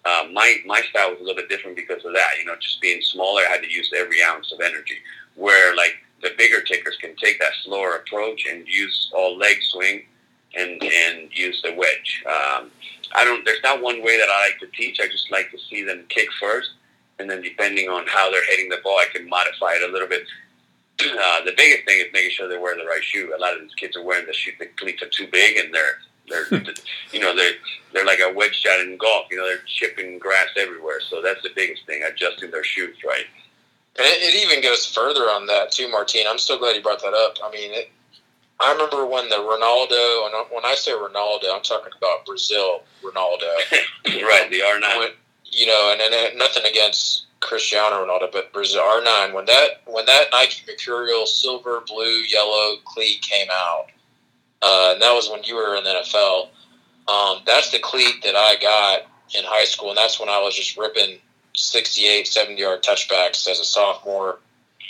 uh, 0.05 0.27
my 0.31 0.57
my 0.65 0.81
style 0.89 1.11
was 1.11 1.19
a 1.19 1.23
little 1.23 1.35
bit 1.35 1.49
different 1.49 1.75
because 1.75 2.03
of 2.05 2.13
that. 2.13 2.31
You 2.39 2.45
know, 2.45 2.55
just 2.59 2.81
being 2.81 3.01
smaller, 3.01 3.43
I 3.47 3.51
had 3.51 3.61
to 3.61 3.71
use 3.71 3.91
every 3.95 4.17
ounce 4.23 4.51
of 4.51 4.59
energy. 4.61 4.97
Where 5.35 5.75
like 5.75 5.95
the 6.21 6.31
bigger 6.37 6.61
kickers 6.61 6.97
can 6.99 7.15
take 7.15 7.39
that 7.39 7.53
slower 7.63 7.95
approach 7.95 8.45
and 8.49 8.67
use 8.67 9.11
all 9.15 9.37
leg 9.37 9.57
swing 9.71 10.03
and 10.55 10.81
and 10.83 11.29
use 11.31 11.61
the 11.61 11.73
wedge. 11.73 12.23
Um, 12.25 12.71
I 13.13 13.23
don't. 13.25 13.45
There's 13.45 13.63
not 13.63 13.81
one 13.81 14.03
way 14.03 14.17
that 14.17 14.29
I 14.29 14.47
like 14.47 14.59
to 14.59 14.77
teach. 14.77 14.99
I 14.99 15.07
just 15.07 15.31
like 15.31 15.51
to 15.51 15.57
see 15.69 15.83
them 15.83 16.05
kick 16.09 16.29
first, 16.39 16.71
and 17.19 17.29
then 17.29 17.41
depending 17.41 17.89
on 17.89 18.05
how 18.07 18.31
they're 18.31 18.45
hitting 18.49 18.69
the 18.69 18.79
ball, 18.83 18.97
I 18.97 19.07
can 19.13 19.29
modify 19.29 19.73
it 19.73 19.89
a 19.89 19.91
little 19.91 20.07
bit. 20.07 20.23
Uh, 21.01 21.43
the 21.43 21.53
biggest 21.57 21.83
thing 21.85 21.99
is 21.99 22.13
making 22.13 22.29
sure 22.29 22.47
they're 22.47 22.61
wearing 22.61 22.77
the 22.77 22.85
right 22.85 23.03
shoe. 23.03 23.33
A 23.35 23.39
lot 23.39 23.55
of 23.55 23.61
these 23.61 23.73
kids 23.73 23.97
are 23.97 24.03
wearing 24.03 24.27
the 24.27 24.33
shoe. 24.33 24.51
The 24.59 24.67
cleats 24.77 25.01
are 25.01 25.09
too 25.09 25.27
big, 25.31 25.57
and 25.57 25.73
they're 25.73 25.97
they're 26.27 26.45
you 27.11 27.19
know 27.19 27.35
they're 27.35 27.53
they're 27.93 28.05
like 28.05 28.19
a 28.19 28.33
wedge 28.33 28.55
shot 28.55 28.79
in 28.79 28.97
golf. 28.97 29.27
You 29.31 29.37
know 29.37 29.45
they're 29.45 29.63
chipping 29.65 30.19
grass 30.19 30.49
everywhere. 30.57 31.01
So 31.09 31.21
that's 31.21 31.41
the 31.43 31.51
biggest 31.55 31.85
thing: 31.85 32.03
adjusting 32.03 32.51
their 32.51 32.63
shoes 32.63 32.97
right. 33.05 33.25
And 33.97 34.07
it, 34.07 34.33
it 34.33 34.43
even 34.45 34.63
goes 34.63 34.85
further 34.85 35.23
on 35.23 35.45
that 35.47 35.71
too, 35.71 35.89
Martine. 35.89 36.25
I'm 36.27 36.37
so 36.37 36.57
glad 36.57 36.75
you 36.75 36.81
brought 36.81 37.01
that 37.01 37.13
up. 37.13 37.37
I 37.43 37.51
mean, 37.51 37.73
it, 37.73 37.91
I 38.59 38.71
remember 38.71 39.05
when 39.05 39.27
the 39.27 39.35
Ronaldo, 39.35 40.25
and 40.27 40.51
when 40.51 40.63
I 40.63 40.75
say 40.75 40.91
Ronaldo, 40.91 41.53
I'm 41.53 41.63
talking 41.63 41.91
about 41.97 42.25
Brazil 42.25 42.83
Ronaldo. 43.03 43.49
right, 44.05 44.47
the 44.49 44.59
R9. 44.59 44.99
When, 44.99 45.09
you 45.45 45.65
know, 45.65 45.91
and, 45.91 46.01
and 46.01 46.37
nothing 46.37 46.63
against 46.65 47.25
Cristiano 47.41 48.05
Ronaldo, 48.05 48.31
but 48.31 48.53
Brazil 48.53 48.81
R9. 48.81 49.33
When 49.33 49.45
that 49.45 49.81
when 49.85 50.05
that 50.05 50.27
Nike 50.31 50.63
Mercurial 50.67 51.25
silver, 51.25 51.81
blue, 51.85 52.21
yellow 52.29 52.77
cleat 52.85 53.21
came 53.21 53.47
out, 53.51 53.87
uh, 54.61 54.91
and 54.93 55.01
that 55.01 55.13
was 55.13 55.29
when 55.29 55.43
you 55.43 55.55
were 55.55 55.75
in 55.75 55.83
the 55.83 55.89
NFL. 55.89 56.49
Um, 57.07 57.41
that's 57.45 57.71
the 57.71 57.79
cleat 57.79 58.23
that 58.23 58.35
I 58.35 58.55
got 58.61 59.01
in 59.35 59.43
high 59.45 59.65
school, 59.65 59.89
and 59.89 59.97
that's 59.97 60.19
when 60.19 60.29
I 60.29 60.39
was 60.39 60.55
just 60.55 60.77
ripping 60.77 61.19
68, 61.55 62.27
70 62.27 62.61
yard 62.61 62.83
touchbacks 62.83 63.49
as 63.49 63.59
a 63.59 63.63
sophomore, 63.63 64.39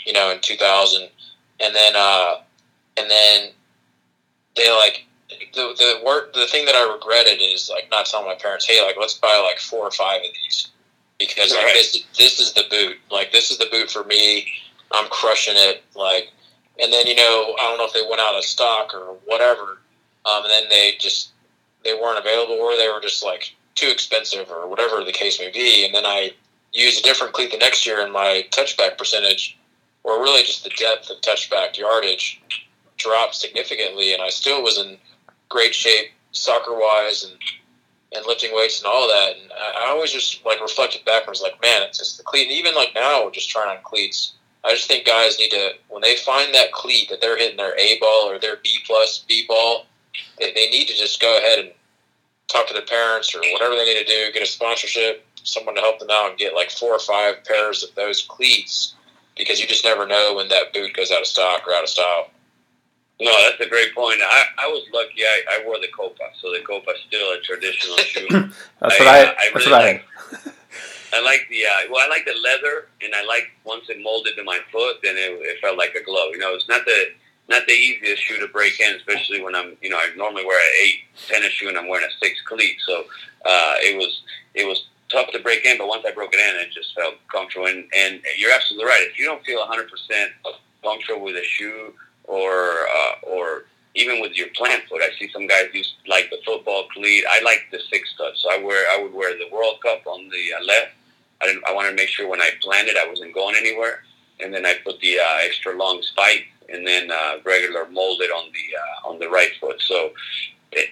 you 0.06 0.14
know, 0.14 0.32
in 0.32 0.40
2000. 0.42 1.10
And 1.60 1.76
then, 1.76 1.94
uh, 1.96 2.38
and 2.98 3.10
then 3.10 3.50
they 4.56 4.70
like, 4.72 5.06
the, 5.54 5.74
the 5.78 6.02
work, 6.06 6.34
the 6.34 6.48
thing 6.48 6.66
that 6.66 6.76
I 6.76 6.92
regretted 6.92 7.42
is 7.42 7.70
like 7.70 7.88
not 7.90 8.06
telling 8.06 8.28
my 8.28 8.36
parents, 8.36 8.66
hey, 8.66 8.84
like, 8.84 8.96
let's 9.00 9.14
buy 9.14 9.42
like 9.46 9.60
four 9.60 9.86
or 9.86 9.92
five 9.92 10.22
of 10.22 10.28
these 10.44 10.70
because 11.18 11.54
like, 11.54 11.64
right. 11.64 11.74
this, 11.74 12.06
this 12.18 12.40
is 12.40 12.54
the 12.54 12.64
boot. 12.70 12.98
Like, 13.10 13.32
this 13.32 13.52
is 13.52 13.58
the 13.58 13.68
boot 13.72 13.90
for 13.90 14.04
me. 14.04 14.48
I'm 14.92 15.08
crushing 15.10 15.56
it. 15.56 15.84
Like, 15.96 16.32
and 16.80 16.92
then, 16.92 17.08
you 17.08 17.16
know, 17.16 17.56
I 17.60 17.64
don't 17.64 17.78
know 17.78 17.86
if 17.86 17.94
they 17.94 18.08
went 18.08 18.22
out 18.22 18.36
of 18.36 18.44
stock 18.44 18.94
or 18.94 19.16
whatever. 19.26 19.80
Um, 20.26 20.44
and 20.44 20.52
then 20.52 20.70
they 20.70 20.96
just, 21.00 21.32
they 21.84 21.94
weren't 21.94 22.20
available 22.20 22.56
or 22.56 22.78
they 22.78 22.88
were 22.88 23.02
just 23.02 23.24
like 23.24 23.56
too 23.76 23.90
expensive 23.90 24.50
or 24.52 24.68
whatever 24.68 25.04
the 25.04 25.12
case 25.12 25.40
may 25.40 25.52
be. 25.52 25.86
And 25.86 25.94
then 25.94 26.06
I 26.06 26.32
use 26.72 27.00
a 27.00 27.04
different 27.04 27.34
cleat 27.34 27.52
the 27.52 27.58
next 27.58 27.86
year 27.86 28.02
and 28.02 28.14
my 28.14 28.46
touchback 28.52 28.98
percentage, 28.98 29.58
or 30.04 30.22
really 30.22 30.44
just 30.44 30.64
the 30.64 30.70
depth 30.72 31.10
of 31.10 31.22
touchback 31.22 31.78
yardage, 31.78 32.42
dropped 32.98 33.36
significantly. 33.36 34.14
And 34.14 34.22
I 34.22 34.30
still 34.30 34.64
was 34.64 34.78
in 34.78 34.98
great 35.50 35.74
shape 35.74 36.12
soccer 36.32 36.74
wise 36.74 37.24
and 37.24 37.34
and 38.14 38.26
lifting 38.26 38.54
weights 38.54 38.82
and 38.82 38.88
all 38.88 39.08
that. 39.08 39.38
And 39.38 39.52
I, 39.52 39.90
always 39.90 40.12
just 40.12 40.46
like 40.46 40.60
reflected 40.62 41.06
backwards, 41.06 41.42
like, 41.42 41.62
man, 41.62 41.84
it's 41.84 42.00
just 42.00 42.18
the 42.18 42.24
cleat. 42.24 42.44
And 42.44 42.52
even 42.52 42.76
like 42.76 42.94
now, 42.94 43.30
just 43.30 43.50
trying 43.50 43.70
on 43.70 43.82
cleats. 43.84 44.34
I 44.63 44.74
just 44.74 44.88
think 44.88 45.06
guys 45.06 45.39
need 45.39 45.50
to 45.52 45.71
when 45.89 46.02
they 46.02 46.15
find 46.17 46.54
that 46.54 46.71
cleat 46.71 47.10
that 47.10 47.19
they're 47.21 47.38
hitting 47.38 47.58
their 47.58 47.78
A 47.80 47.97
ball 48.00 48.30
or 48.30 48.39
their 48.39 48.58
B 48.58 48.78
plus 48.86 49.26
B 49.28 49.45
ball, 49.47 49.86
they, 50.38 50.54
they 50.54 50.69
need 50.69 50.88
to 50.88 50.93
just 50.93 51.19
go 51.21 51.38
ahead 51.38 51.60
and 51.60 51.71
talk 52.47 52.67
to 52.67 52.74
their 52.74 52.84
parents 52.84 53.34
or 53.34 53.39
whatever 53.54 53.76
they 53.76 53.86
need 53.86 54.06
to 54.06 54.06
do, 54.06 54.32
get 54.34 54.43
a 54.43 54.45
sponsorship, 54.45 55.26
someone 55.43 55.76
to 55.76 55.82
help 55.82 56.00
them 56.00 56.10
out 56.12 56.30
and 56.30 56.38
get 56.38 56.54
like 56.54 56.69
four 56.69 56.91
or 56.91 57.00
five 57.00 57.43
pairs 57.43 57.84
of 57.84 57.93
those 57.95 58.21
cleats 58.21 58.95
because 59.38 59.60
you 59.60 59.67
just 59.67 59.84
never 59.84 60.06
know 60.06 60.34
when 60.36 60.50
that 60.50 60.74
boot 60.74 60.93
goes 60.93 61.12
out 61.12 61.21
of 61.21 61.28
stock 61.28 61.67
or 61.67 61.74
out 61.74 61.84
of 61.84 61.89
style. 61.89 62.30
No, 63.19 63.32
that's 63.47 63.62
a 63.62 63.69
great 63.69 63.93
point. 63.93 64.19
I, 64.24 64.43
I 64.60 64.67
was 64.67 64.84
lucky. 64.93 65.24
I, 65.24 65.41
I 65.52 65.65
wore 65.65 65.80
the 65.80 65.88
Copa, 65.95 66.24
so 66.39 66.52
the 66.52 66.63
Copa 66.65 66.91
is 66.91 67.02
still 67.08 67.32
a 67.32 67.39
traditional 67.41 67.97
shoe. 67.97 68.28
that's 68.30 68.56
I, 68.82 69.04
what 69.04 69.08
I. 69.08 69.21
Uh, 69.21 69.26
I 69.26 69.50
that's 69.54 69.56
really 69.56 69.71
what 69.71 69.82
I 69.82 69.91
like, 69.91 70.56
I 71.13 71.21
like 71.21 71.47
the 71.50 71.65
uh, 71.65 71.91
well. 71.91 72.06
I 72.06 72.10
like 72.10 72.26
the 72.26 72.36
leather, 72.41 72.88
and 73.02 73.13
I 73.13 73.24
like 73.26 73.52
once 73.63 73.89
it 73.89 74.02
molded 74.02 74.36
to 74.38 74.43
my 74.43 74.60
foot, 74.71 74.97
then 75.04 75.17
it, 75.17 75.39
it 75.41 75.62
felt 75.62 75.78
like 75.78 75.95
a 75.95 76.04
glove. 76.04 76.30
You 76.32 76.39
know, 76.39 76.54
it's 76.54 76.67
not 76.67 76.86
the 76.86 77.12
not 77.50 77.67
the 77.67 77.74
easiest 77.74 78.24
shoe 78.24 78.39
to 78.39 78.47
break 78.47 78.80
in, 78.80 78.95
especially 78.95 79.41
when 79.41 79.56
I'm, 79.56 79.76
you 79.82 79.89
know, 79.89 79.97
I 79.97 80.10
normally 80.15 80.45
wear 80.45 80.58
an 80.58 80.74
eight 80.84 81.00
tennis 81.28 81.52
shoe 81.52 81.67
and 81.67 81.78
I'm 81.78 81.88
wearing 81.88 82.08
a 82.08 82.26
six 82.26 82.41
cleat. 82.45 82.78
So 82.88 83.06
uh, 83.45 83.76
it 83.80 83.97
was 83.97 84.21
it 84.56 84.65
was 84.65 84.88
tough 85.12 85.32
to 85.34 85.39
break 85.39 85.65
in, 85.65 85.78
but 85.78 85.88
once 85.88 86.04
I 86.08 86.12
broke 86.12 86.34
it 86.34 86.39
in, 86.39 86.62
it 86.62 86.71
just 86.71 86.95
felt 86.95 87.15
comfortable. 87.32 87.67
And, 87.67 87.86
and 87.95 88.21
you're 88.38 88.54
absolutely 88.54 88.86
right. 88.86 89.06
If 89.10 89.19
you 89.19 89.26
don't 89.26 89.43
feel 89.45 89.60
100% 89.60 89.88
comfortable 90.82 91.24
with 91.24 91.36
a 91.36 91.43
shoe 91.43 91.93
or 92.24 92.88
uh, 92.88 93.28
or 93.28 93.65
even 93.93 94.21
with 94.21 94.38
your 94.38 94.47
plant 94.56 94.84
foot, 94.88 95.02
I 95.02 95.10
see 95.19 95.30
some 95.34 95.47
guys 95.47 95.65
use 95.74 95.93
like 96.08 96.30
the 96.30 96.38
football 96.45 96.88
cleat. 96.93 97.26
I 97.30 97.41
like 97.41 97.67
the 97.71 97.80
six 97.89 98.15
touch, 98.17 98.41
so 98.41 98.50
I 98.52 98.63
wear 98.63 98.86
I 98.89 99.04
would 99.04 99.13
wear 99.13 99.38
the 99.38 99.54
World 99.54 99.82
Cup 99.84 100.08
on 100.08 100.30
the 100.30 100.54
uh, 100.58 100.63
left. 100.63 100.93
I 101.42 101.48
didn't. 101.48 101.64
I 101.68 101.74
wanted 101.74 101.90
to 101.90 101.96
make 101.96 102.10
sure 102.10 102.30
when 102.30 102.42
I 102.42 102.52
planted, 102.62 102.96
I 102.98 103.08
wasn't 103.08 103.34
going 103.34 103.56
anywhere. 103.56 104.04
And 104.40 104.54
then 104.54 104.66
I 104.66 104.76
put 104.84 105.00
the 105.00 105.20
uh, 105.20 105.38
extra 105.42 105.78
long 105.78 106.02
spike, 106.02 106.48
and 106.70 106.86
then 106.86 107.12
uh, 107.12 107.38
regular 107.44 107.88
molded 107.90 108.32
on 108.32 108.46
the 108.52 108.78
uh, 108.78 109.10
on 109.10 109.20
the 109.20 109.30
right 109.30 109.52
foot. 109.60 109.82
So 109.82 110.12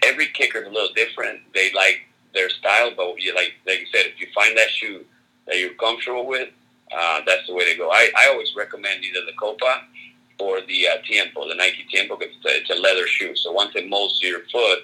every 0.04 0.28
kicker 0.28 0.60
is 0.60 0.68
a 0.68 0.72
little 0.72 0.94
different. 0.96 1.42
They 1.54 1.72
like 1.74 2.02
their 2.34 2.50
style. 2.50 2.92
But 2.96 3.22
you 3.22 3.34
like 3.36 3.54
like 3.66 3.80
you 3.80 3.88
said, 3.94 4.06
if 4.06 4.20
you 4.20 4.28
find 4.34 4.58
that 4.58 4.70
shoe 4.70 5.06
that 5.48 5.58
you're 5.58 5.74
comfortable 5.74 6.28
with, 6.28 6.50
uh, 6.96 7.22
that's 7.26 7.48
the 7.48 7.54
way 7.54 7.72
to 7.72 7.78
go. 7.78 7.90
I, 7.90 8.12
I 8.18 8.30
always 8.30 8.54
recommend 8.56 9.04
either 9.04 9.26
the 9.26 9.34
Copa 9.40 9.84
or 10.40 10.62
the 10.62 10.88
uh, 10.88 10.98
Tiempo, 11.06 11.48
the 11.48 11.56
Nike 11.56 11.86
Tiempo, 11.90 12.16
because 12.16 12.36
it's 12.38 12.46
a, 12.46 12.58
it's 12.62 12.70
a 12.70 12.82
leather 12.82 13.08
shoe. 13.08 13.36
So 13.36 13.52
once 13.52 13.76
it 13.76 13.90
molds 13.90 14.20
to 14.20 14.28
your 14.28 14.42
foot, 14.52 14.80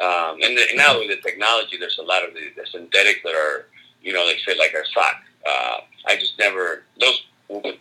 um, 0.00 0.38
and, 0.42 0.56
the, 0.56 0.64
and 0.68 0.76
now 0.76 0.98
with 0.98 1.08
the 1.08 1.16
technology, 1.16 1.76
there's 1.76 1.98
a 1.98 2.02
lot 2.02 2.22
of 2.26 2.34
the, 2.34 2.52
the 2.56 2.66
synthetics 2.66 3.20
that 3.24 3.34
are, 3.34 3.66
you 4.02 4.12
know, 4.12 4.26
they 4.26 4.36
fit 4.44 4.58
like 4.58 4.72
a 4.72 4.86
sock. 4.92 5.22
Uh, 5.46 5.80
I 6.06 6.16
just 6.16 6.38
never 6.38 6.84
those 7.00 7.22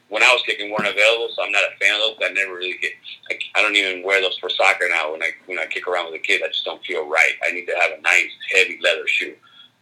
when 0.10 0.24
I 0.24 0.34
was 0.34 0.44
kicking 0.46 0.70
weren't 0.70 0.88
available, 0.88 1.30
so 1.34 1.44
I'm 1.44 1.52
not 1.52 1.64
a 1.64 1.78
fan 1.80 1.96
of 1.96 2.02
those. 2.02 2.30
I 2.30 2.34
never 2.34 2.56
really 2.56 2.78
get. 2.82 2.92
I, 3.30 3.40
I 3.56 3.62
don't 3.62 3.76
even 3.76 4.04
wear 4.04 4.22
those 4.22 4.38
for 4.38 4.50
soccer 4.50 4.88
now. 4.90 5.12
When 5.12 5.24
I 5.24 5.32
when 5.46 5.60
I 5.60 5.66
kick 5.66 5.88
around 5.88 6.12
with 6.12 6.22
the 6.22 6.28
kids, 6.28 6.44
I 6.46 6.50
just 6.50 6.66
don't 6.66 6.84
feel 6.84 7.08
right. 7.08 7.34
I 7.48 7.52
need 7.52 7.66
to 7.68 7.76
have 7.80 7.98
a 7.98 8.02
nice 8.02 8.32
heavy 8.54 8.80
leather 8.84 9.08
shoe. 9.08 9.36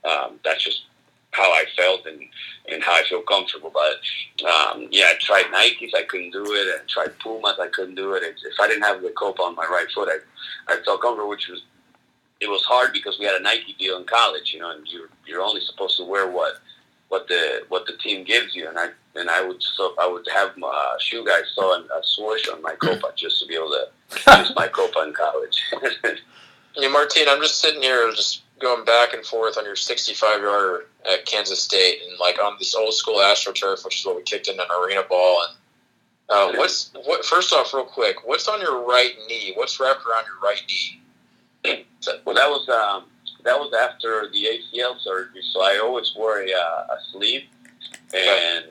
Um, 0.06 0.40
that's 0.44 0.64
just 0.64 0.84
how 1.32 1.52
I 1.52 1.64
felt 1.78 2.06
and, 2.06 2.20
and 2.72 2.82
how 2.82 2.94
I 2.94 3.04
feel 3.08 3.22
comfortable. 3.22 3.72
But 3.74 4.46
um, 4.48 4.88
yeah, 4.92 5.06
I 5.12 5.16
tried 5.20 5.46
Nikes, 5.46 5.92
I 5.96 6.04
couldn't 6.04 6.32
do 6.32 6.44
it. 6.46 6.82
I 6.82 6.86
tried 6.88 7.18
Pumas, 7.20 7.60
I 7.60 7.68
couldn't 7.68 7.96
do 7.96 8.14
it. 8.14 8.24
If 8.24 8.60
I 8.60 8.68
didn't 8.68 8.84
have 8.84 9.02
the 9.02 9.10
Copa 9.12 9.42
on 9.42 9.56
my 9.56 9.66
right 9.66 9.88
foot, 9.94 10.10
I 10.10 10.74
I 10.74 10.82
felt 10.84 11.02
comfortable, 11.02 11.30
which 11.30 11.48
was 11.48 11.62
it 12.42 12.50
was 12.50 12.64
hard 12.64 12.94
because 12.94 13.20
we 13.20 13.26
had 13.26 13.36
a 13.36 13.44
Nike 13.44 13.74
deal 13.78 13.98
in 13.98 14.06
college, 14.06 14.54
you 14.54 14.60
know, 14.60 14.72
and 14.72 14.88
you're 14.88 15.10
you're 15.26 15.42
only 15.42 15.62
supposed 15.62 15.98
to 15.98 16.04
wear 16.04 16.30
what 16.30 16.56
what 17.10 17.28
the 17.28 17.64
what 17.70 17.86
the 17.86 17.98
team 17.98 18.24
gives 18.24 18.56
you, 18.56 18.68
and 18.70 18.78
I 18.78 18.90
and 19.16 19.30
I 19.30 19.46
would 19.46 19.62
so 19.62 19.94
I 20.00 20.08
would 20.08 20.28
have 20.34 20.56
my 20.58 20.68
uh, 20.68 20.98
shoe 21.00 21.26
guys 21.26 21.44
sew 21.54 21.74
a 21.74 22.04
swoosh 22.04 22.48
on 22.50 22.62
my 22.62 22.76
copa 22.76 23.12
just 23.16 23.40
to 23.40 23.48
be 23.48 23.56
able 23.56 23.72
to 23.72 24.38
use 24.38 24.54
my 24.56 24.68
copa 24.68 25.04
in 25.04 25.14
college. 25.14 25.62
yeah, 26.76 26.88
Martine, 26.90 27.28
I'm 27.28 27.42
just 27.42 27.60
sitting 27.60 27.82
here 27.82 28.10
just 28.12 28.44
going 28.60 28.86
back 28.86 29.14
and 29.14 29.26
forth 29.26 29.58
on 29.58 29.66
your 29.66 29.76
65 29.76 30.42
yarder 30.42 30.86
at 31.10 31.26
Kansas 31.26 31.62
State 31.62 32.02
and 32.08 32.20
like 32.20 32.42
on 32.44 32.58
this 32.60 32.76
old 32.76 32.94
school 32.94 33.16
AstroTurf, 33.16 33.86
which 33.86 34.00
is 34.00 34.06
what 34.06 34.18
we 34.18 34.22
kicked 34.24 34.50
in 34.50 34.60
an 34.60 34.66
arena 34.84 35.04
ball. 35.10 35.46
And 35.48 35.56
uh, 36.30 36.58
what's 36.58 36.92
what? 37.06 37.26
First 37.26 37.54
off, 37.54 37.74
real 37.74 37.86
quick, 37.86 38.28
what's 38.28 38.48
on 38.48 38.62
your 38.62 38.86
right 38.86 39.14
knee? 39.28 39.54
What's 39.56 39.80
wrapped 39.80 40.06
around 40.06 40.26
your 40.26 40.40
right 40.44 40.62
knee? 40.68 41.02
Well, 41.64 42.36
that 42.36 42.50
was 42.50 42.68
um, 42.70 43.06
that 43.44 43.60
was 43.60 43.74
after 43.74 44.30
the 44.32 44.46
ACL 44.46 45.00
surgery, 45.00 45.42
so 45.52 45.62
I 45.62 45.80
always 45.84 46.14
wore 46.16 46.42
a, 46.42 46.52
uh, 46.52 46.88
a 46.96 46.98
sleeve. 47.12 47.44
And 48.14 48.66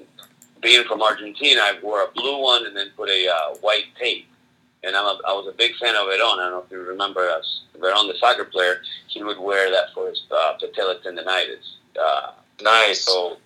being 0.61 0.84
from 0.84 1.03
Argentina, 1.03 1.61
I 1.62 1.78
wore 1.82 2.03
a 2.03 2.11
blue 2.12 2.43
one 2.43 2.66
and 2.66 2.76
then 2.76 2.91
put 2.97 3.09
a 3.09 3.28
uh, 3.28 3.55
white 3.61 3.86
tape. 3.99 4.26
And 4.84 4.95
I'm 4.97 5.07
a, 5.07 5.18
I 5.26 5.32
was 5.32 5.47
a 5.49 5.57
big 5.57 5.74
fan 5.76 5.95
of 5.95 6.03
Veron. 6.03 6.39
I 6.39 6.49
don't 6.49 6.51
know 6.51 6.64
if 6.64 6.70
you 6.70 6.78
remember 6.78 7.28
us. 7.28 7.62
Veron, 7.78 8.11
the 8.11 8.16
soccer 8.18 8.45
player, 8.45 8.80
he 9.09 9.22
would 9.22 9.39
wear 9.39 9.70
that 9.70 9.93
for 9.95 10.09
his 10.09 10.22
uh, 10.30 10.55
patella 10.61 10.97
tendonitis. 11.05 11.76
Uh, 12.01 12.32
nice. 12.62 13.01
So 13.05 13.39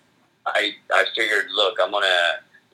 I 0.46 0.72
I 0.92 1.04
figured, 1.14 1.46
look, 1.54 1.78
I'm 1.82 1.90
gonna, 1.90 2.06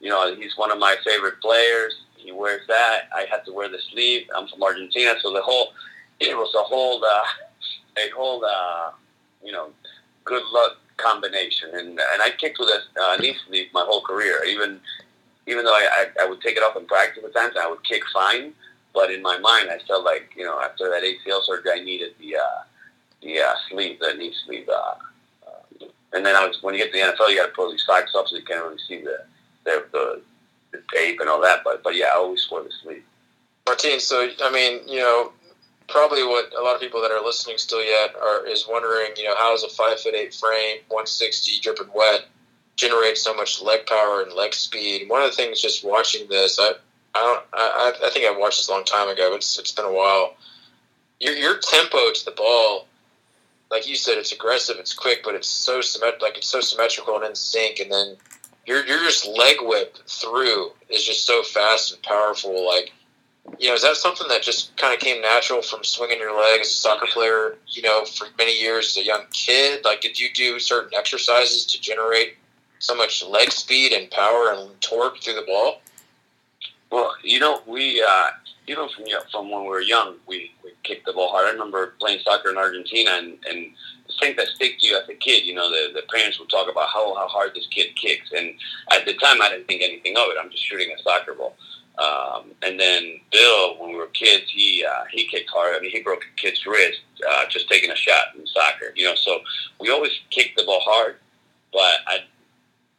you 0.00 0.08
know, 0.08 0.34
he's 0.34 0.56
one 0.56 0.72
of 0.72 0.78
my 0.78 0.96
favorite 1.04 1.40
players. 1.40 1.94
He 2.16 2.32
wears 2.32 2.66
that. 2.66 3.08
I 3.14 3.26
had 3.30 3.44
to 3.46 3.52
wear 3.52 3.68
the 3.68 3.78
sleeve. 3.92 4.28
I'm 4.36 4.48
from 4.48 4.62
Argentina, 4.62 5.14
so 5.22 5.32
the 5.32 5.42
whole 5.42 5.72
it 6.20 6.36
was 6.36 6.54
a 6.54 6.62
whole 6.62 7.04
uh, 7.04 7.24
a 7.96 8.10
whole 8.16 8.44
uh, 8.44 8.90
you 9.42 9.52
know 9.52 9.70
good 10.24 10.42
luck 10.52 10.76
combination. 10.96 11.70
And 11.72 11.88
and 11.88 12.22
I 12.22 12.30
kicked 12.36 12.58
with 12.58 12.68
a 12.68 13.00
uh, 13.00 13.16
knee 13.16 13.36
sleeve 13.46 13.68
my 13.72 13.84
whole 13.86 14.02
career. 14.02 14.44
Even 14.44 14.80
even 15.46 15.64
though 15.64 15.72
I, 15.74 15.88
I, 16.18 16.24
I 16.24 16.28
would 16.28 16.42
take 16.42 16.56
it 16.56 16.62
off 16.62 16.76
in 16.76 16.86
practice 16.86 17.24
at 17.24 17.34
times, 17.34 17.54
I 17.60 17.68
would 17.68 17.82
kick 17.84 18.02
fine. 18.12 18.52
But 18.94 19.10
in 19.10 19.22
my 19.22 19.38
mind, 19.38 19.70
I 19.70 19.78
felt 19.86 20.04
like 20.04 20.30
you 20.36 20.44
know 20.44 20.60
after 20.60 20.90
that 20.90 21.02
ACL 21.02 21.42
surgery, 21.44 21.72
I 21.80 21.84
needed 21.84 22.14
the 22.18 22.36
uh, 22.36 22.62
the 23.22 23.40
uh, 23.40 23.54
sleeve, 23.68 23.98
the 24.00 24.14
knee 24.14 24.34
sleeve. 24.44 24.68
Uh, 24.68 24.94
uh, 25.46 25.86
And 26.12 26.24
then 26.24 26.36
I 26.36 26.46
was 26.46 26.62
when 26.62 26.74
you 26.74 26.84
get 26.84 26.92
to 26.92 26.98
the 26.98 27.24
NFL, 27.24 27.30
you 27.30 27.36
got 27.36 27.46
to 27.46 27.52
pull 27.52 27.70
these 27.70 27.84
socks 27.84 28.12
up 28.16 28.28
so 28.28 28.36
you 28.36 28.42
can't 28.42 28.64
really 28.64 28.78
see 28.86 29.02
the 29.02 29.24
the, 29.64 29.84
the, 29.92 30.22
the 30.72 30.82
tape 30.92 31.20
and 31.20 31.28
all 31.28 31.40
that. 31.42 31.62
But 31.64 31.82
but 31.82 31.94
yeah, 31.94 32.06
I 32.12 32.16
always 32.16 32.46
wore 32.50 32.62
the 32.62 32.72
sleeve. 32.82 33.04
Martin, 33.66 34.00
so 34.00 34.28
I 34.42 34.50
mean, 34.50 34.80
you 34.88 35.00
know, 35.00 35.32
probably 35.88 36.22
what 36.22 36.52
a 36.58 36.62
lot 36.62 36.74
of 36.74 36.80
people 36.80 37.00
that 37.02 37.10
are 37.10 37.24
listening 37.24 37.58
still 37.58 37.82
yet 37.82 38.14
are 38.20 38.46
is 38.46 38.66
wondering, 38.68 39.12
you 39.16 39.24
know, 39.24 39.34
how 39.36 39.52
does 39.52 39.64
a 39.64 39.68
five 39.68 40.00
foot 40.00 40.14
eight 40.14 40.34
frame, 40.34 40.78
one 40.88 41.06
sixty 41.06 41.60
dripping 41.60 41.90
wet, 41.94 42.26
generate 42.76 43.18
so 43.18 43.34
much 43.34 43.62
leg 43.62 43.86
power 43.86 44.22
and 44.22 44.32
leg 44.32 44.54
speed? 44.54 45.08
One 45.08 45.22
of 45.22 45.30
the 45.30 45.36
things, 45.36 45.60
just 45.60 45.84
watching 45.84 46.28
this, 46.28 46.58
I 46.60 46.72
I 47.14 47.20
don't, 47.20 47.44
I, 47.52 47.92
I 48.06 48.10
think 48.10 48.26
I 48.26 48.38
watched 48.38 48.58
this 48.58 48.68
a 48.68 48.72
long 48.72 48.84
time 48.84 49.08
ago. 49.08 49.30
But 49.30 49.36
it's 49.36 49.58
it's 49.58 49.72
been 49.72 49.86
a 49.86 49.92
while. 49.92 50.36
Your 51.20 51.34
your 51.34 51.58
tempo 51.58 52.12
to 52.12 52.24
the 52.24 52.30
ball, 52.32 52.86
like 53.70 53.88
you 53.88 53.96
said, 53.96 54.18
it's 54.18 54.32
aggressive, 54.32 54.76
it's 54.78 54.94
quick, 54.94 55.22
but 55.24 55.34
it's 55.34 55.48
so 55.48 55.80
symmet- 55.80 56.22
like 56.22 56.36
it's 56.36 56.48
so 56.48 56.60
symmetrical 56.60 57.16
and 57.16 57.24
in 57.24 57.34
sync, 57.34 57.80
and 57.80 57.90
then 57.90 58.16
your 58.66 58.84
your 58.84 58.98
just 59.00 59.26
leg 59.26 59.56
whip 59.62 59.96
through 60.06 60.72
is 60.90 61.02
just 61.04 61.26
so 61.26 61.42
fast 61.42 61.92
and 61.92 62.02
powerful, 62.02 62.66
like 62.66 62.92
you 63.58 63.68
know, 63.68 63.74
is 63.74 63.82
that 63.82 63.96
something 63.96 64.26
that 64.28 64.42
just 64.42 64.76
kind 64.76 64.94
of 64.94 65.00
came 65.00 65.20
natural 65.20 65.62
from 65.62 65.84
swinging 65.84 66.18
your 66.18 66.36
leg 66.36 66.60
as 66.60 66.68
a 66.68 66.70
soccer 66.70 67.06
player, 67.06 67.56
you 67.68 67.82
know, 67.82 68.04
for 68.04 68.26
many 68.36 68.58
years 68.58 68.96
as 68.96 69.02
a 69.02 69.06
young 69.06 69.24
kid? 69.32 69.84
Like, 69.84 70.00
did 70.00 70.18
you 70.18 70.28
do 70.34 70.58
certain 70.58 70.90
exercises 70.96 71.64
to 71.66 71.80
generate 71.80 72.36
so 72.78 72.94
much 72.94 73.24
leg 73.24 73.50
speed 73.50 73.92
and 73.92 74.10
power 74.10 74.52
and 74.52 74.80
torque 74.80 75.22
through 75.22 75.34
the 75.34 75.42
ball? 75.46 75.80
Well, 76.90 77.14
you 77.22 77.38
know, 77.38 77.60
we, 77.66 78.02
uh, 78.06 78.30
even 78.66 78.88
from, 78.88 79.06
you 79.06 79.14
know, 79.14 79.22
from 79.30 79.50
when 79.50 79.62
we 79.62 79.68
were 79.68 79.80
young, 79.80 80.16
we, 80.26 80.52
we 80.64 80.72
kicked 80.84 81.06
the 81.06 81.12
ball 81.12 81.30
hard. 81.30 81.46
I 81.46 81.52
remember 81.52 81.94
playing 81.98 82.20
soccer 82.20 82.50
in 82.50 82.56
Argentina 82.56 83.10
and, 83.12 83.38
and 83.48 83.72
the 84.06 84.14
thing 84.20 84.36
that 84.36 84.48
stick 84.48 84.78
to 84.80 84.86
you 84.86 84.96
as 84.96 85.08
a 85.08 85.14
kid, 85.14 85.44
you 85.44 85.54
know, 85.54 85.68
the, 85.68 85.92
the 85.94 86.02
parents 86.12 86.38
would 86.38 86.48
talk 86.48 86.70
about 86.70 86.88
how, 86.88 87.14
how 87.14 87.28
hard 87.28 87.52
this 87.54 87.66
kid 87.66 87.94
kicks. 87.96 88.30
And 88.36 88.54
at 88.92 89.04
the 89.04 89.14
time, 89.14 89.42
I 89.42 89.50
didn't 89.50 89.66
think 89.66 89.82
anything 89.82 90.16
of 90.16 90.24
it. 90.28 90.36
I'm 90.40 90.50
just 90.50 90.64
shooting 90.64 90.90
a 90.96 91.02
soccer 91.02 91.34
ball. 91.34 91.56
Um, 91.98 92.52
and 92.62 92.78
then 92.78 93.20
Bill, 93.32 93.76
when 93.78 93.90
we 93.90 93.96
were 93.96 94.06
kids, 94.08 94.44
he 94.48 94.84
uh, 94.88 95.04
he 95.10 95.26
kicked 95.26 95.50
hard. 95.50 95.74
I 95.74 95.80
mean, 95.80 95.90
he 95.90 96.00
broke 96.00 96.22
a 96.22 96.40
kid's 96.40 96.64
wrist 96.64 97.00
uh, 97.28 97.44
just 97.48 97.68
taking 97.68 97.90
a 97.90 97.96
shot 97.96 98.36
in 98.36 98.46
soccer. 98.46 98.92
You 98.94 99.06
know, 99.06 99.14
so 99.16 99.40
we 99.80 99.90
always 99.90 100.12
kicked 100.30 100.56
the 100.56 100.64
ball 100.64 100.80
hard. 100.84 101.16
But 101.72 102.00
I, 102.06 102.18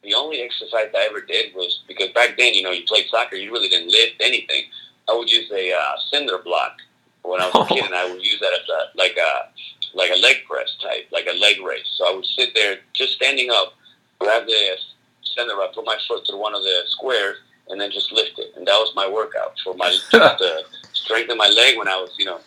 the 0.04 0.14
only 0.14 0.41
exercise 0.41 0.89
I 0.93 1.08
ever 1.10 1.22
did 1.22 1.56
was 1.56 1.82
because 1.88 2.10
back 2.10 2.38
then, 2.38 2.54
you 2.54 2.62
know, 2.62 2.72
you 2.72 2.84
played 2.84 3.08
soccer, 3.10 3.38
you 3.38 3.52
really 3.52 3.70
didn't 3.70 3.91
lift 3.91 4.16
anything. 4.20 4.64
I 5.10 5.14
would 5.14 5.32
use 5.32 5.50
a 5.52 5.74
uh, 5.74 5.95
cinder 6.12 6.38
block 6.38 6.78
when 7.24 7.41
I 7.41 7.50
was 7.54 7.66
a 7.72 7.74
kid, 7.74 7.86
and 7.86 7.95
I 7.95 8.12
would 8.12 8.24
use 8.24 8.39
that 8.41 8.54
as 8.54 8.68
a 8.68 8.97
like 8.97 9.18
a 9.18 9.97
like 9.97 10.12
a 10.12 10.20
leg 10.20 10.43
press 10.45 10.76
type, 10.82 11.08
like 11.14 11.28
a 11.28 11.38
leg 11.38 11.62
raise. 11.66 11.88
So 11.95 12.06
I 12.06 12.14
would 12.14 12.26
sit 12.26 12.54
there 12.54 12.80
just 12.93 13.14
standing 13.14 13.50
up, 13.50 13.76
grab 14.20 14.45
the 14.45 14.78
cinder 15.24 15.56
block, 15.56 15.74
put 15.74 15.86
my 15.86 15.97
foot 16.06 16.28
through 16.28 16.39
one 16.39 16.54
of 16.54 16.64
the 16.64 16.82
squares 16.88 17.38
and 17.70 17.80
then 17.80 17.91
just 17.91 18.11
lift 18.11 18.38
it. 18.39 18.53
And 18.55 18.67
that 18.67 18.74
was 18.74 18.93
my 18.95 19.07
workout 19.07 19.53
for 19.63 19.74
my 19.76 19.95
to 20.11 20.63
strengthen 20.93 21.38
my 21.38 21.49
leg 21.49 21.78
when 21.78 21.88
I 21.88 21.95
was, 21.95 22.13
you 22.17 22.26
know, 22.26 22.39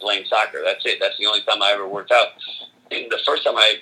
playing 0.00 0.24
soccer. 0.26 0.60
That's 0.64 0.84
it. 0.86 0.98
That's 1.00 1.18
the 1.18 1.26
only 1.26 1.42
time 1.42 1.62
I 1.62 1.72
ever 1.72 1.86
worked 1.86 2.12
out. 2.12 2.28
And 2.90 3.10
the 3.10 3.20
first 3.24 3.44
time 3.44 3.56
I 3.56 3.76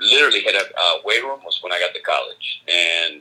literally 0.00 0.40
hit 0.40 0.54
a 0.54 0.64
uh, 0.64 0.98
weight 1.04 1.22
room 1.22 1.40
was 1.44 1.58
when 1.62 1.72
I 1.72 1.78
got 1.78 1.94
to 1.94 2.00
college, 2.00 2.62
and 2.68 3.20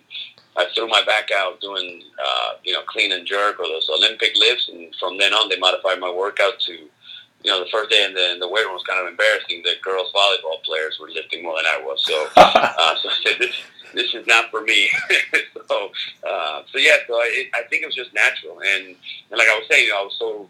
I 0.55 0.67
threw 0.75 0.87
my 0.87 1.01
back 1.05 1.29
out 1.31 1.59
doing, 1.61 2.03
uh, 2.23 2.53
you 2.63 2.73
know, 2.73 2.81
clean 2.87 3.11
and 3.11 3.25
jerk 3.25 3.59
or 3.59 3.67
those 3.67 3.89
Olympic 3.89 4.33
lifts. 4.37 4.69
And 4.69 4.93
from 4.99 5.17
then 5.17 5.33
on, 5.33 5.49
they 5.49 5.57
modified 5.57 5.99
my 5.99 6.11
workout 6.11 6.59
to, 6.61 6.73
you 6.73 7.51
know, 7.51 7.63
the 7.63 7.69
first 7.71 7.89
day 7.89 8.05
in 8.05 8.13
the, 8.13 8.31
in 8.33 8.39
the 8.39 8.47
weight 8.47 8.65
room 8.65 8.73
was 8.73 8.83
kind 8.83 9.01
of 9.01 9.07
embarrassing. 9.07 9.63
The 9.63 9.73
girls 9.81 10.11
volleyball 10.13 10.61
players 10.63 10.99
were 10.99 11.09
lifting 11.09 11.43
more 11.43 11.55
than 11.57 11.65
I 11.65 11.81
was. 11.83 12.05
So, 12.05 12.27
uh, 12.37 12.95
so 13.01 13.09
I 13.09 13.15
said, 13.23 13.35
this, 13.39 13.55
this 13.93 14.13
is 14.13 14.25
not 14.27 14.49
for 14.49 14.61
me. 14.61 14.89
so, 15.67 15.91
uh, 16.27 16.63
so 16.71 16.77
yeah, 16.77 16.97
so 17.07 17.15
I, 17.15 17.45
I 17.53 17.63
think 17.69 17.83
it 17.83 17.85
was 17.85 17.95
just 17.95 18.13
natural. 18.13 18.59
And, 18.59 18.87
and 18.87 19.37
like 19.37 19.47
I 19.47 19.57
was 19.57 19.65
saying, 19.69 19.85
you 19.85 19.91
know, 19.91 20.01
I 20.01 20.03
was 20.03 20.15
so 20.17 20.49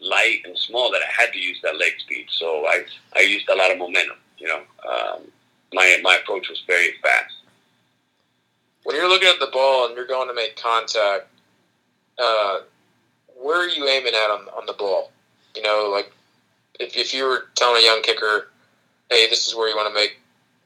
light 0.00 0.40
and 0.44 0.56
small 0.56 0.90
that 0.92 1.02
I 1.02 1.22
had 1.22 1.32
to 1.32 1.38
use 1.38 1.58
that 1.62 1.78
leg 1.78 1.92
speed. 1.98 2.26
So 2.30 2.66
I, 2.66 2.84
I 3.16 3.20
used 3.20 3.48
a 3.48 3.54
lot 3.54 3.70
of 3.70 3.78
momentum, 3.78 4.16
you 4.38 4.48
know. 4.48 4.60
Um, 4.88 5.22
my, 5.72 5.98
my 6.02 6.16
approach 6.22 6.48
was 6.48 6.62
very 6.66 6.92
fast. 7.02 7.34
When 8.84 8.96
you're 8.96 9.08
looking 9.08 9.28
at 9.28 9.40
the 9.40 9.50
ball 9.52 9.86
and 9.86 9.96
you're 9.96 10.06
going 10.06 10.28
to 10.28 10.34
make 10.34 10.56
contact, 10.56 11.26
uh, 12.22 12.58
where 13.40 13.64
are 13.64 13.68
you 13.68 13.88
aiming 13.88 14.14
at 14.14 14.30
on, 14.30 14.48
on 14.56 14.66
the 14.66 14.74
ball? 14.74 15.10
You 15.56 15.62
know, 15.62 15.90
like 15.92 16.12
if, 16.78 16.96
if 16.96 17.14
you 17.14 17.24
were 17.24 17.46
telling 17.54 17.82
a 17.82 17.84
young 17.84 18.02
kicker, 18.02 18.48
hey, 19.10 19.28
this 19.28 19.46
is 19.46 19.54
where 19.54 19.68
you 19.68 19.76
want 19.76 19.88
to 19.88 19.94
make 19.94 20.18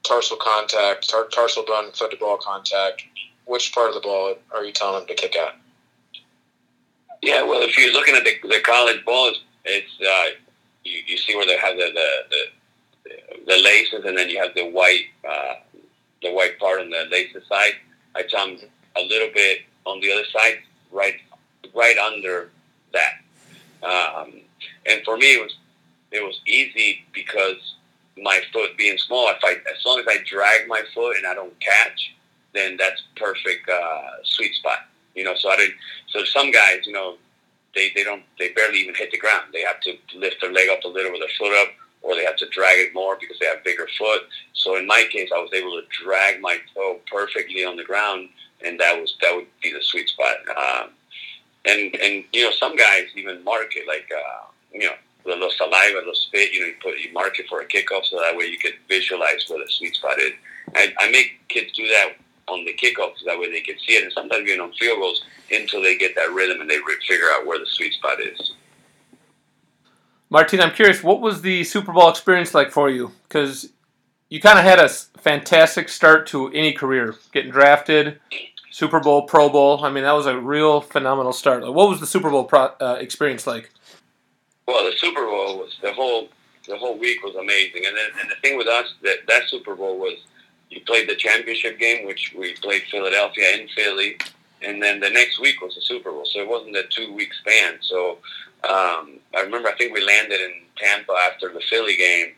tarsal 0.05 0.36
contact, 0.36 1.09
tar- 1.09 1.28
tarsal 1.28 1.64
bone 1.64 1.92
foot 1.92 2.11
to 2.11 2.16
ball 2.16 2.38
contact, 2.38 3.05
which 3.46 3.72
part 3.72 3.88
of 3.88 3.94
the 3.94 4.01
ball 4.01 4.34
are 4.55 4.64
you 4.64 4.72
telling 4.72 5.01
them 5.01 5.09
to 5.09 5.14
kick 5.14 5.36
at? 5.36 5.57
Yeah, 7.22 7.42
well, 7.42 7.62
if 7.62 7.76
you're 7.76 7.92
looking 7.92 8.14
at 8.14 8.24
the, 8.24 8.34
the 8.49 8.61
college 8.61 9.05
balls, 9.05 9.42
it's 9.64 9.90
uh, 10.01 10.36
you, 10.84 11.01
you 11.07 11.16
see 11.16 11.34
where 11.34 11.46
they 11.46 11.59
have 11.59 11.76
the 11.76 11.90
the, 11.94 12.09
the 12.30 13.44
the 13.46 13.62
laces, 13.62 14.05
and 14.05 14.16
then 14.16 14.28
you 14.28 14.40
have 14.40 14.55
the 14.55 14.70
white 14.70 15.07
uh, 15.28 15.55
the 16.22 16.32
white 16.32 16.59
part 16.59 16.80
on 16.80 16.90
the 16.90 17.07
laces 17.11 17.42
side. 17.49 17.74
I 18.14 18.22
tell 18.22 18.46
them 18.46 18.59
a 18.96 19.03
little 19.03 19.28
bit 19.34 19.61
on 19.84 20.01
the 20.01 20.12
other 20.12 20.24
side, 20.32 20.59
right 20.92 21.16
right 21.74 21.99
under 21.99 22.51
that. 22.92 23.14
Um, 23.82 24.40
and 24.86 25.03
for 25.05 25.16
me, 25.16 25.34
it 25.34 25.42
was 25.42 25.57
it 26.12 26.22
was 26.22 26.40
easy 26.46 27.05
because 27.12 27.74
my 28.23 28.41
foot 28.53 28.77
being 28.77 28.99
small, 28.99 29.29
if 29.29 29.43
I 29.45 29.53
as 29.53 29.85
long 29.85 30.01
as 30.01 30.07
I 30.09 30.19
drag 30.27 30.69
my 30.69 30.83
foot 30.95 31.16
and 31.16 31.27
I 31.27 31.35
don't 31.35 31.59
catch, 31.61 32.14
then 32.55 32.77
that's 32.77 33.03
perfect 33.16 33.69
uh, 33.69 34.11
sweet 34.25 34.55
spot. 34.55 34.79
You 35.14 35.25
know, 35.25 35.35
so 35.37 35.51
I 35.51 35.57
didn't. 35.57 35.75
So 36.11 36.25
some 36.25 36.51
guys, 36.51 36.87
you 36.87 36.93
know, 36.93 37.16
they 37.75 37.91
they 37.95 38.05
don't 38.05 38.23
they 38.39 38.51
barely 38.51 38.79
even 38.79 38.95
hit 38.95 39.11
the 39.11 39.19
ground. 39.19 39.45
They 39.53 39.62
have 39.62 39.81
to 39.81 39.95
lift 40.16 40.41
their 40.41 40.53
leg 40.53 40.69
up 40.69 40.85
a 40.85 40.89
little 40.89 41.12
with 41.12 41.21
their 41.21 41.29
foot 41.39 41.55
up, 41.61 41.69
or 42.03 42.14
they 42.14 42.25
have 42.25 42.37
to 42.37 42.49
drag 42.49 42.79
it 42.79 42.95
more 42.95 43.16
because 43.21 43.39
they 43.39 43.47
have 43.47 43.64
bigger 43.64 43.89
foot. 43.99 44.23
So 44.53 44.77
in 44.77 44.87
my 44.87 45.05
case, 45.11 45.31
I 45.35 45.39
was 45.39 45.51
able 45.53 45.73
to 45.73 45.83
drag 46.05 46.41
my 46.41 46.59
toe 46.75 47.01
perfectly 47.11 47.64
on 47.64 47.77
the 47.77 47.85
ground, 47.85 48.29
and 48.64 48.79
that 48.81 48.99
was 49.01 49.16
that 49.23 49.35
would 49.35 49.47
be 49.62 49.73
the 49.73 49.83
sweet 49.83 50.09
spot. 50.09 50.37
Um, 50.57 50.91
and 51.64 51.95
and 51.97 52.25
you 52.33 52.45
know, 52.45 52.53
some 52.53 52.77
guys 52.77 53.05
even 53.16 53.43
mark 53.45 53.77
it 53.77 53.87
like 53.87 54.09
uh, 54.14 54.47
you 54.73 54.81
know 54.81 54.95
the 55.29 55.35
little 55.35 55.51
saliva, 55.51 56.03
the 56.05 56.14
spit, 56.14 56.53
you 56.53 56.61
know, 56.61 56.66
you 56.66 56.74
put 56.83 56.99
you 56.99 57.12
mark 57.12 57.39
it 57.39 57.47
for 57.49 57.61
a 57.61 57.66
kickoff 57.66 58.05
so 58.05 58.18
that 58.18 58.37
way 58.37 58.47
you 58.47 58.59
can 58.59 58.72
visualize 58.89 59.45
where 59.49 59.59
the 59.59 59.70
sweet 59.70 59.95
spot 59.95 60.18
is. 60.18 60.33
I, 60.74 60.93
I 60.99 61.11
make 61.11 61.41
kids 61.49 61.72
do 61.72 61.87
that 61.87 62.16
on 62.49 62.64
the 62.64 62.74
kickoff 62.74 63.12
so 63.18 63.26
that 63.26 63.39
way 63.39 63.51
they 63.51 63.61
can 63.61 63.76
see 63.87 63.95
it. 63.95 64.05
And 64.05 64.12
sometimes 64.12 64.49
even 64.49 64.61
on 64.61 64.72
field 64.72 64.99
goals 64.99 65.22
until 65.51 65.83
they 65.83 65.97
get 65.97 66.14
that 66.16 66.33
rhythm 66.33 66.61
and 66.61 66.68
they 66.68 66.79
figure 67.07 67.31
out 67.31 67.47
where 67.47 67.59
the 67.59 67.66
sweet 67.66 67.93
spot 67.95 68.20
is. 68.20 68.53
Martin, 70.31 70.61
I'm 70.61 70.72
curious, 70.72 71.03
what 71.03 71.20
was 71.20 71.41
the 71.41 71.64
Super 71.64 71.93
Bowl 71.93 72.11
experience 72.11 72.53
like 72.55 72.70
for 72.70 72.91
you? 72.91 73.12
Because 73.22 73.70
you 74.29 74.41
kind 74.41 74.59
of 74.59 74.64
had 74.64 74.79
a 74.79 74.89
fantastic 74.89 75.89
start 75.89 76.26
to 76.29 76.49
any 76.53 76.72
career, 76.72 77.14
getting 77.33 77.51
drafted, 77.51 78.20
Super 78.70 79.01
Bowl, 79.01 79.22
Pro 79.22 79.49
Bowl. 79.49 79.83
I 79.83 79.91
mean, 79.91 80.05
that 80.05 80.12
was 80.12 80.26
a 80.26 80.39
real 80.39 80.83
phenomenal 80.83 81.33
start. 81.33 81.62
What 81.62 81.89
was 81.89 82.01
the 82.01 82.07
Super 82.07 82.31
Bowl 82.31 82.45
pro- 82.45 82.74
uh, 82.81 82.99
experience 83.01 83.47
like? 83.47 83.70
Well, 84.69 84.85
the 84.85 84.95
Super 84.99 85.25
Bowl 85.25 85.57
was 85.57 85.75
the 85.81 85.95
whole 85.95 86.29
the 86.69 86.77
whole 86.77 86.99
week 86.99 87.23
was 87.23 87.35
amazing, 87.37 87.87
and 87.87 87.97
then 87.97 88.11
and 88.21 88.31
the 88.31 88.35
thing 88.43 88.59
with 88.59 88.69
us 88.69 88.93
that 89.03 89.21
that 89.27 89.49
Super 89.49 89.75
Bowl 89.75 89.99
was 89.99 90.19
you 90.69 90.83
played 90.83 91.09
the 91.09 91.16
championship 91.16 91.79
game, 91.79 92.07
which 92.07 92.35
we 92.37 92.53
played 92.53 92.83
Philadelphia 92.91 93.57
in 93.57 93.69
Philly, 93.69 94.19
and 94.61 94.83
then 94.83 95.01
the 95.01 95.09
next 95.09 95.41
week 95.41 95.62
was 95.62 95.75
the 95.75 95.81
Super 95.81 96.11
Bowl. 96.11 96.27
So 96.27 96.41
it 96.41 96.49
wasn't 96.49 96.77
a 96.77 96.83
two 96.91 97.14
week 97.14 97.33
span. 97.33 97.79
So 97.81 98.19
um, 98.69 99.21
I 99.35 99.41
remember 99.43 99.71
I 99.71 99.75
think 99.79 99.95
we 99.95 100.05
landed 100.05 100.39
in 100.39 100.53
Tampa 100.77 101.14
after 101.14 101.51
the 101.51 101.62
Philly 101.71 101.97
game, 101.97 102.33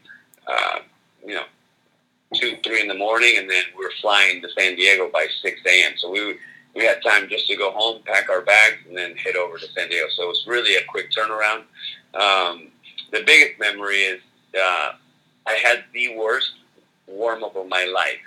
uh, 0.47 0.79
you 1.27 1.35
know, 1.35 1.47
two 2.37 2.59
three 2.63 2.81
in 2.81 2.87
the 2.87 2.95
morning, 2.95 3.39
and 3.39 3.51
then 3.51 3.65
we 3.77 3.85
were 3.85 3.93
flying 4.01 4.41
to 4.43 4.49
San 4.57 4.77
Diego 4.77 5.11
by 5.13 5.27
six 5.43 5.61
a.m. 5.67 5.95
So 5.97 6.09
we 6.09 6.37
we 6.75 6.85
had 6.85 7.03
time 7.03 7.29
just 7.29 7.47
to 7.49 7.57
go 7.57 7.73
home, 7.73 8.03
pack 8.05 8.29
our 8.29 8.43
bags, 8.43 8.77
and 8.89 8.97
then 8.97 9.17
head 9.17 9.37
over 9.37 9.59
to 9.59 9.67
San 9.73 9.89
Diego. 9.89 10.07
So 10.15 10.25
it 10.25 10.29
was 10.29 10.45
really 10.47 10.77
a 10.77 10.85
quick 10.89 11.11
turnaround. 11.11 11.65
Um, 12.15 12.69
the 13.13 13.23
biggest 13.27 13.59
memory 13.59 13.97
is 13.97 14.21
uh, 14.55 14.93
I 15.47 15.55
had 15.55 15.85
the 15.93 16.17
worst 16.17 16.53
warm 17.07 17.43
up 17.45 17.57
of 17.57 17.69
my 17.69 17.85
life. 17.85 18.21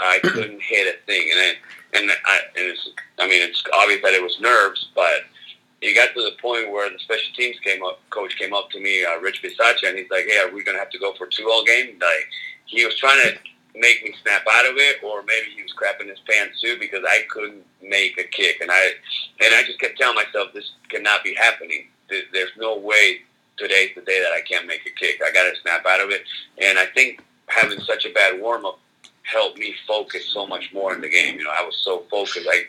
I 0.00 0.18
couldn't 0.22 0.62
hit 0.62 0.94
a 0.94 1.06
thing, 1.06 1.30
and 1.32 1.40
I, 1.40 1.98
and 1.98 2.10
I 2.10 2.38
and 2.56 2.66
it's 2.66 2.88
I 3.18 3.26
mean 3.26 3.42
it's 3.42 3.62
obvious 3.74 4.02
that 4.02 4.12
it 4.12 4.22
was 4.22 4.38
nerves, 4.40 4.88
but 4.94 5.24
it 5.80 5.94
got 5.94 6.14
to 6.14 6.22
the 6.22 6.36
point 6.40 6.70
where 6.70 6.90
the 6.90 6.98
special 6.98 7.32
teams 7.34 7.56
came 7.60 7.82
up, 7.84 8.00
coach 8.10 8.36
came 8.38 8.54
up 8.54 8.70
to 8.70 8.80
me, 8.80 9.04
uh, 9.04 9.18
Rich 9.20 9.42
Bisaccia, 9.42 9.88
and 9.88 9.98
he's 9.98 10.10
like, 10.10 10.26
"Hey, 10.26 10.38
are 10.38 10.50
we 10.50 10.64
gonna 10.64 10.78
have 10.78 10.90
to 10.90 10.98
go 10.98 11.14
for 11.14 11.26
two 11.26 11.48
all 11.50 11.64
game?" 11.64 11.98
Like 12.00 12.28
he 12.66 12.84
was 12.84 12.96
trying 12.96 13.20
to 13.22 13.38
make 13.78 14.02
me 14.02 14.14
snap 14.22 14.42
out 14.50 14.66
of 14.66 14.76
it, 14.76 15.02
or 15.02 15.22
maybe 15.22 15.50
he 15.54 15.62
was 15.62 15.72
crapping 15.72 16.08
his 16.08 16.18
pants 16.28 16.60
too 16.60 16.76
because 16.80 17.04
I 17.06 17.22
couldn't 17.30 17.64
make 17.82 18.18
a 18.18 18.24
kick, 18.24 18.60
and 18.60 18.70
I 18.70 18.92
and 19.40 19.54
I 19.54 19.62
just 19.64 19.80
kept 19.80 19.98
telling 19.98 20.16
myself 20.16 20.52
this 20.52 20.72
cannot 20.88 21.22
be 21.22 21.34
happening. 21.34 21.88
There's 22.08 22.52
no 22.56 22.78
way 22.78 23.20
today's 23.56 23.90
the 23.94 24.02
day 24.02 24.20
that 24.20 24.32
I 24.32 24.40
can't 24.42 24.66
make 24.66 24.86
a 24.86 24.90
kick. 24.90 25.20
I 25.24 25.32
got 25.32 25.44
to 25.44 25.60
snap 25.60 25.84
out 25.86 26.00
of 26.00 26.10
it. 26.10 26.22
And 26.62 26.78
I 26.78 26.86
think 26.86 27.22
having 27.48 27.80
such 27.80 28.04
a 28.04 28.12
bad 28.12 28.40
warm 28.40 28.66
up 28.66 28.78
helped 29.22 29.58
me 29.58 29.74
focus 29.88 30.26
so 30.32 30.46
much 30.46 30.70
more 30.72 30.94
in 30.94 31.00
the 31.00 31.08
game. 31.08 31.38
You 31.38 31.44
know, 31.44 31.50
I 31.50 31.64
was 31.64 31.76
so 31.82 32.04
focused. 32.10 32.46
Like 32.46 32.68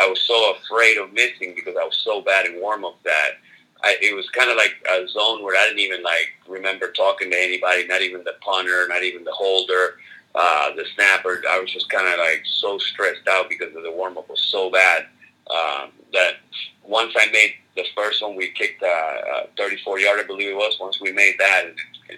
I 0.00 0.08
was 0.08 0.20
so 0.22 0.54
afraid 0.54 0.96
of 0.96 1.12
missing 1.12 1.54
because 1.54 1.74
I 1.80 1.84
was 1.84 2.00
so 2.02 2.20
bad 2.22 2.46
in 2.46 2.60
warm 2.60 2.84
up 2.84 3.02
that 3.04 3.38
I, 3.84 3.96
it 4.00 4.14
was 4.14 4.28
kind 4.30 4.50
of 4.50 4.56
like 4.56 4.74
a 4.90 5.06
zone 5.08 5.42
where 5.42 5.56
I 5.56 5.66
didn't 5.66 5.80
even 5.80 6.02
like 6.02 6.32
remember 6.48 6.90
talking 6.92 7.30
to 7.30 7.36
anybody, 7.38 7.86
not 7.86 8.02
even 8.02 8.24
the 8.24 8.34
punter, 8.40 8.86
not 8.88 9.02
even 9.02 9.24
the 9.24 9.32
holder, 9.32 9.96
uh, 10.34 10.74
the 10.74 10.84
snapper. 10.94 11.42
I 11.48 11.60
was 11.60 11.72
just 11.72 11.88
kind 11.88 12.06
of 12.06 12.18
like 12.18 12.42
so 12.44 12.78
stressed 12.78 13.26
out 13.28 13.48
because 13.48 13.74
of 13.74 13.82
the 13.82 13.92
warm 13.92 14.18
up 14.18 14.28
was 14.28 14.42
so 14.42 14.70
bad 14.70 15.06
um, 15.50 15.90
that 16.12 16.36
once 16.82 17.14
I 17.16 17.30
made 17.30 17.54
the 17.76 17.84
first 17.96 18.22
one, 18.22 18.36
we 18.36 18.50
kicked 18.52 18.82
a, 18.82 18.86
a 18.86 19.48
34 19.56 20.00
yard, 20.00 20.20
I 20.20 20.26
believe 20.26 20.50
it 20.50 20.56
was. 20.56 20.76
Once 20.80 21.00
we 21.00 21.12
made 21.12 21.34
that, 21.38 21.66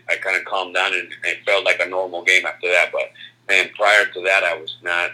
I 0.08 0.16
kind 0.16 0.36
of 0.36 0.44
calmed 0.44 0.74
down 0.74 0.94
and 0.94 1.08
it 1.24 1.38
felt 1.44 1.64
like 1.64 1.80
a 1.80 1.88
normal 1.88 2.22
game 2.24 2.46
after 2.46 2.68
that. 2.68 2.90
But 2.92 3.12
man, 3.48 3.70
prior 3.76 4.06
to 4.06 4.22
that, 4.22 4.44
I 4.44 4.54
was 4.54 4.76
not, 4.82 5.10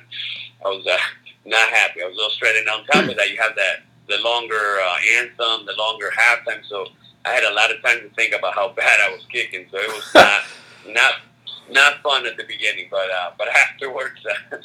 I 0.65 0.69
was 0.69 0.87
uh, 0.87 0.97
not 1.45 1.69
happy. 1.71 2.03
I 2.03 2.07
was 2.07 2.15
a 2.15 2.17
little 2.17 2.31
stressed. 2.31 2.59
And 2.59 2.69
on 2.69 2.85
top 2.87 3.11
of 3.11 3.17
that, 3.17 3.31
you 3.31 3.41
have 3.41 3.57
that 3.57 3.83
the 4.09 4.19
longer 4.23 4.55
uh, 4.55 4.97
anthem, 5.19 5.67
the 5.67 5.75
longer 5.77 6.11
halftime. 6.17 6.65
So 6.69 6.87
I 7.25 7.31
had 7.31 7.45
a 7.45 7.55
lot 7.55 7.75
of 7.75 7.83
time 7.83 8.01
to 8.01 8.09
think 8.11 8.35
about 8.35 8.55
how 8.55 8.69
bad 8.77 9.01
I 9.01 9.11
was 9.13 9.25
kicking. 9.31 9.67
So 9.71 9.79
it 9.79 9.89
was 9.89 10.11
not 10.15 10.43
not 10.89 11.13
not 11.71 12.03
fun 12.03 12.27
at 12.27 12.37
the 12.37 12.45
beginning, 12.45 12.89
but 12.91 13.11
uh, 13.11 13.31
but 13.39 13.49
afterwards, 13.71 14.25
uh, 14.25 14.57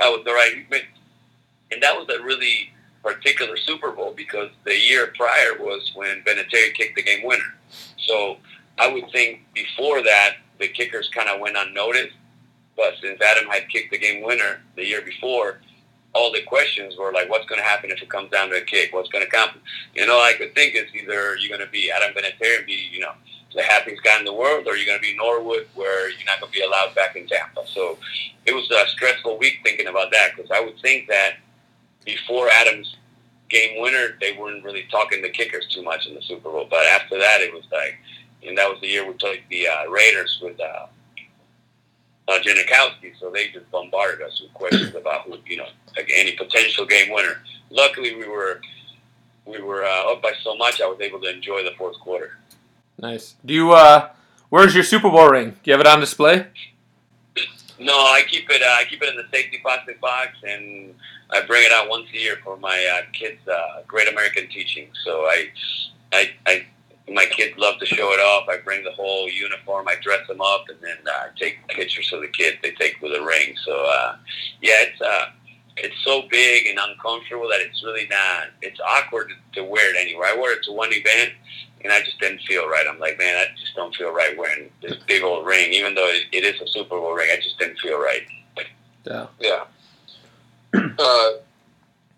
I 0.00 0.08
was 0.08 0.22
the 0.24 0.32
right. 0.32 0.66
And 1.72 1.82
that 1.82 1.96
was 1.96 2.08
a 2.08 2.22
really 2.22 2.72
particular 3.02 3.56
Super 3.56 3.92
Bowl 3.92 4.14
because 4.16 4.50
the 4.64 4.76
year 4.76 5.12
prior 5.16 5.58
was 5.58 5.92
when 5.94 6.22
Vinatieri 6.22 6.74
kicked 6.74 6.96
the 6.96 7.02
game 7.02 7.24
winner. 7.24 7.54
So 7.98 8.36
I 8.78 8.88
would 8.88 9.10
think 9.12 9.40
before 9.54 10.02
that 10.02 10.36
the 10.58 10.68
kickers 10.68 11.08
kind 11.08 11.28
of 11.28 11.40
went 11.40 11.56
unnoticed, 11.56 12.14
but 12.76 12.94
since 13.02 13.20
Adam 13.20 13.48
had 13.48 13.68
kicked 13.68 13.90
the 13.90 13.98
game 13.98 14.22
winner 14.22 14.60
the 14.76 14.84
year 14.84 15.02
before, 15.02 15.60
all 16.14 16.32
the 16.32 16.42
questions 16.42 16.96
were 16.96 17.12
like, 17.12 17.28
what's 17.28 17.46
going 17.46 17.60
to 17.60 17.66
happen 17.66 17.90
if 17.90 18.02
it 18.02 18.08
comes 18.08 18.30
down 18.30 18.48
to 18.48 18.56
a 18.56 18.62
kick? 18.62 18.92
What's 18.92 19.10
going 19.10 19.26
to 19.28 19.36
happen? 19.36 19.60
You 19.94 20.06
know, 20.06 20.18
I 20.18 20.32
could 20.36 20.54
think 20.54 20.74
it's 20.74 20.90
either 20.94 21.36
you're 21.36 21.56
going 21.56 21.66
to 21.66 21.70
be 21.70 21.90
Adam 21.90 22.14
Vinatieri 22.14 22.58
and 22.58 22.66
be, 22.66 22.88
you 22.90 23.00
know, 23.00 23.12
the 23.56 23.62
happiest 23.62 24.02
guy 24.02 24.18
in 24.18 24.24
the 24.24 24.32
world, 24.32 24.66
or 24.66 24.76
you're 24.76 24.86
going 24.86 24.98
to 24.98 25.02
be 25.02 25.16
Norwood, 25.16 25.66
where 25.74 26.10
you're 26.10 26.26
not 26.26 26.40
going 26.40 26.52
to 26.52 26.58
be 26.58 26.64
allowed 26.64 26.94
back 26.94 27.16
in 27.16 27.26
Tampa. 27.26 27.62
So 27.66 27.98
it 28.44 28.54
was 28.54 28.70
a 28.70 28.88
stressful 28.90 29.38
week 29.38 29.60
thinking 29.64 29.88
about 29.88 30.12
that 30.12 30.30
because 30.36 30.50
I 30.50 30.60
would 30.60 30.78
think 30.80 31.08
that 31.08 31.38
before 32.04 32.48
Adams 32.50 32.96
game 33.48 33.80
winner, 33.80 34.16
they 34.20 34.32
weren't 34.32 34.62
really 34.62 34.86
talking 34.90 35.22
to 35.22 35.30
kickers 35.30 35.66
too 35.68 35.82
much 35.82 36.06
in 36.06 36.14
the 36.14 36.22
Super 36.22 36.50
Bowl. 36.50 36.66
But 36.68 36.84
after 36.86 37.18
that, 37.18 37.40
it 37.40 37.52
was 37.52 37.64
like, 37.72 37.96
and 38.46 38.56
that 38.58 38.68
was 38.68 38.80
the 38.80 38.88
year 38.88 39.06
we 39.06 39.14
played 39.14 39.42
the 39.50 39.68
uh, 39.68 39.86
Raiders 39.88 40.38
with 40.42 40.60
uh, 40.60 40.86
uh, 42.28 42.38
Janikowski, 42.40 43.18
so 43.18 43.30
they 43.30 43.48
just 43.48 43.70
bombarded 43.70 44.22
us 44.22 44.40
with 44.40 44.52
questions 44.52 44.94
about 45.00 45.22
who, 45.22 45.38
you 45.46 45.56
know, 45.56 45.66
like 45.96 46.10
any 46.14 46.32
potential 46.32 46.84
game 46.84 47.12
winner. 47.12 47.40
Luckily, 47.70 48.14
we 48.14 48.28
were 48.28 48.60
we 49.46 49.62
were 49.62 49.84
uh, 49.84 50.12
up 50.12 50.22
by 50.22 50.32
so 50.42 50.56
much, 50.56 50.80
I 50.80 50.86
was 50.86 51.00
able 51.00 51.20
to 51.20 51.30
enjoy 51.30 51.62
the 51.62 51.70
fourth 51.78 51.98
quarter. 52.00 52.36
Nice. 52.98 53.36
Do 53.44 53.54
you? 53.54 53.72
uh 53.72 54.10
Where's 54.48 54.74
your 54.74 54.84
Super 54.84 55.10
Bowl 55.10 55.28
ring? 55.28 55.50
Do 55.50 55.58
you 55.64 55.72
have 55.72 55.80
it 55.80 55.86
on 55.88 56.00
display? 56.00 56.46
No, 57.78 57.92
I 57.92 58.22
keep 58.28 58.48
it. 58.48 58.62
Uh, 58.62 58.76
I 58.80 58.84
keep 58.88 59.02
it 59.02 59.08
in 59.08 59.16
the 59.16 59.26
safety 59.30 59.58
plastic 59.60 60.00
box, 60.00 60.30
and 60.44 60.94
I 61.30 61.42
bring 61.42 61.64
it 61.64 61.72
out 61.72 61.90
once 61.90 62.06
a 62.14 62.16
year 62.16 62.38
for 62.42 62.56
my 62.56 62.78
uh, 62.94 63.02
kids' 63.12 63.46
uh, 63.48 63.82
Great 63.86 64.08
American 64.08 64.48
Teach-In. 64.48 64.86
So 65.04 65.22
I, 65.22 65.48
I, 66.12 66.30
I 66.46 66.66
my 67.08 67.26
kids 67.26 67.58
love 67.58 67.78
to 67.80 67.86
show 67.86 68.12
it 68.12 68.20
off. 68.20 68.48
I 68.48 68.58
bring 68.58 68.82
the 68.82 68.92
whole 68.92 69.28
uniform, 69.28 69.88
I 69.88 69.96
dress 70.00 70.26
them 70.26 70.40
up, 70.40 70.64
and 70.68 70.78
then 70.80 70.96
uh, 71.06 71.26
take 71.38 71.66
pictures 71.68 72.10
of 72.12 72.20
the 72.20 72.28
kids. 72.28 72.56
They 72.62 72.70
take 72.72 73.00
with 73.02 73.12
a 73.12 73.22
ring. 73.22 73.54
So 73.64 73.84
uh, 73.84 74.16
yeah, 74.62 74.82
it's 74.82 75.00
uh, 75.00 75.26
it's 75.76 75.96
so 76.04 76.22
big 76.30 76.66
and 76.66 76.78
uncomfortable 76.80 77.48
that 77.48 77.60
it's 77.60 77.82
really 77.84 78.08
not. 78.08 78.48
It's 78.62 78.80
awkward 78.80 79.30
to 79.54 79.64
wear 79.64 79.94
it 79.94 79.98
anywhere. 80.00 80.28
I 80.32 80.36
wore 80.36 80.50
it 80.50 80.62
to 80.64 80.72
one 80.72 80.90
event, 80.92 81.32
and 81.86 81.92
I 81.92 82.02
just 82.02 82.18
didn't 82.18 82.40
feel 82.42 82.68
right. 82.68 82.84
I'm 82.88 82.98
like, 82.98 83.16
man, 83.16 83.36
I 83.36 83.46
just 83.58 83.76
don't 83.76 83.94
feel 83.94 84.10
right 84.10 84.36
wearing 84.36 84.70
this 84.82 84.96
big 85.06 85.22
old 85.22 85.46
ring, 85.46 85.72
even 85.72 85.94
though 85.94 86.08
it, 86.08 86.24
it 86.32 86.44
is 86.44 86.60
a 86.60 86.66
Super 86.66 86.98
Bowl 86.98 87.12
ring. 87.12 87.30
I 87.32 87.40
just 87.40 87.58
didn't 87.60 87.78
feel 87.78 87.98
right. 87.98 88.22
Yeah. 89.04 89.26
Yeah. 89.38 89.64
uh, 90.98 91.30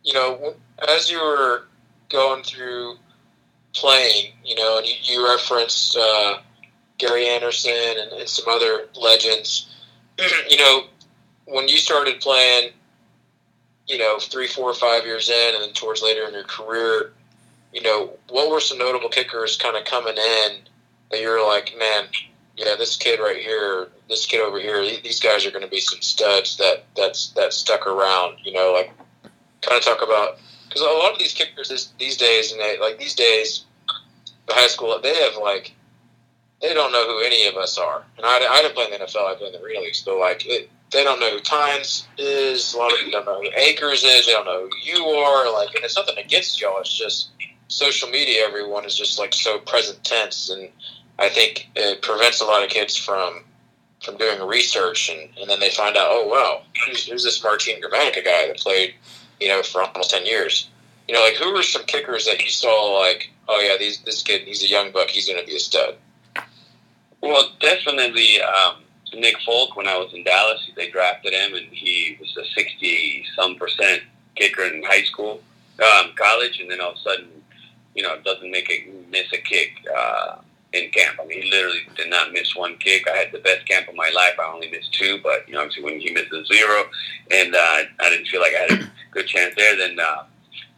you 0.03 0.15
know, 0.15 0.55
as 0.89 1.11
you 1.11 1.21
were 1.21 1.65
going 2.09 2.43
through 2.43 2.97
playing, 3.75 4.33
you 4.43 4.55
know, 4.55 4.79
and 4.79 4.87
you, 4.87 4.95
you 5.03 5.29
referenced 5.29 5.99
uh, 5.99 6.39
Gary 6.97 7.29
Anderson 7.29 7.73
and, 7.73 8.13
and 8.13 8.29
some 8.29 8.47
other 8.49 8.87
legends. 8.99 9.69
you 10.49 10.57
know, 10.57 10.85
when 11.45 11.69
you 11.69 11.77
started 11.77 12.21
playing, 12.21 12.71
you 13.87 13.99
know, 13.99 14.19
three, 14.19 14.47
four, 14.47 14.73
five 14.73 15.05
years 15.05 15.29
in, 15.29 15.55
and 15.55 15.63
then 15.63 15.73
towards 15.75 16.01
later 16.01 16.27
in 16.27 16.33
your 16.33 16.45
career, 16.45 17.13
you 17.73 17.83
know, 17.83 18.13
what 18.29 18.51
were 18.51 18.61
some 18.61 18.79
notable 18.79 19.09
kickers 19.09 19.57
kind 19.57 19.77
of 19.77 19.85
coming 19.85 20.17
in 20.17 20.59
that 21.11 21.21
you're 21.21 21.47
like, 21.47 21.75
man, 21.79 22.05
yeah, 22.57 22.75
this 22.77 22.97
kid 22.97 23.21
right 23.21 23.37
here, 23.37 23.89
this 24.09 24.27
kid 24.27 24.41
over 24.41 24.59
here, 24.59 24.83
these 25.03 25.21
guys 25.21 25.47
are 25.47 25.51
going 25.51 25.65
to 25.65 25.71
be 25.71 25.81
some 25.81 26.01
studs 26.01 26.57
that 26.57 26.85
that's 26.97 27.29
that 27.31 27.53
stuck 27.53 27.87
around. 27.87 28.39
You 28.43 28.53
know, 28.53 28.73
like 28.73 28.93
kind 29.63 29.79
of 29.79 29.83
talk 29.83 30.03
about 30.03 30.39
because 30.69 30.83
a 30.83 30.85
lot 30.85 31.13
of 31.13 31.19
these 31.19 31.35
kickers 31.35 31.69
this, 31.69 31.93
these 31.99 32.17
days, 32.17 32.53
and 32.53 32.61
they 32.61 32.79
like 32.81 32.99
these 32.99 33.15
days, 33.15 33.65
the 34.47 34.55
high 34.55 34.67
school, 34.67 34.99
they 35.01 35.15
have 35.15 35.37
like 35.41 35.75
they 36.61 36.75
don't 36.75 36.91
know 36.91 37.07
who 37.07 37.25
any 37.25 37.47
of 37.47 37.55
us 37.55 37.79
are. 37.79 38.03
And 38.17 38.27
I, 38.27 38.39
I 38.39 38.63
didn't 38.63 38.75
play 38.75 38.87
in 38.87 38.91
the 38.91 38.99
NFL; 38.99 39.31
I 39.31 39.35
played 39.37 39.55
in 39.55 39.61
the 39.61 39.65
arena 39.65 39.81
league. 39.81 39.95
So 39.95 40.19
like 40.19 40.45
it, 40.47 40.69
they 40.91 41.05
don't 41.05 41.21
know 41.21 41.31
who 41.31 41.41
Tynes 41.41 42.09
is. 42.17 42.75
A 42.75 42.79
lot 42.79 42.93
of 42.93 42.99
people 42.99 43.13
don't 43.13 43.27
know 43.27 43.41
who 43.41 43.51
Akers 43.57 44.03
is. 44.03 44.27
They 44.27 44.33
don't 44.33 44.47
know 44.47 44.69
who 44.69 44.71
you 44.83 45.05
are. 45.05 45.53
Like, 45.53 45.75
and 45.75 45.85
it's 45.85 45.97
nothing 45.97 46.19
against 46.19 46.61
y'all. 46.61 46.81
It's 46.81 46.97
just 46.97 47.31
social 47.69 48.09
media. 48.09 48.45
Everyone 48.47 48.85
is 48.85 48.97
just 48.97 49.19
like 49.19 49.33
so 49.33 49.59
present 49.59 50.03
tense, 50.05 50.51
and 50.51 50.69
I 51.19 51.29
think 51.29 51.69
it 51.77 52.03
prevents 52.03 52.41
a 52.41 52.45
lot 52.45 52.65
of 52.65 52.71
kids 52.71 52.97
from 52.97 53.45
from 54.05 54.17
doing 54.17 54.41
research, 54.47 55.11
and, 55.11 55.29
and 55.41 55.51
then 55.51 55.61
they 55.61 55.71
find 55.71 55.97
out, 55.97 56.07
oh 56.09 56.27
wow, 56.27 56.63
who's, 56.87 57.07
who's 57.07 57.25
this 57.25 57.43
Martin 57.43 57.81
Gramatica 57.83 58.25
guy 58.25 58.47
that 58.47 58.57
played, 58.57 58.95
you 59.41 59.49
know, 59.49 59.63
for 59.63 59.83
almost 59.83 60.11
ten 60.11 60.25
years? 60.25 60.69
You 61.09 61.15
know, 61.15 61.21
like 61.21 61.35
who 61.37 61.53
were 61.53 61.63
some 61.63 61.85
kickers 61.85 62.27
that 62.27 62.43
you 62.43 62.51
saw 62.51 62.99
like, 63.01 63.31
oh 63.49 63.61
yeah, 63.61 63.77
these, 63.79 63.99
this 64.03 64.23
kid, 64.23 64.43
he's 64.43 64.63
a 64.63 64.69
young 64.69 64.93
buck, 64.93 65.09
he's 65.09 65.27
going 65.27 65.41
to 65.41 65.47
be 65.47 65.57
a 65.57 65.59
stud. 65.59 65.97
Well, 67.21 67.51
definitely 67.59 68.41
um, 68.41 68.77
Nick 69.15 69.41
Folk. 69.45 69.75
When 69.75 69.89
I 69.89 69.97
was 69.99 70.15
in 70.15 70.23
Dallas, 70.23 70.71
they 70.77 70.91
drafted 70.91 71.33
him, 71.33 71.55
and 71.55 71.67
he 71.73 72.17
was 72.21 72.37
a 72.37 72.45
sixty 72.55 73.25
some 73.35 73.57
percent 73.57 74.03
kicker 74.37 74.63
in 74.63 74.85
high 74.85 75.03
school, 75.03 75.41
um, 75.83 76.13
college, 76.15 76.61
and 76.61 76.71
then 76.71 76.81
all 76.81 76.93
of 76.93 76.99
a 76.99 77.01
sudden, 77.01 77.27
you 77.95 78.03
know, 78.03 78.19
doesn't 78.25 78.51
make 78.51 78.71
a 78.71 78.89
miss 79.11 79.33
a 79.33 79.39
kick. 79.39 79.73
Uh, 79.97 80.37
in 80.73 80.91
camp. 80.91 81.19
I 81.21 81.27
mean, 81.27 81.43
he 81.43 81.51
literally 81.51 81.81
did 81.97 82.11
not 82.11 82.33
miss 82.33 82.55
one 82.55 82.77
kick. 82.77 83.09
I 83.09 83.17
had 83.17 83.33
the 83.33 83.39
best 83.39 83.67
camp 83.67 83.89
of 83.89 83.95
my 83.95 84.11
life. 84.15 84.35
I 84.39 84.53
only 84.53 84.71
missed 84.71 84.93
two, 84.93 85.19
but 85.23 85.49
you 85.49 85.55
know, 85.55 85.61
obviously 85.61 85.85
when 85.85 86.01
he 86.01 86.11
missed 86.13 86.33
a 86.33 86.45
zero, 86.45 86.85
and 87.31 87.55
uh, 87.55 87.83
I 88.01 88.11
didn't 88.11 88.27
feel 88.27 88.41
like 88.41 88.53
I 88.55 88.73
had 88.73 88.83
a 88.83 88.91
good 89.11 89.27
chance 89.27 89.55
there. 89.57 89.77
Then 89.77 89.99
uh, 89.99 90.25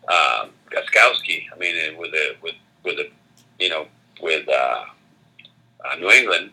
uh, 0.08 0.46
Gostkowski, 0.70 1.46
I 1.52 1.58
mean, 1.58 1.98
with 1.98 2.12
a 2.14 2.36
with 2.42 2.54
with 2.84 2.98
a 2.98 3.10
you 3.58 3.68
know 3.68 3.86
with 4.20 4.48
uh, 4.48 4.84
uh, 5.84 5.96
New 5.96 6.10
England, 6.10 6.50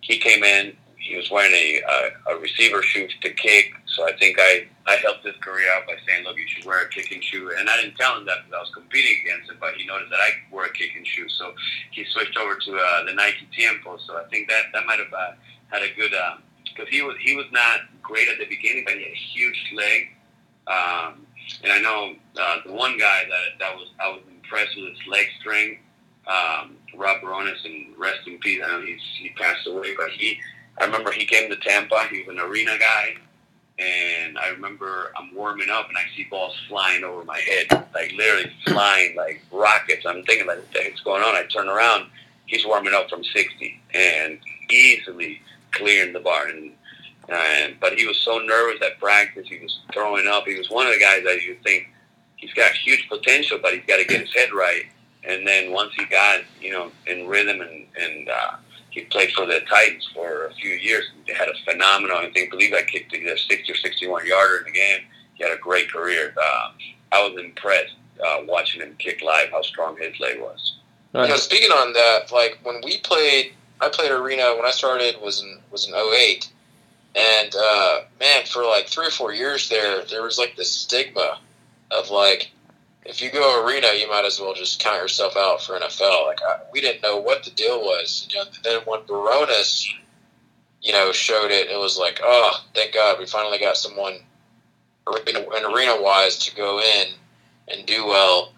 he 0.00 0.18
came 0.18 0.42
in. 0.42 0.76
He 0.96 1.16
was 1.16 1.30
wearing 1.30 1.52
a, 1.54 1.80
a, 2.28 2.34
a 2.34 2.40
receiver 2.40 2.82
shoe 2.82 3.08
to 3.22 3.30
kick, 3.30 3.72
so 3.86 4.06
I 4.06 4.12
think 4.18 4.36
I, 4.38 4.68
I 4.86 4.96
helped 4.96 5.24
his 5.24 5.36
career 5.42 5.70
out 5.72 5.86
by 5.86 5.96
saying, 6.06 6.24
look, 6.24 6.36
you 6.36 6.48
should 6.48 6.64
wear 6.64 6.82
a 6.82 6.88
kicking 6.88 7.20
shoe. 7.20 7.52
And 7.56 7.68
I 7.68 7.76
didn't 7.76 7.96
tell 7.96 8.16
him 8.16 8.24
that 8.26 8.38
because 8.44 8.56
I 8.56 8.60
was 8.60 8.70
competing 8.74 9.20
against 9.24 9.50
him, 9.50 9.58
but 9.60 9.74
he 9.74 9.86
noticed 9.86 10.10
that 10.10 10.20
I 10.20 10.30
wore 10.50 10.64
a 10.64 10.72
kicking 10.72 11.04
shoe. 11.04 11.28
So 11.28 11.52
he 11.90 12.04
switched 12.04 12.36
over 12.36 12.56
to 12.56 12.76
uh, 12.76 13.04
the 13.04 13.12
Nike 13.12 13.46
Tiempo. 13.54 13.98
So 14.06 14.16
I 14.16 14.24
think 14.30 14.48
that, 14.48 14.64
that 14.72 14.86
might 14.86 14.98
have 14.98 15.12
uh, 15.12 15.32
had 15.68 15.82
a 15.82 15.94
good, 15.94 16.12
because 16.64 16.88
uh, 16.88 16.90
he 16.90 17.02
was 17.02 17.16
he 17.20 17.36
was 17.36 17.46
not 17.52 17.80
great 18.02 18.28
at 18.28 18.38
the 18.38 18.46
beginning, 18.46 18.84
but 18.86 18.94
he 18.94 19.02
had 19.02 19.12
a 19.12 19.14
huge 19.14 19.72
leg. 19.76 20.08
Um, 20.66 21.26
and 21.62 21.72
I 21.72 21.80
know 21.80 22.14
uh, 22.40 22.56
the 22.64 22.72
one 22.72 22.96
guy 22.98 23.24
that, 23.28 23.58
that 23.58 23.74
was 23.74 23.88
I 24.00 24.08
was 24.08 24.22
impressed 24.30 24.76
with 24.76 24.90
his 24.90 25.06
leg 25.08 25.26
strength, 25.40 25.80
um, 26.26 26.76
Rob 26.96 27.20
Bironas, 27.20 27.64
and 27.64 27.96
rest 27.98 28.20
in 28.26 28.38
peace. 28.38 28.62
I 28.64 28.68
know 28.68 28.82
he's, 28.82 29.00
he 29.18 29.30
passed 29.30 29.66
away, 29.66 29.94
but 29.96 30.10
he 30.10 30.38
I 30.80 30.84
remember 30.84 31.12
he 31.12 31.26
came 31.26 31.50
to 31.50 31.56
Tampa. 31.56 32.06
He 32.10 32.22
was 32.22 32.28
an 32.36 32.40
arena 32.40 32.78
guy, 32.78 33.16
and 33.80 34.38
I 34.38 34.48
remember 34.50 35.10
I'm 35.16 35.34
warming 35.34 35.70
up 35.70 35.88
and 35.88 35.96
I 35.96 36.02
see 36.14 36.24
balls 36.24 36.54
flying 36.68 37.02
over 37.02 37.24
my 37.24 37.38
head, 37.38 37.86
like 37.94 38.12
literally 38.12 38.52
flying 38.66 39.16
like 39.16 39.42
rockets. 39.50 40.04
I'm 40.04 40.22
thinking 40.24 40.46
like, 40.46 40.58
what 40.58 40.72
the 40.72 40.80
heck's 40.80 41.00
going 41.00 41.22
on? 41.22 41.34
I 41.34 41.44
turn 41.44 41.68
around, 41.68 42.06
he's 42.46 42.66
warming 42.66 42.94
up 42.94 43.08
from 43.08 43.24
60 43.24 43.80
and 43.94 44.38
easily 44.70 45.40
clearing 45.72 46.12
the 46.12 46.20
bar. 46.20 46.48
And, 46.48 46.72
and 47.30 47.80
but 47.80 47.94
he 47.94 48.06
was 48.06 48.18
so 48.18 48.38
nervous 48.38 48.82
at 48.82 48.98
practice. 48.98 49.48
He 49.48 49.58
was 49.58 49.80
throwing 49.94 50.26
up. 50.26 50.44
He 50.46 50.58
was 50.58 50.68
one 50.68 50.86
of 50.86 50.92
the 50.92 51.00
guys 51.00 51.24
that 51.24 51.42
you 51.42 51.56
think 51.64 51.88
he's 52.36 52.52
got 52.52 52.72
huge 52.72 53.08
potential, 53.08 53.58
but 53.62 53.72
he's 53.72 53.86
got 53.86 53.96
to 53.96 54.04
get 54.04 54.20
his 54.20 54.34
head 54.34 54.52
right. 54.52 54.84
And 55.24 55.46
then 55.46 55.72
once 55.72 55.92
he 55.94 56.04
got, 56.06 56.40
you 56.60 56.72
know, 56.72 56.90
in 57.06 57.26
rhythm 57.28 57.60
and, 57.60 57.86
and 57.98 58.28
uh, 58.28 58.56
he 58.90 59.02
played 59.02 59.32
for 59.32 59.46
the 59.46 59.60
Titans 59.68 60.08
for 60.14 60.46
a 60.46 60.54
few 60.54 60.70
years. 60.70 61.04
They 61.26 61.34
had 61.34 61.48
a 61.48 61.54
phenomenal, 61.64 62.18
I 62.18 62.30
think, 62.32 62.50
believe 62.50 62.72
I 62.74 62.82
kicked 62.82 63.14
either 63.14 63.36
60 63.36 63.72
or 63.72 63.76
61 63.76 64.26
yarder 64.26 64.58
in 64.58 64.64
the 64.64 64.72
game. 64.72 65.00
He 65.34 65.44
had 65.44 65.52
a 65.52 65.60
great 65.60 65.90
career. 65.90 66.34
Uh, 66.36 66.70
I 67.12 67.28
was 67.28 67.38
impressed 67.38 67.94
uh, 68.24 68.38
watching 68.44 68.82
him 68.82 68.94
kick 68.98 69.22
live 69.22 69.50
how 69.50 69.62
strong 69.62 69.96
his 69.96 70.18
leg 70.20 70.40
was. 70.40 70.76
You 71.14 71.28
know, 71.28 71.36
speaking 71.36 71.70
on 71.70 71.92
that, 71.92 72.30
like 72.32 72.58
when 72.62 72.80
we 72.84 72.98
played, 72.98 73.52
I 73.80 73.88
played 73.88 74.12
arena 74.12 74.54
when 74.56 74.64
I 74.64 74.70
started 74.70 75.20
was 75.20 75.42
in 75.42 75.58
was 75.72 75.88
in 75.88 75.94
08. 75.94 76.48
and 77.16 77.54
uh, 77.56 78.00
man, 78.20 78.44
for 78.46 78.64
like 78.64 78.86
three 78.86 79.06
or 79.06 79.10
four 79.10 79.32
years 79.32 79.68
there, 79.68 80.04
there 80.04 80.22
was 80.22 80.38
like 80.38 80.54
this 80.56 80.70
stigma 80.70 81.40
of 81.90 82.10
like 82.10 82.52
if 83.04 83.22
you 83.22 83.30
go 83.30 83.64
arena, 83.64 83.88
you 83.98 84.08
might 84.08 84.24
as 84.24 84.40
well 84.40 84.54
just 84.54 84.80
count 84.80 85.00
yourself 85.00 85.36
out 85.36 85.62
for 85.62 85.78
NFL. 85.78 86.26
Like 86.26 86.42
I, 86.42 86.58
we 86.72 86.80
didn't 86.80 87.02
know 87.02 87.18
what 87.18 87.44
the 87.44 87.50
deal 87.50 87.80
was. 87.80 88.26
You 88.30 88.38
know, 88.38 88.44
then 88.62 88.80
when 88.84 89.00
Bironas, 89.00 89.86
you 90.82 90.92
know, 90.92 91.12
showed 91.12 91.50
it, 91.50 91.70
it 91.70 91.78
was 91.78 91.98
like, 91.98 92.20
oh, 92.22 92.64
thank 92.74 92.94
God, 92.94 93.18
we 93.18 93.26
finally 93.26 93.58
got 93.58 93.76
someone 93.76 94.18
arena, 95.06 95.40
arena 95.66 96.00
wise 96.00 96.38
to 96.38 96.54
go 96.54 96.80
in 96.80 97.08
and 97.68 97.86
do 97.86 98.06
well. 98.06 98.52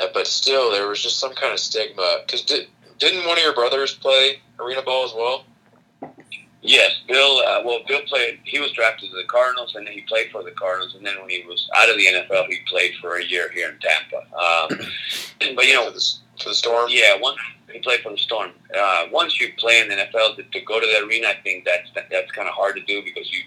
Uh, 0.00 0.06
but 0.12 0.26
still, 0.26 0.70
there 0.70 0.88
was 0.88 1.02
just 1.02 1.18
some 1.18 1.34
kind 1.34 1.52
of 1.52 1.58
stigma. 1.58 2.18
Because 2.24 2.42
did, 2.42 2.68
didn't 2.98 3.26
one 3.26 3.38
of 3.38 3.44
your 3.44 3.54
brothers 3.54 3.94
play 3.94 4.40
arena 4.58 4.82
ball 4.82 5.04
as 5.04 5.14
well? 5.14 5.44
Yes, 6.62 7.00
Bill. 7.08 7.38
Uh, 7.38 7.62
well, 7.64 7.80
Bill 7.88 8.00
played. 8.06 8.38
He 8.44 8.60
was 8.60 8.70
drafted 8.72 9.10
to 9.10 9.16
the 9.16 9.24
Cardinals, 9.24 9.74
and 9.74 9.86
then 9.86 9.94
he 9.94 10.02
played 10.02 10.30
for 10.30 10.42
the 10.42 10.50
Cardinals. 10.50 10.94
And 10.94 11.06
then 11.06 11.18
when 11.18 11.30
he 11.30 11.42
was 11.46 11.68
out 11.76 11.88
of 11.88 11.96
the 11.96 12.06
NFL, 12.06 12.48
he 12.48 12.58
played 12.68 12.92
for 13.00 13.16
a 13.16 13.24
year 13.24 13.50
here 13.52 13.70
in 13.70 13.78
Tampa. 13.78 14.18
Um, 14.36 14.86
but 15.56 15.66
you 15.66 15.74
know, 15.74 15.86
for 15.86 15.92
the, 15.92 16.14
for 16.42 16.48
the 16.50 16.54
Storm. 16.54 16.88
Yeah, 16.90 17.18
once 17.18 17.38
he 17.72 17.78
played 17.78 18.00
for 18.00 18.10
the 18.10 18.18
Storm. 18.18 18.50
Uh, 18.76 19.06
once 19.10 19.40
you 19.40 19.52
play 19.58 19.80
in 19.80 19.88
the 19.88 19.94
NFL, 19.94 20.36
to, 20.36 20.42
to 20.42 20.60
go 20.60 20.78
to 20.78 20.86
the 20.86 21.06
arena, 21.06 21.28
I 21.28 21.36
think 21.42 21.64
that's 21.64 21.88
that's 22.10 22.30
kind 22.32 22.48
of 22.48 22.54
hard 22.54 22.76
to 22.76 22.82
do 22.82 23.02
because 23.02 23.30
you 23.32 23.40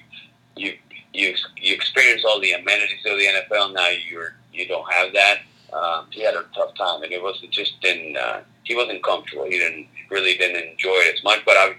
you 0.55 0.77
you 1.13 1.35
you 1.57 1.75
experience 1.75 2.23
all 2.25 2.39
the 2.41 2.53
amenities 2.53 3.05
of 3.05 3.17
the 3.19 3.25
NFL. 3.25 3.73
Now 3.73 3.89
you're 3.89 4.35
you 4.51 4.67
don't 4.67 4.91
have 4.91 5.13
that. 5.13 5.39
Um, 5.71 6.07
he 6.09 6.23
had 6.23 6.33
a 6.33 6.45
tough 6.55 6.75
time, 6.75 7.03
and 7.03 7.11
it 7.11 7.21
was 7.21 7.43
just 7.51 7.79
didn't. 7.81 8.17
Uh, 8.17 8.41
he 8.63 8.75
wasn't 8.75 9.03
comfortable. 9.03 9.45
He 9.45 9.59
didn't 9.59 9.87
really 10.09 10.35
didn't 10.35 10.67
enjoy 10.67 10.95
it 11.05 11.15
as 11.15 11.23
much. 11.23 11.41
But 11.45 11.57
I, 11.57 11.75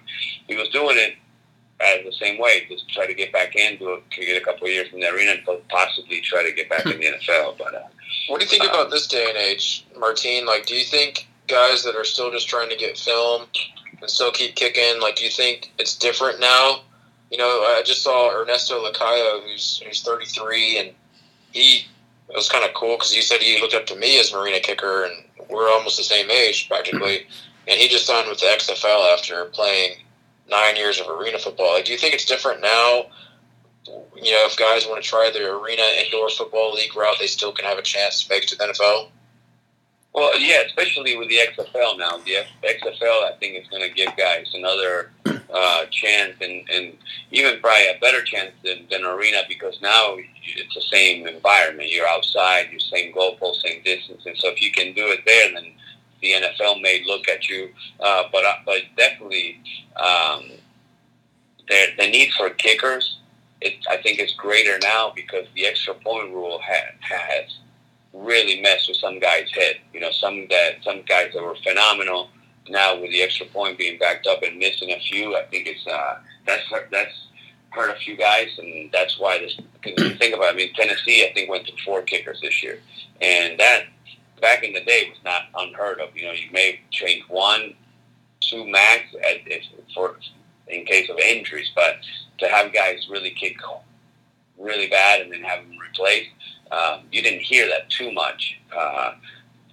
he 0.46 0.54
was 0.54 0.68
doing 0.68 0.96
it 0.96 1.14
as 1.80 2.04
the 2.04 2.12
same 2.12 2.40
way, 2.40 2.66
just 2.68 2.88
try 2.88 3.06
to 3.06 3.14
get 3.14 3.32
back 3.32 3.56
in, 3.56 3.78
do 3.78 3.94
it, 3.94 4.10
to 4.10 4.20
get 4.24 4.40
a 4.40 4.44
couple 4.44 4.66
of 4.66 4.72
years 4.72 4.88
in 4.92 5.00
the 5.00 5.08
arena, 5.08 5.32
and 5.32 5.68
possibly 5.68 6.20
try 6.20 6.42
to 6.42 6.52
get 6.52 6.68
back 6.68 6.86
in 6.86 6.98
the 6.98 7.06
NFL. 7.06 7.58
But 7.58 7.74
uh, 7.74 7.82
what 8.28 8.40
do 8.40 8.44
you 8.44 8.50
think 8.50 8.62
um, 8.62 8.70
about 8.70 8.90
this 8.90 9.06
day 9.06 9.26
and 9.28 9.36
age, 9.36 9.86
Martine? 9.98 10.46
Like, 10.46 10.66
do 10.66 10.74
you 10.74 10.84
think 10.84 11.28
guys 11.48 11.82
that 11.84 11.96
are 11.96 12.04
still 12.04 12.30
just 12.30 12.48
trying 12.48 12.70
to 12.70 12.76
get 12.76 12.96
film 12.96 13.46
and 14.00 14.10
still 14.10 14.30
keep 14.30 14.54
kicking, 14.54 15.00
like, 15.00 15.16
do 15.16 15.24
you 15.24 15.30
think 15.30 15.72
it's 15.78 15.96
different 15.96 16.40
now? 16.40 16.82
You 17.30 17.38
know, 17.38 17.44
I 17.44 17.82
just 17.84 18.02
saw 18.02 18.30
Ernesto 18.30 18.84
Lacayo, 18.84 19.42
who's 19.42 19.82
who's 19.84 20.02
33, 20.02 20.78
and 20.78 20.90
he 21.52 21.86
it 22.28 22.36
was 22.36 22.48
kind 22.48 22.64
of 22.64 22.74
cool 22.74 22.96
because 22.96 23.12
he 23.12 23.20
said 23.20 23.40
he 23.40 23.60
looked 23.60 23.74
up 23.74 23.86
to 23.86 23.96
me 23.96 24.18
as 24.20 24.32
marina 24.32 24.60
kicker, 24.60 25.04
and 25.04 25.24
we're 25.50 25.70
almost 25.70 25.96
the 25.96 26.04
same 26.04 26.30
age 26.30 26.68
practically. 26.68 27.26
And 27.66 27.80
he 27.80 27.88
just 27.88 28.06
signed 28.06 28.28
with 28.28 28.40
the 28.40 28.46
XFL 28.46 29.12
after 29.12 29.46
playing 29.46 29.96
nine 30.48 30.76
years 30.76 31.00
of 31.00 31.08
arena 31.08 31.38
football. 31.38 31.74
Like, 31.74 31.84
do 31.84 31.92
you 31.92 31.98
think 31.98 32.14
it's 32.14 32.24
different 32.24 32.60
now? 32.60 33.06
You 33.86 34.32
know, 34.32 34.46
if 34.46 34.56
guys 34.56 34.86
want 34.86 35.02
to 35.02 35.08
try 35.08 35.30
the 35.32 35.50
arena 35.50 35.82
indoor 36.02 36.30
football 36.30 36.72
league 36.72 36.96
route, 36.96 37.16
they 37.18 37.26
still 37.26 37.52
can 37.52 37.64
have 37.66 37.78
a 37.78 37.82
chance 37.82 38.22
to 38.22 38.30
make 38.30 38.44
it 38.44 38.48
to 38.50 38.56
the 38.56 38.64
NFL. 38.64 39.08
Well, 40.14 40.38
yeah, 40.38 40.62
especially 40.66 41.16
with 41.16 41.28
the 41.28 41.38
XFL 41.38 41.98
now. 41.98 42.18
The 42.18 42.44
XFL, 42.62 43.24
I 43.24 43.32
think, 43.40 43.60
is 43.60 43.68
going 43.68 43.82
to 43.82 43.92
give 43.92 44.16
guys 44.16 44.52
another 44.54 45.10
uh, 45.26 45.86
chance 45.90 46.34
and, 46.40 46.68
and 46.70 46.96
even 47.32 47.60
probably 47.60 47.88
a 47.88 47.98
better 48.00 48.22
chance 48.22 48.52
than, 48.64 48.86
than 48.90 49.04
arena 49.04 49.42
because 49.48 49.80
now 49.82 50.16
it's 50.16 50.74
the 50.74 50.82
same 50.82 51.26
environment. 51.26 51.92
You're 51.92 52.06
outside, 52.06 52.68
you're 52.70 52.80
same 52.80 53.12
goalpost, 53.12 53.62
same 53.62 53.82
distance, 53.82 54.24
and 54.24 54.36
so 54.38 54.50
if 54.50 54.62
you 54.62 54.70
can 54.70 54.94
do 54.94 55.06
it 55.08 55.20
there, 55.26 55.52
then 55.52 55.72
the 56.24 56.32
NFL 56.32 56.80
may 56.80 57.02
look 57.06 57.28
at 57.28 57.48
you. 57.48 57.70
Uh, 58.00 58.24
but 58.32 58.44
uh, 58.44 58.56
but 58.64 58.82
definitely, 58.96 59.60
um, 59.96 60.44
the 61.68 61.86
the 61.98 62.06
need 62.08 62.32
for 62.32 62.50
kickers, 62.50 63.18
it, 63.60 63.74
I 63.88 63.98
think, 63.98 64.18
is 64.18 64.32
greater 64.32 64.78
now 64.82 65.12
because 65.14 65.46
the 65.54 65.66
extra 65.66 65.94
point 65.94 66.32
rule 66.32 66.60
ha- 66.64 66.92
has 67.00 67.58
really 68.12 68.60
messed 68.60 68.88
with 68.88 68.96
some 68.98 69.18
guys' 69.18 69.50
head. 69.52 69.76
You 69.92 70.00
know, 70.00 70.10
some 70.10 70.46
that 70.50 70.82
some 70.82 71.02
guys 71.02 71.32
that 71.34 71.42
were 71.42 71.56
phenomenal 71.62 72.28
now 72.68 72.98
with 72.98 73.10
the 73.10 73.22
extra 73.22 73.46
point 73.46 73.78
being 73.78 73.98
backed 73.98 74.26
up 74.26 74.42
and 74.42 74.58
missing 74.58 74.90
a 74.90 75.00
few. 75.00 75.36
I 75.36 75.42
think 75.44 75.66
it's 75.66 75.86
uh, 75.86 76.18
that's 76.46 76.64
that's 76.90 77.26
hurt 77.70 77.90
a 77.90 77.98
few 77.98 78.16
guys, 78.16 78.48
and 78.58 78.90
that's 78.92 79.18
why 79.18 79.38
this. 79.38 79.56
Because 79.82 80.16
think 80.18 80.34
about, 80.34 80.46
it, 80.46 80.54
I 80.54 80.56
mean, 80.56 80.72
Tennessee, 80.74 81.26
I 81.28 81.32
think 81.34 81.50
went 81.50 81.66
to 81.66 81.72
four 81.84 82.02
kickers 82.02 82.40
this 82.40 82.62
year, 82.62 82.78
and 83.20 83.58
that 83.58 83.84
back 84.40 84.62
in 84.62 84.72
the 84.72 84.84
day 84.84 85.08
was 85.10 85.18
not 85.24 85.42
unheard 85.56 86.00
of. 86.00 86.16
You 86.16 86.26
know, 86.26 86.32
you 86.32 86.50
may 86.52 86.80
change 86.90 87.24
one, 87.28 87.74
two 88.40 88.66
max 88.66 89.02
at, 89.14 89.38
if, 89.46 89.64
for 89.94 90.16
in 90.68 90.84
case 90.84 91.10
of 91.10 91.18
injuries, 91.18 91.70
but 91.74 91.96
to 92.38 92.48
have 92.48 92.72
guys 92.72 93.06
really 93.10 93.30
kick 93.30 93.56
really 94.58 94.88
bad 94.88 95.20
and 95.20 95.32
then 95.32 95.42
have 95.42 95.66
them 95.66 95.78
replaced, 95.78 96.30
um, 96.70 97.00
you 97.12 97.22
didn't 97.22 97.40
hear 97.40 97.68
that 97.68 97.88
too 97.90 98.12
much. 98.12 98.58
Uh, 98.74 99.14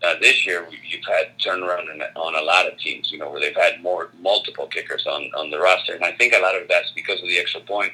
uh, 0.04 0.16
this 0.20 0.46
year, 0.46 0.68
you've 0.84 1.06
had 1.06 1.38
turnaround 1.38 1.86
on 2.16 2.36
a 2.36 2.42
lot 2.42 2.68
of 2.68 2.78
teams, 2.80 3.12
you 3.12 3.20
know, 3.20 3.30
where 3.30 3.40
they've 3.40 3.56
had 3.56 3.82
more 3.82 4.10
multiple 4.20 4.66
kickers 4.68 5.06
on, 5.06 5.30
on 5.38 5.52
the 5.52 5.60
roster, 5.60 5.94
and 5.94 6.04
I 6.04 6.12
think 6.14 6.34
a 6.34 6.40
lot 6.40 6.60
of 6.60 6.68
that's 6.68 6.92
because 6.92 7.22
of 7.22 7.28
the 7.28 7.38
extra 7.38 7.62
point. 7.62 7.92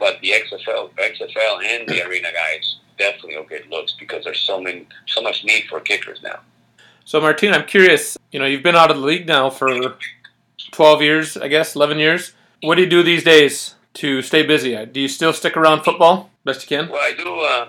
But 0.00 0.20
the 0.20 0.32
XFL, 0.32 0.90
XFL, 0.96 1.64
and 1.64 1.88
the 1.88 2.06
arena 2.06 2.28
guys 2.32 2.76
definitely 2.98 3.36
get 3.48 3.70
looks 3.70 3.94
because 3.98 4.24
there's 4.24 4.40
so 4.40 4.60
many, 4.60 4.86
so 5.06 5.22
much 5.22 5.44
need 5.44 5.64
for 5.68 5.80
kickers 5.80 6.20
now. 6.22 6.40
So, 7.04 7.20
Martin, 7.20 7.54
I'm 7.54 7.66
curious. 7.66 8.18
You 8.32 8.38
know, 8.38 8.46
you've 8.46 8.62
been 8.62 8.76
out 8.76 8.90
of 8.90 8.98
the 8.98 9.02
league 9.02 9.26
now 9.26 9.48
for 9.48 9.96
12 10.72 11.02
years, 11.02 11.36
I 11.36 11.48
guess, 11.48 11.74
11 11.74 11.98
years. 11.98 12.32
What 12.62 12.74
do 12.74 12.82
you 12.82 12.88
do 12.88 13.02
these 13.02 13.24
days 13.24 13.76
to 13.94 14.20
stay 14.22 14.44
busy? 14.44 14.84
Do 14.86 15.00
you 15.00 15.08
still 15.08 15.32
stick 15.32 15.56
around 15.56 15.84
football 15.84 16.30
best 16.44 16.68
you 16.68 16.76
can? 16.76 16.88
Well, 16.90 17.00
I 17.00 17.14
do. 17.14 17.40
Uh, 17.40 17.68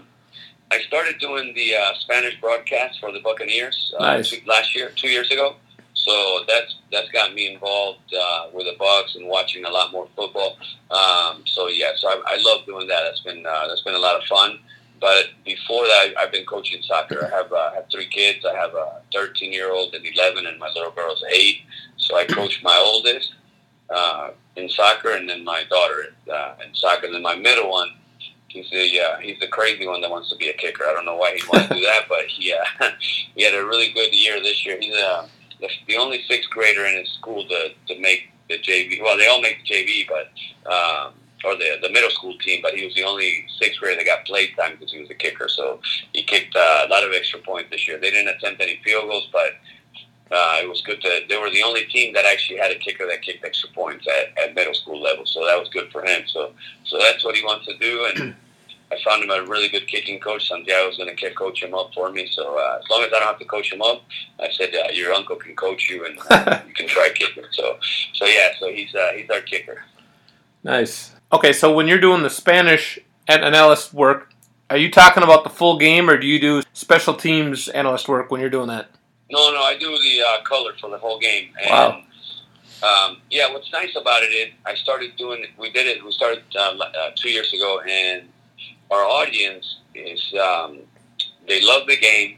I 0.71 0.81
started 0.81 1.19
doing 1.19 1.53
the 1.53 1.75
uh, 1.75 1.93
Spanish 1.99 2.39
broadcast 2.39 2.99
for 2.99 3.11
the 3.11 3.19
Buccaneers 3.19 3.93
uh, 3.97 4.05
nice. 4.05 4.29
two, 4.29 4.41
last 4.45 4.75
year, 4.75 4.91
two 4.95 5.09
years 5.09 5.31
ago. 5.31 5.55
So 5.93 6.43
that's 6.47 6.77
that's 6.91 7.09
got 7.09 7.33
me 7.33 7.53
involved 7.53 8.13
uh, 8.17 8.47
with 8.53 8.65
the 8.65 8.75
Bucks 8.79 9.15
and 9.15 9.27
watching 9.27 9.65
a 9.65 9.69
lot 9.69 9.91
more 9.91 10.07
football. 10.15 10.57
Um, 10.89 11.43
so 11.45 11.67
yeah, 11.67 11.91
so 11.97 12.07
I, 12.07 12.21
I 12.25 12.37
love 12.39 12.65
doing 12.65 12.87
that. 12.87 13.01
That's 13.03 13.19
been 13.19 13.45
uh, 13.45 13.67
that's 13.67 13.81
been 13.81 13.95
a 13.95 13.99
lot 13.99 14.15
of 14.15 14.23
fun. 14.23 14.59
But 14.99 15.27
before 15.45 15.85
that, 15.85 16.13
I've 16.19 16.31
been 16.31 16.45
coaching 16.45 16.81
soccer. 16.83 17.25
I 17.25 17.35
have 17.35 17.51
uh, 17.53 17.73
have 17.73 17.85
three 17.91 18.07
kids. 18.07 18.45
I 18.45 18.55
have 18.55 18.73
a 18.73 19.01
13 19.13 19.53
year 19.53 19.71
old 19.71 19.93
and 19.93 20.05
11, 20.05 20.45
and 20.45 20.59
my 20.59 20.69
little 20.75 20.91
girl's 20.91 21.23
eight. 21.29 21.61
So 21.97 22.17
I 22.17 22.25
coach 22.25 22.61
my 22.63 22.77
oldest 22.77 23.33
uh, 23.89 24.31
in 24.55 24.69
soccer, 24.69 25.11
and 25.11 25.29
then 25.29 25.43
my 25.43 25.63
daughter 25.69 26.13
uh, 26.31 26.55
in 26.65 26.73
soccer, 26.73 27.05
and 27.05 27.15
then 27.15 27.21
my 27.21 27.35
middle 27.35 27.69
one. 27.69 27.89
He's 28.47 28.69
the 28.71 28.99
uh, 28.99 29.17
he's 29.19 29.39
the 29.39 29.47
crazy 29.47 29.85
one 29.85 30.01
that 30.01 30.09
wants 30.09 30.29
to 30.31 30.35
be 30.35 30.49
a 30.49 30.53
kicker. 30.53 30.83
I 30.83 30.93
don't 30.93 31.05
know 31.05 31.17
why 31.17 31.35
he 31.35 31.43
wants 31.47 31.67
to 31.67 31.75
do 31.75 31.81
that, 31.81 32.05
but 32.09 32.25
he 32.25 32.51
uh, 32.51 32.89
he 33.35 33.43
had 33.43 33.53
a 33.53 33.63
really 33.63 33.91
good 33.93 34.11
year 34.11 34.41
this 34.41 34.65
year. 34.65 34.77
He's 34.79 34.95
uh, 34.95 35.27
the, 35.61 35.69
the 35.87 35.97
only 35.97 36.23
sixth 36.27 36.49
grader 36.49 36.85
in 36.85 36.97
his 36.97 37.09
school 37.13 37.47
to, 37.47 37.69
to 37.87 37.99
make 37.99 38.29
the 38.49 38.57
JV. 38.57 39.01
Well, 39.01 39.17
they 39.17 39.27
all 39.27 39.41
make 39.41 39.59
the 39.63 39.73
JV, 39.73 40.07
but 40.07 40.71
um, 40.71 41.13
or 41.45 41.55
the 41.55 41.77
the 41.81 41.89
middle 41.89 42.09
school 42.09 42.37
team, 42.39 42.59
but 42.61 42.73
he 42.73 42.85
was 42.85 42.93
the 42.95 43.03
only 43.03 43.45
sixth 43.59 43.79
grader 43.79 43.97
that 43.97 44.05
got 44.05 44.25
play 44.25 44.47
time 44.51 44.73
because 44.73 44.91
he 44.91 44.99
was 44.99 45.09
a 45.09 45.15
kicker. 45.15 45.47
So 45.47 45.79
he 46.13 46.23
kicked 46.23 46.55
uh, 46.55 46.85
a 46.85 46.89
lot 46.89 47.03
of 47.03 47.11
extra 47.13 47.39
points 47.39 47.69
this 47.71 47.87
year. 47.87 47.97
They 47.97 48.11
didn't 48.11 48.35
attempt 48.35 48.61
any 48.61 48.79
field 48.83 49.09
goals, 49.09 49.29
but 49.31 49.53
uh, 50.31 50.59
it 50.61 50.69
was 50.69 50.81
good 50.81 51.01
to. 51.01 51.21
They 51.27 51.37
were 51.37 51.49
the 51.49 51.63
only 51.63 51.85
team 51.85 52.13
that 52.13 52.25
actually 52.25 52.59
had 52.59 52.71
a 52.71 52.75
kicker 52.75 53.07
that 53.07 53.21
kicked 53.21 53.43
extra 53.43 53.69
points 53.69 54.05
at, 54.07 54.37
at 54.43 54.55
middle 54.55 54.73
school 54.73 55.01
level. 55.01 55.25
So 55.25 55.45
that 55.45 55.57
was 55.57 55.69
good 55.69 55.91
for 55.91 56.05
him. 56.05 56.23
So 56.27 56.51
so 56.85 56.99
that's 56.99 57.23
what 57.23 57.35
he 57.35 57.43
wants 57.43 57.65
to 57.67 57.77
do, 57.77 58.05
and 58.05 58.35
I 58.91 58.97
found 59.03 59.23
him 59.23 59.29
a 59.29 59.43
really 59.43 59.69
good 59.69 59.87
kicking 59.87 60.19
coach. 60.19 60.47
Santiago's 60.47 60.97
going 60.97 61.09
to 61.09 61.15
kick 61.15 61.35
coach 61.35 61.61
him 61.61 61.73
up 61.73 61.93
for 61.93 62.11
me. 62.11 62.27
So 62.33 62.57
uh, 62.59 62.79
as 62.79 62.89
long 62.89 63.03
as 63.03 63.07
I 63.07 63.19
don't 63.19 63.27
have 63.27 63.39
to 63.39 63.45
coach 63.45 63.71
him 63.71 63.81
up, 63.81 64.03
I 64.39 64.49
said 64.51 64.73
uh, 64.73 64.91
your 64.91 65.13
uncle 65.13 65.35
can 65.35 65.55
coach 65.55 65.89
you, 65.89 66.05
and 66.05 66.15
you 66.67 66.73
can 66.73 66.87
try 66.87 67.09
kicking. 67.13 67.45
So 67.51 67.77
so 68.13 68.25
yeah, 68.25 68.49
so 68.59 68.71
he's 68.71 68.93
uh, 68.93 69.11
he's 69.15 69.29
our 69.29 69.41
kicker. 69.41 69.83
Nice. 70.63 71.15
Okay, 71.31 71.53
so 71.53 71.71
when 71.71 71.87
you're 71.87 71.99
doing 71.99 72.23
the 72.23 72.29
Spanish 72.29 72.97
analyst 73.27 73.93
work, 73.93 74.33
are 74.69 74.77
you 74.77 74.89
talking 74.89 75.21
about 75.21 75.43
the 75.43 75.49
full 75.49 75.77
game, 75.77 76.09
or 76.09 76.17
do 76.17 76.25
you 76.25 76.39
do 76.39 76.63
special 76.73 77.13
teams 77.13 77.67
analyst 77.69 78.07
work 78.07 78.31
when 78.31 78.41
you're 78.41 78.49
doing 78.49 78.67
that? 78.67 78.89
No, 79.31 79.51
no, 79.51 79.61
I 79.61 79.77
do 79.77 79.89
the 79.89 80.23
uh, 80.25 80.43
color 80.43 80.73
for 80.79 80.89
the 80.89 80.97
whole 80.97 81.19
game. 81.19 81.49
And, 81.61 81.69
wow. 81.69 82.03
Um, 82.81 83.17
yeah, 83.29 83.51
what's 83.51 83.71
nice 83.71 83.95
about 83.95 84.23
it 84.23 84.27
is 84.27 84.53
I 84.65 84.73
started 84.73 85.15
doing. 85.17 85.45
We 85.57 85.71
did 85.71 85.85
it. 85.85 86.03
We 86.03 86.11
started 86.11 86.43
uh, 86.55 86.77
uh, 86.79 87.11
two 87.15 87.29
years 87.29 87.53
ago, 87.53 87.81
and 87.87 88.27
our 88.89 89.03
audience 89.03 89.79
is 89.93 90.33
um, 90.41 90.79
they 91.47 91.61
love 91.61 91.87
the 91.87 91.97
game, 91.97 92.37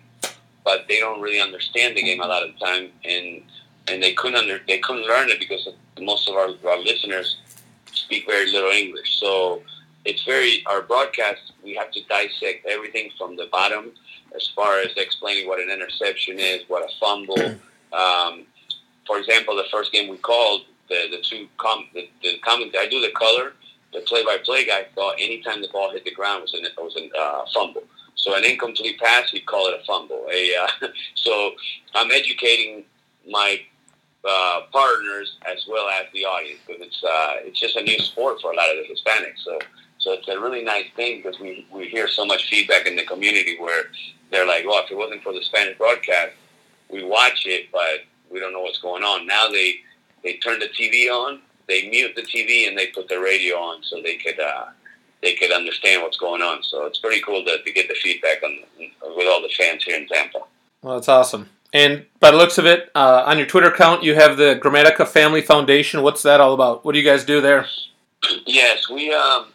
but 0.65 0.85
they 0.89 0.99
don't 0.99 1.21
really 1.21 1.39
understand 1.39 1.95
the 1.95 2.01
game 2.01 2.21
a 2.21 2.27
lot 2.27 2.43
of 2.43 2.53
the 2.53 2.65
time. 2.65 2.89
And 3.05 3.43
and 3.87 4.01
they 4.01 4.13
couldn't 4.13 4.37
under, 4.37 4.59
they 4.67 4.79
couldn't 4.79 5.07
learn 5.07 5.29
it 5.29 5.39
because 5.39 5.67
most 5.99 6.27
of 6.27 6.35
our, 6.35 6.49
our 6.67 6.79
listeners 6.79 7.37
speak 8.11 8.25
very 8.27 8.51
little 8.51 8.71
English. 8.71 9.19
So 9.19 9.61
it's 10.03 10.23
very 10.23 10.63
our 10.65 10.81
broadcast. 10.81 11.53
We 11.63 11.75
have 11.75 11.91
to 11.91 12.01
dissect 12.09 12.65
everything 12.65 13.11
from 13.17 13.37
the 13.37 13.47
bottom, 13.51 13.91
as 14.35 14.47
far 14.53 14.79
as 14.79 14.91
explaining 14.97 15.47
what 15.47 15.61
an 15.61 15.69
interception 15.69 16.37
is, 16.37 16.63
what 16.67 16.83
a 16.83 16.91
fumble. 16.99 17.39
Um, 17.93 18.45
for 19.07 19.17
example, 19.17 19.55
the 19.55 19.65
first 19.71 19.91
game 19.91 20.09
we 20.09 20.17
called, 20.17 20.65
the 20.89 21.07
the 21.09 21.21
two 21.21 21.47
com 21.57 21.87
the, 21.93 22.09
the 22.21 22.37
comment 22.39 22.75
I 22.77 22.87
do 22.87 22.99
the 22.99 23.11
color. 23.11 23.53
The 23.93 23.99
play-by-play 24.07 24.67
guy 24.67 24.85
thought 24.95 25.15
anytime 25.19 25.61
the 25.61 25.67
ball 25.67 25.91
hit 25.91 26.05
the 26.05 26.11
ground 26.11 26.43
was 26.43 26.53
an 26.53 26.63
it 26.63 26.71
was 26.77 26.95
a 26.95 27.09
uh, 27.17 27.45
fumble. 27.53 27.83
So 28.15 28.35
an 28.35 28.45
incomplete 28.45 28.97
pass, 28.99 29.31
he'd 29.31 29.45
call 29.45 29.67
it 29.67 29.81
a 29.81 29.83
fumble. 29.85 30.27
A, 30.33 30.51
uh, 30.63 30.87
so 31.15 31.51
I'm 31.93 32.09
educating 32.11 32.85
my 33.29 33.59
uh, 34.27 34.61
partners 34.71 35.37
as 35.51 35.65
well 35.67 35.89
as 35.89 36.05
the 36.13 36.25
audience 36.25 36.59
because 36.65 36.81
it's 36.81 37.03
uh, 37.03 37.33
it's 37.39 37.59
just 37.59 37.75
a 37.75 37.81
new 37.81 37.97
sport 37.99 38.39
for 38.41 38.51
a 38.51 38.55
lot 38.55 38.69
of 38.69 38.77
the 38.77 38.93
Hispanics. 38.93 39.43
So 39.43 39.59
so 39.97 40.13
it's 40.13 40.27
a 40.27 40.39
really 40.39 40.63
nice 40.63 40.87
thing 40.95 41.21
because 41.21 41.39
we, 41.39 41.67
we 41.71 41.87
hear 41.87 42.07
so 42.07 42.25
much 42.25 42.49
feedback 42.49 42.87
in 42.87 42.95
the 42.95 43.05
community 43.05 43.57
where 43.59 43.85
they're 44.31 44.47
like, 44.47 44.65
well, 44.65 44.83
if 44.83 44.89
it 44.89 44.97
wasn't 44.97 45.21
for 45.21 45.31
the 45.31 45.43
Spanish 45.43 45.77
broadcast, 45.77 46.33
we 46.89 47.03
watch 47.03 47.45
it, 47.45 47.71
but 47.71 48.05
we 48.31 48.39
don't 48.39 48.51
know 48.51 48.61
what's 48.61 48.79
going 48.79 49.03
on. 49.03 49.27
Now 49.27 49.47
they 49.49 49.75
they 50.23 50.37
turn 50.37 50.59
the 50.59 50.69
TV 50.69 51.09
on, 51.09 51.39
they 51.67 51.89
mute 51.89 52.15
the 52.15 52.23
TV, 52.23 52.67
and 52.67 52.77
they 52.77 52.87
put 52.87 53.07
the 53.07 53.19
radio 53.19 53.55
on 53.57 53.83
so 53.83 54.01
they 54.01 54.17
could 54.17 54.39
uh, 54.39 54.65
they 55.21 55.35
could 55.35 55.51
understand 55.51 56.01
what's 56.01 56.17
going 56.17 56.41
on. 56.41 56.63
So 56.63 56.85
it's 56.85 56.99
pretty 56.99 57.21
cool 57.21 57.43
to, 57.45 57.61
to 57.63 57.71
get 57.71 57.87
the 57.87 57.95
feedback 57.95 58.41
on 58.43 58.59
with 59.15 59.27
all 59.27 59.41
the 59.41 59.51
fans 59.57 59.83
here 59.83 59.97
in 59.97 60.07
Tampa. 60.07 60.39
Well, 60.81 60.95
that's 60.95 61.09
awesome. 61.09 61.49
And 61.73 62.05
by 62.19 62.31
the 62.31 62.37
looks 62.37 62.57
of 62.57 62.65
it, 62.65 62.91
uh, 62.95 63.23
on 63.25 63.37
your 63.37 63.47
Twitter 63.47 63.67
account, 63.67 64.03
you 64.03 64.15
have 64.15 64.37
the 64.37 64.59
Gramatica 64.61 65.07
Family 65.07 65.41
Foundation. 65.41 66.01
What's 66.01 66.21
that 66.23 66.41
all 66.41 66.53
about? 66.53 66.83
What 66.83 66.93
do 66.93 66.99
you 66.99 67.05
guys 67.05 67.23
do 67.23 67.39
there? 67.39 67.65
Yes, 68.45 68.89
we 68.89 69.13
um, 69.13 69.47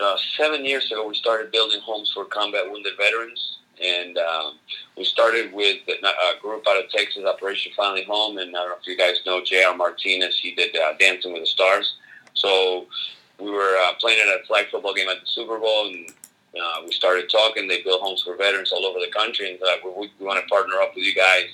uh, 0.00 0.16
seven 0.36 0.64
years 0.64 0.90
ago 0.92 1.06
we 1.06 1.14
started 1.14 1.50
building 1.50 1.80
homes 1.80 2.10
for 2.12 2.24
combat 2.26 2.70
wounded 2.70 2.92
veterans, 2.96 3.58
and 3.82 4.18
um, 4.18 4.58
we 4.96 5.04
started 5.04 5.52
with 5.52 5.78
a 5.88 6.40
group 6.40 6.66
out 6.68 6.82
of 6.82 6.90
Texas, 6.90 7.24
Operation 7.24 7.72
Finally 7.74 8.04
Home. 8.04 8.38
And 8.38 8.54
I 8.54 8.60
don't 8.60 8.68
know 8.70 8.76
if 8.80 8.86
you 8.86 8.96
guys 8.96 9.16
know 9.24 9.42
J.R. 9.42 9.74
Martinez. 9.74 10.38
He 10.38 10.54
did 10.54 10.76
uh, 10.76 10.92
Dancing 10.98 11.32
with 11.32 11.42
the 11.42 11.46
Stars. 11.46 11.94
So 12.34 12.86
we 13.38 13.50
were 13.50 13.76
uh, 13.82 13.94
playing 13.98 14.20
at 14.20 14.28
a 14.28 14.44
flag 14.46 14.66
football 14.70 14.94
game 14.94 15.08
at 15.08 15.20
the 15.20 15.26
Super 15.26 15.58
Bowl, 15.58 15.88
and 15.88 16.10
uh, 16.56 16.82
we 16.84 16.92
started 16.92 17.30
talking. 17.30 17.68
They 17.68 17.82
build 17.82 18.00
homes 18.00 18.22
for 18.22 18.36
veterans 18.36 18.72
all 18.72 18.84
over 18.84 18.98
the 18.98 19.12
country, 19.12 19.52
and 19.52 19.62
uh, 19.62 19.76
we, 19.84 20.10
we 20.18 20.26
want 20.26 20.40
to 20.40 20.46
partner 20.48 20.76
up 20.80 20.94
with 20.94 21.04
you 21.04 21.14
guys 21.14 21.46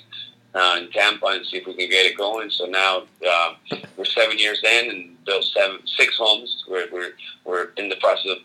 uh, 0.55 0.79
in 0.79 0.91
Tampa 0.91 1.27
and 1.27 1.45
see 1.45 1.57
if 1.57 1.67
we 1.67 1.73
can 1.73 1.89
get 1.89 2.05
it 2.05 2.17
going. 2.17 2.49
So 2.49 2.65
now 2.65 3.03
uh, 3.27 3.53
we're 3.95 4.05
seven 4.05 4.39
years 4.39 4.63
in 4.63 4.89
and 4.89 5.25
built 5.25 5.43
seven, 5.43 5.79
six 5.85 6.17
homes. 6.17 6.65
We're, 6.67 6.87
we're, 6.91 7.11
we're 7.45 7.69
in 7.77 7.89
the 7.89 7.97
process 7.97 8.31
of 8.31 8.37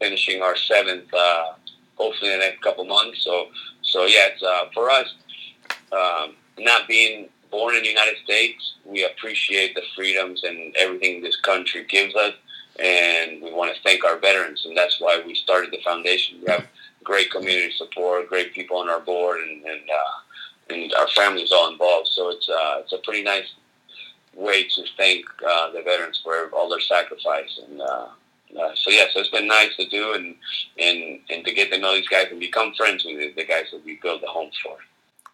finishing 0.00 0.42
our 0.42 0.56
seventh, 0.56 1.12
uh, 1.12 1.52
hopefully 1.96 2.32
in 2.32 2.38
the 2.38 2.44
next 2.46 2.62
couple 2.62 2.84
months. 2.84 3.22
So, 3.22 3.48
so 3.82 4.06
yeah, 4.06 4.28
it's, 4.32 4.42
uh, 4.42 4.64
for 4.72 4.90
us, 4.90 5.14
um, 5.92 6.34
not 6.58 6.88
being 6.88 7.28
born 7.50 7.74
in 7.74 7.82
the 7.82 7.88
United 7.88 8.16
States, 8.24 8.74
we 8.86 9.04
appreciate 9.04 9.74
the 9.74 9.82
freedoms 9.94 10.42
and 10.42 10.74
everything 10.76 11.22
this 11.22 11.38
country 11.40 11.84
gives 11.84 12.14
us 12.14 12.32
and 12.78 13.42
we 13.42 13.52
want 13.52 13.74
to 13.74 13.82
thank 13.82 14.04
our 14.04 14.18
veterans, 14.18 14.64
and 14.64 14.76
that's 14.76 15.00
why 15.00 15.22
we 15.26 15.34
started 15.34 15.70
the 15.70 15.80
foundation. 15.84 16.38
We 16.40 16.50
have 16.50 16.66
great 17.04 17.30
community 17.30 17.72
support, 17.76 18.28
great 18.28 18.52
people 18.52 18.78
on 18.78 18.88
our 18.88 19.00
board, 19.00 19.40
and 19.40 19.64
and, 19.64 19.82
uh, 19.90 20.74
and 20.74 20.92
our 20.94 21.06
all 21.52 21.72
involved. 21.72 22.08
So 22.08 22.30
it's 22.30 22.48
uh, 22.48 22.80
it's 22.80 22.92
a 22.92 22.98
pretty 22.98 23.22
nice 23.22 23.52
way 24.34 24.64
to 24.64 24.84
thank 24.96 25.24
uh, 25.46 25.70
the 25.72 25.82
veterans 25.82 26.20
for 26.22 26.48
all 26.54 26.68
their 26.68 26.80
sacrifice. 26.80 27.60
And 27.68 27.80
uh, 27.80 28.06
uh, 28.60 28.74
so 28.74 28.90
yeah, 28.90 29.04
so 29.12 29.20
it's 29.20 29.30
been 29.30 29.46
nice 29.46 29.76
to 29.76 29.86
do, 29.88 30.14
and 30.14 30.34
and 30.78 31.20
and 31.30 31.44
to 31.44 31.52
get 31.52 31.70
to 31.72 31.78
know 31.78 31.94
these 31.94 32.08
guys 32.08 32.26
and 32.30 32.40
become 32.40 32.72
friends 32.74 33.04
with 33.04 33.34
the 33.36 33.44
guys 33.44 33.66
that 33.72 33.84
we 33.84 33.98
build 34.02 34.22
the 34.22 34.28
homes 34.28 34.58
for. 34.62 34.76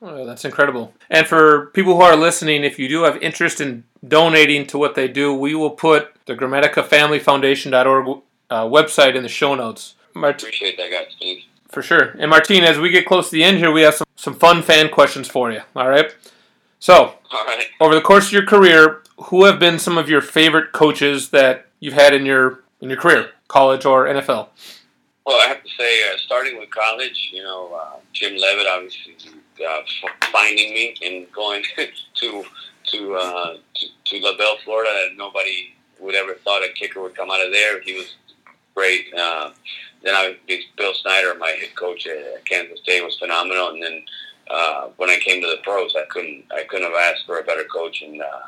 Oh, 0.01 0.24
that's 0.24 0.45
incredible. 0.45 0.95
And 1.11 1.26
for 1.26 1.66
people 1.66 1.97
who 1.97 2.03
are 2.03 2.14
listening, 2.14 2.62
if 2.62 2.78
you 2.78 2.89
do 2.89 3.03
have 3.03 3.20
interest 3.20 3.61
in 3.61 3.82
donating 4.07 4.64
to 4.68 4.78
what 4.78 4.95
they 4.95 5.09
do, 5.09 5.34
we 5.34 5.57
will 5.57 5.70
put 5.70 6.14
the 6.29 6.37
Gramatica 6.37 6.85
Family 6.87 7.18
Foundation.org 7.18 8.20
uh, 8.51 8.64
website 8.64 9.16
in 9.16 9.22
the 9.22 9.29
show 9.29 9.55
notes. 9.55 9.95
Mart- 10.14 10.41
Appreciate 10.41 10.76
that, 10.76 10.91
guys. 10.91 11.07
Thanks. 11.18 11.45
For 11.68 11.83
sure. 11.83 12.14
And 12.18 12.31
Martin, 12.31 12.64
as 12.64 12.79
we 12.79 12.91
get 12.91 13.07
close 13.07 13.31
to 13.31 13.33
the 13.37 13.43
end 13.43 13.59
here, 13.59 13.72
we 13.72 13.83
have 13.83 13.95
some, 13.95 14.07
some 14.14 14.35
fun 14.35 14.62
fan 14.62 14.91
questions 14.91 15.26
for 15.26 15.51
you. 15.51 15.61
All 15.74 15.89
right. 15.89 16.14
So, 16.79 17.14
All 17.33 17.45
right. 17.47 17.64
over 17.81 17.95
the 17.95 18.01
course 18.01 18.26
of 18.26 18.33
your 18.33 18.47
career, 18.47 19.03
who 19.24 19.45
have 19.45 19.59
been 19.59 19.79
some 19.79 19.99
of 19.99 20.09
your 20.09 20.20
favorite 20.20 20.72
coaches 20.72 21.31
that 21.31 21.66
you've 21.81 21.95
had 21.95 22.14
in 22.14 22.24
your 22.24 22.62
in 22.81 22.89
your 22.89 22.99
career, 23.01 23.31
college 23.49 23.85
or 23.85 24.07
NFL? 24.07 24.49
Well, 25.26 25.41
I 25.45 25.49
have 25.49 25.62
to 25.62 25.68
say, 25.76 26.09
uh, 26.09 26.16
starting 26.18 26.59
with 26.59 26.70
college, 26.70 27.31
you 27.33 27.43
know, 27.43 27.74
uh, 27.74 27.97
Jim 28.12 28.35
Leavitt 28.37 28.66
obviously 28.66 29.16
uh, 29.68 29.81
finding 30.33 30.72
me 30.72 30.95
and 31.05 31.31
going 31.33 31.64
to 32.14 32.45
to, 32.93 33.14
uh, 33.14 33.57
to 33.74 33.87
to 34.05 34.20
LaBelle, 34.24 34.59
Florida, 34.64 35.07
and 35.09 35.18
nobody 35.18 35.74
would 36.01 36.14
ever 36.14 36.34
thought 36.34 36.62
a 36.62 36.72
kicker 36.72 37.01
would 37.01 37.14
come 37.14 37.30
out 37.30 37.44
of 37.44 37.53
there. 37.53 37.80
He 37.82 37.94
was 37.94 38.16
great. 38.74 39.07
Uh, 39.14 39.51
then 40.03 40.14
I 40.14 40.36
Bill 40.76 40.94
Snyder, 40.94 41.34
my 41.38 41.51
head 41.51 41.74
coach 41.74 42.07
at 42.07 42.44
Kansas 42.44 42.80
State, 42.80 43.05
was 43.05 43.18
phenomenal. 43.18 43.70
And 43.70 43.82
then 43.82 44.05
uh, 44.51 44.88
when 44.96 45.11
I 45.11 45.18
came 45.18 45.42
to 45.42 45.49
the 45.49 45.59
pros, 45.62 45.94
I 45.96 46.05
couldn't 46.09 46.44
I 46.53 46.64
couldn't 46.64 46.86
have 46.90 46.96
asked 46.96 47.26
for 47.26 47.38
a 47.38 47.44
better 47.44 47.64
coach. 47.64 48.03
And 48.03 48.22
uh, 48.22 48.46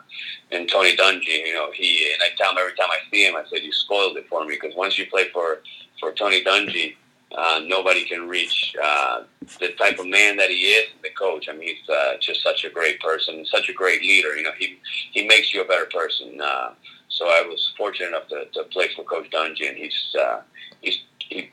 and 0.53 0.68
Tony 0.68 0.96
Dungy, 0.96 1.46
you 1.46 1.55
know, 1.55 1.70
he 1.72 2.12
and 2.12 2.22
I 2.22 2.34
tell 2.36 2.53
him 2.53 2.59
every 2.59 2.76
time 2.76 2.88
I 2.90 2.98
see 3.11 3.26
him, 3.26 3.36
I 3.36 3.44
said, 3.51 3.62
"You 3.62 3.72
spoiled 3.72 4.16
it 4.16 4.28
for 4.28 4.44
me," 4.44 4.57
because 4.61 4.76
once 4.76 4.98
you 4.98 5.07
play 5.07 5.28
for 5.32 5.59
for 6.01 6.12
Tony 6.12 6.42
Dungy 6.44 6.94
uh, 7.32 7.61
nobody 7.64 8.05
can 8.05 8.28
reach 8.28 8.74
uh, 8.82 9.22
the 9.61 9.68
type 9.78 9.98
of 9.98 10.07
man 10.07 10.36
that 10.36 10.51
he 10.51 10.72
is, 10.72 10.88
the 11.03 11.11
coach. 11.11 11.48
I 11.48 11.53
mean, 11.53 11.76
he's 11.76 11.88
uh, 11.88 12.14
just 12.20 12.42
such 12.42 12.64
a 12.64 12.70
great 12.70 13.01
person, 13.01 13.44
such 13.46 13.68
a 13.68 13.72
great 13.72 14.03
leader. 14.03 14.36
You 14.36 14.42
know, 14.42 14.53
he 14.59 14.78
he 15.12 15.26
makes 15.26 15.55
you 15.55 15.62
a 15.62 15.66
better 15.66 15.86
person. 15.86 16.40
Uh, 16.40 16.70
so 17.11 17.26
I 17.26 17.42
was 17.46 17.72
fortunate 17.76 18.08
enough 18.08 18.28
to, 18.28 18.46
to 18.54 18.64
play 18.64 18.88
for 18.94 19.04
Coach 19.04 19.30
Dungy, 19.30 19.68
and 19.68 19.76
he's 19.76 20.16
uh, 20.18 20.40
he's 20.80 20.98
he, 21.18 21.50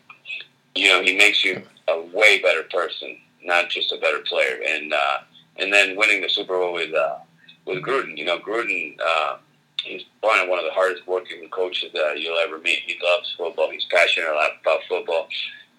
you 0.75 0.89
know, 0.89 1.03
he 1.03 1.17
makes 1.17 1.43
you 1.43 1.61
a 1.87 2.01
way 2.13 2.41
better 2.41 2.63
person, 2.63 3.17
not 3.43 3.69
just 3.69 3.91
a 3.91 3.97
better 3.97 4.19
player. 4.19 4.61
And 4.65 4.93
uh, 4.93 5.17
and 5.57 5.73
then 5.73 5.97
winning 5.97 6.21
the 6.21 6.29
Super 6.29 6.57
Bowl 6.57 6.73
with 6.73 6.93
uh, 6.93 7.17
with 7.65 7.83
Gruden. 7.83 8.17
You 8.17 8.25
know, 8.25 8.39
Gruden. 8.39 8.97
Uh, 9.05 9.37
he's 9.83 10.03
probably 10.21 10.49
one 10.49 10.59
of 10.59 10.65
the 10.65 10.71
hardest 10.71 11.07
working 11.07 11.47
coaches 11.49 11.91
that 11.93 12.19
you'll 12.19 12.39
ever 12.39 12.57
meet. 12.57 12.79
He 12.85 12.97
loves 13.03 13.33
football. 13.37 13.69
He's 13.69 13.85
passionate 13.91 14.29
about 14.29 14.81
football 14.89 15.27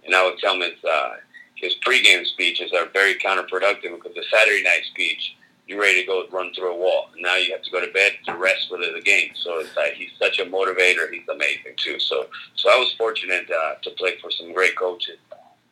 and 0.08 0.16
I 0.16 0.24
would 0.24 0.38
tell 0.38 0.54
him 0.54 0.62
his, 0.62 0.82
uh, 0.84 1.16
his 1.54 1.74
pregame 1.86 2.24
speeches 2.26 2.72
are 2.72 2.86
very 2.92 3.14
counterproductive 3.16 3.94
because 3.94 4.14
the 4.14 4.24
Saturday 4.32 4.62
night 4.62 4.84
speech, 4.90 5.36
you're 5.68 5.80
ready 5.80 6.00
to 6.00 6.06
go 6.06 6.24
run 6.32 6.52
through 6.54 6.74
a 6.74 6.76
wall. 6.76 7.10
Now 7.20 7.36
you 7.36 7.52
have 7.52 7.62
to 7.62 7.70
go 7.70 7.80
to 7.84 7.92
bed 7.92 8.12
to 8.26 8.34
rest 8.34 8.68
for 8.68 8.78
the 8.78 9.00
game. 9.04 9.30
So 9.34 9.60
it's 9.60 9.76
like 9.76 9.92
he's 9.92 10.10
such 10.18 10.40
a 10.40 10.44
motivator. 10.44 11.12
He's 11.12 11.28
amazing 11.28 11.74
too. 11.76 12.00
So 12.00 12.26
so 12.56 12.70
I 12.70 12.78
was 12.78 12.92
fortunate 12.98 13.48
uh, 13.50 13.74
to 13.82 13.90
play 13.90 14.16
for 14.20 14.30
some 14.30 14.52
great 14.52 14.76
coaches. 14.76 15.18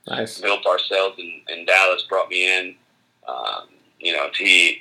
Nice. 0.07 0.41
Bill 0.41 0.59
Parcells 0.61 1.19
in, 1.19 1.41
in 1.49 1.65
Dallas 1.65 2.05
brought 2.09 2.29
me 2.29 2.47
in. 2.47 2.75
Um, 3.27 3.69
you 3.99 4.13
know, 4.13 4.29
he 4.39 4.81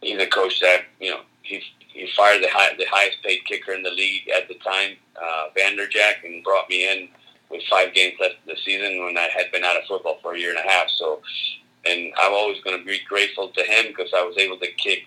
he's 0.00 0.20
a 0.20 0.26
coach 0.26 0.58
that 0.60 0.86
you 0.98 1.10
know 1.10 1.20
he 1.42 1.62
he 1.78 2.08
fired 2.16 2.42
the 2.42 2.48
high, 2.48 2.74
the 2.76 2.86
highest 2.90 3.22
paid 3.22 3.44
kicker 3.44 3.72
in 3.72 3.82
the 3.82 3.90
league 3.90 4.28
at 4.30 4.48
the 4.48 4.54
time, 4.54 4.96
uh, 5.20 5.46
Vanderjagt, 5.56 6.24
and 6.24 6.42
brought 6.42 6.68
me 6.68 6.90
in 6.90 7.08
with 7.50 7.62
five 7.68 7.92
games 7.94 8.14
left 8.20 8.36
of 8.36 8.46
the 8.46 8.56
season 8.64 9.04
when 9.04 9.18
I 9.18 9.28
had 9.34 9.50
been 9.52 9.64
out 9.64 9.76
of 9.76 9.84
football 9.86 10.18
for 10.22 10.34
a 10.34 10.38
year 10.38 10.50
and 10.50 10.58
a 10.58 10.68
half. 10.68 10.88
So, 10.88 11.20
and 11.86 12.12
I'm 12.18 12.32
always 12.32 12.60
going 12.62 12.78
to 12.78 12.84
be 12.84 13.00
grateful 13.08 13.48
to 13.48 13.62
him 13.62 13.86
because 13.88 14.10
I 14.14 14.22
was 14.22 14.36
able 14.38 14.58
to 14.58 14.70
kick. 14.72 15.02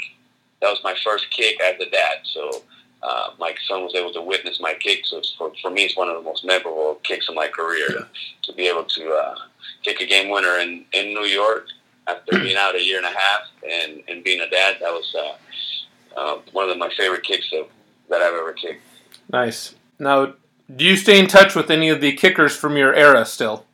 That 0.61 0.69
was 0.69 0.79
my 0.83 0.95
first 1.03 1.29
kick 1.31 1.59
as 1.61 1.75
a 1.79 1.89
dad. 1.89 2.19
So, 2.23 2.63
uh, 3.01 3.31
my 3.37 3.53
son 3.67 3.83
was 3.83 3.95
able 3.95 4.13
to 4.13 4.21
witness 4.21 4.59
my 4.61 4.73
kick. 4.75 5.05
So, 5.05 5.21
for, 5.37 5.51
for 5.61 5.69
me, 5.69 5.83
it's 5.83 5.97
one 5.97 6.09
of 6.09 6.15
the 6.15 6.21
most 6.21 6.45
memorable 6.45 6.99
kicks 7.03 7.27
of 7.27 7.35
my 7.35 7.47
career 7.47 7.87
to, 7.89 8.07
to 8.43 8.53
be 8.53 8.67
able 8.67 8.85
to 8.85 9.11
uh, 9.11 9.35
kick 9.83 9.99
a 10.01 10.05
game 10.05 10.29
winner 10.29 10.59
in, 10.59 10.85
in 10.93 11.13
New 11.13 11.25
York 11.25 11.67
after 12.07 12.39
being 12.39 12.57
out 12.57 12.75
a 12.75 12.83
year 12.83 12.97
and 12.97 13.05
a 13.05 13.09
half 13.09 13.41
and, 13.69 14.03
and 14.07 14.23
being 14.23 14.41
a 14.41 14.49
dad. 14.49 14.77
That 14.79 14.91
was 14.91 15.15
uh, 15.15 16.19
uh, 16.19 16.39
one 16.51 16.69
of 16.69 16.77
my 16.77 16.89
favorite 16.97 17.23
kicks 17.23 17.51
of, 17.53 17.67
that 18.09 18.21
I've 18.21 18.33
ever 18.33 18.53
kicked. 18.53 18.83
Nice. 19.31 19.75
Now, 19.99 20.33
do 20.73 20.85
you 20.85 20.95
stay 20.95 21.19
in 21.19 21.27
touch 21.27 21.55
with 21.55 21.69
any 21.69 21.89
of 21.89 22.01
the 22.01 22.13
kickers 22.13 22.55
from 22.55 22.77
your 22.77 22.93
era 22.93 23.25
still? 23.25 23.65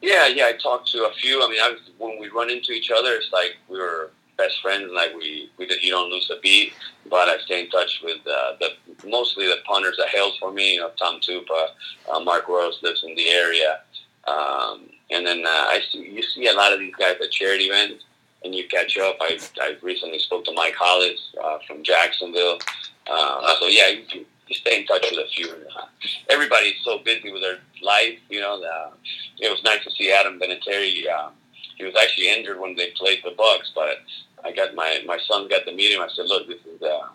Yeah, 0.00 0.26
yeah, 0.28 0.46
I 0.46 0.52
talked 0.52 0.90
to 0.92 1.04
a 1.04 1.12
few. 1.12 1.42
I 1.44 1.48
mean, 1.48 1.60
I 1.62 1.70
was, 1.70 1.80
when 1.98 2.18
we 2.18 2.28
run 2.28 2.50
into 2.50 2.72
each 2.72 2.90
other, 2.90 3.12
it's 3.12 3.32
like 3.32 3.56
we 3.68 3.78
were 3.78 4.10
best 4.36 4.60
friends, 4.62 4.90
like 4.94 5.14
we, 5.14 5.50
we 5.58 5.66
did, 5.66 5.82
you 5.82 5.90
don't 5.90 6.10
lose 6.10 6.30
a 6.30 6.40
beat. 6.40 6.72
But 7.10 7.28
I 7.28 7.38
stay 7.38 7.64
in 7.64 7.70
touch 7.70 8.00
with 8.02 8.18
uh, 8.26 8.52
the 8.60 8.70
mostly 9.08 9.46
the 9.46 9.56
punters 9.66 9.96
that 9.98 10.08
hails 10.08 10.36
for 10.38 10.52
me. 10.52 10.74
You 10.74 10.80
know, 10.80 10.90
Tom 10.98 11.20
Tupa, 11.20 11.68
uh, 12.10 12.20
Mark 12.20 12.48
Royals 12.48 12.78
lives 12.82 13.02
in 13.06 13.14
the 13.14 13.28
area, 13.30 13.80
um, 14.26 14.88
and 15.10 15.26
then 15.26 15.44
uh, 15.46 15.48
I 15.48 15.80
see 15.90 15.98
you 16.00 16.22
see 16.22 16.48
a 16.48 16.52
lot 16.52 16.72
of 16.72 16.78
these 16.78 16.94
guys 16.94 17.16
at 17.22 17.30
charity 17.30 17.64
events. 17.64 18.04
and 18.44 18.54
you 18.54 18.66
catch 18.68 18.96
up. 18.98 19.16
I 19.20 19.38
I 19.60 19.76
recently 19.82 20.18
spoke 20.18 20.44
to 20.44 20.52
Mike 20.52 20.74
Hollis 20.78 21.20
uh, 21.42 21.58
from 21.66 21.82
Jacksonville. 21.82 22.58
Uh, 23.06 23.54
so 23.60 23.66
yeah, 23.66 23.88
you, 23.88 24.26
you 24.48 24.56
stay 24.56 24.80
in 24.80 24.86
touch 24.86 25.06
with 25.10 25.20
a 25.20 25.28
few. 25.28 25.48
Uh, 25.48 25.86
everybody's 26.28 26.76
so 26.84 26.98
busy 26.98 27.32
with 27.32 27.42
their 27.42 27.58
life, 27.82 28.18
you 28.28 28.40
know. 28.40 28.62
Uh, 28.62 28.90
it 29.38 29.50
was 29.50 29.62
nice 29.62 29.82
to 29.84 29.90
see 29.90 30.12
Adam 30.12 30.38
Vinatieri. 30.38 31.08
Uh, 31.08 31.30
he 31.76 31.84
was 31.84 31.94
actually 32.00 32.28
injured 32.28 32.58
when 32.58 32.74
they 32.74 32.90
played 32.96 33.20
the 33.24 33.30
Bucks, 33.36 33.70
but 33.74 33.98
I 34.44 34.52
got 34.52 34.74
my 34.74 35.02
my 35.06 35.18
son 35.18 35.48
got 35.48 35.64
to 35.66 35.74
meet 35.74 35.92
him. 35.92 36.02
I 36.02 36.08
said, 36.08 36.26
look, 36.26 36.48
this 36.48 36.60
is 36.66 36.82
uh, 36.82 37.08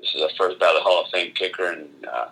this 0.00 0.14
is 0.14 0.22
a 0.22 0.28
first 0.36 0.58
ballot 0.58 0.82
Hall 0.82 1.04
of 1.04 1.10
Fame 1.10 1.32
kicker, 1.32 1.72
and 1.72 1.88
uh, 2.06 2.28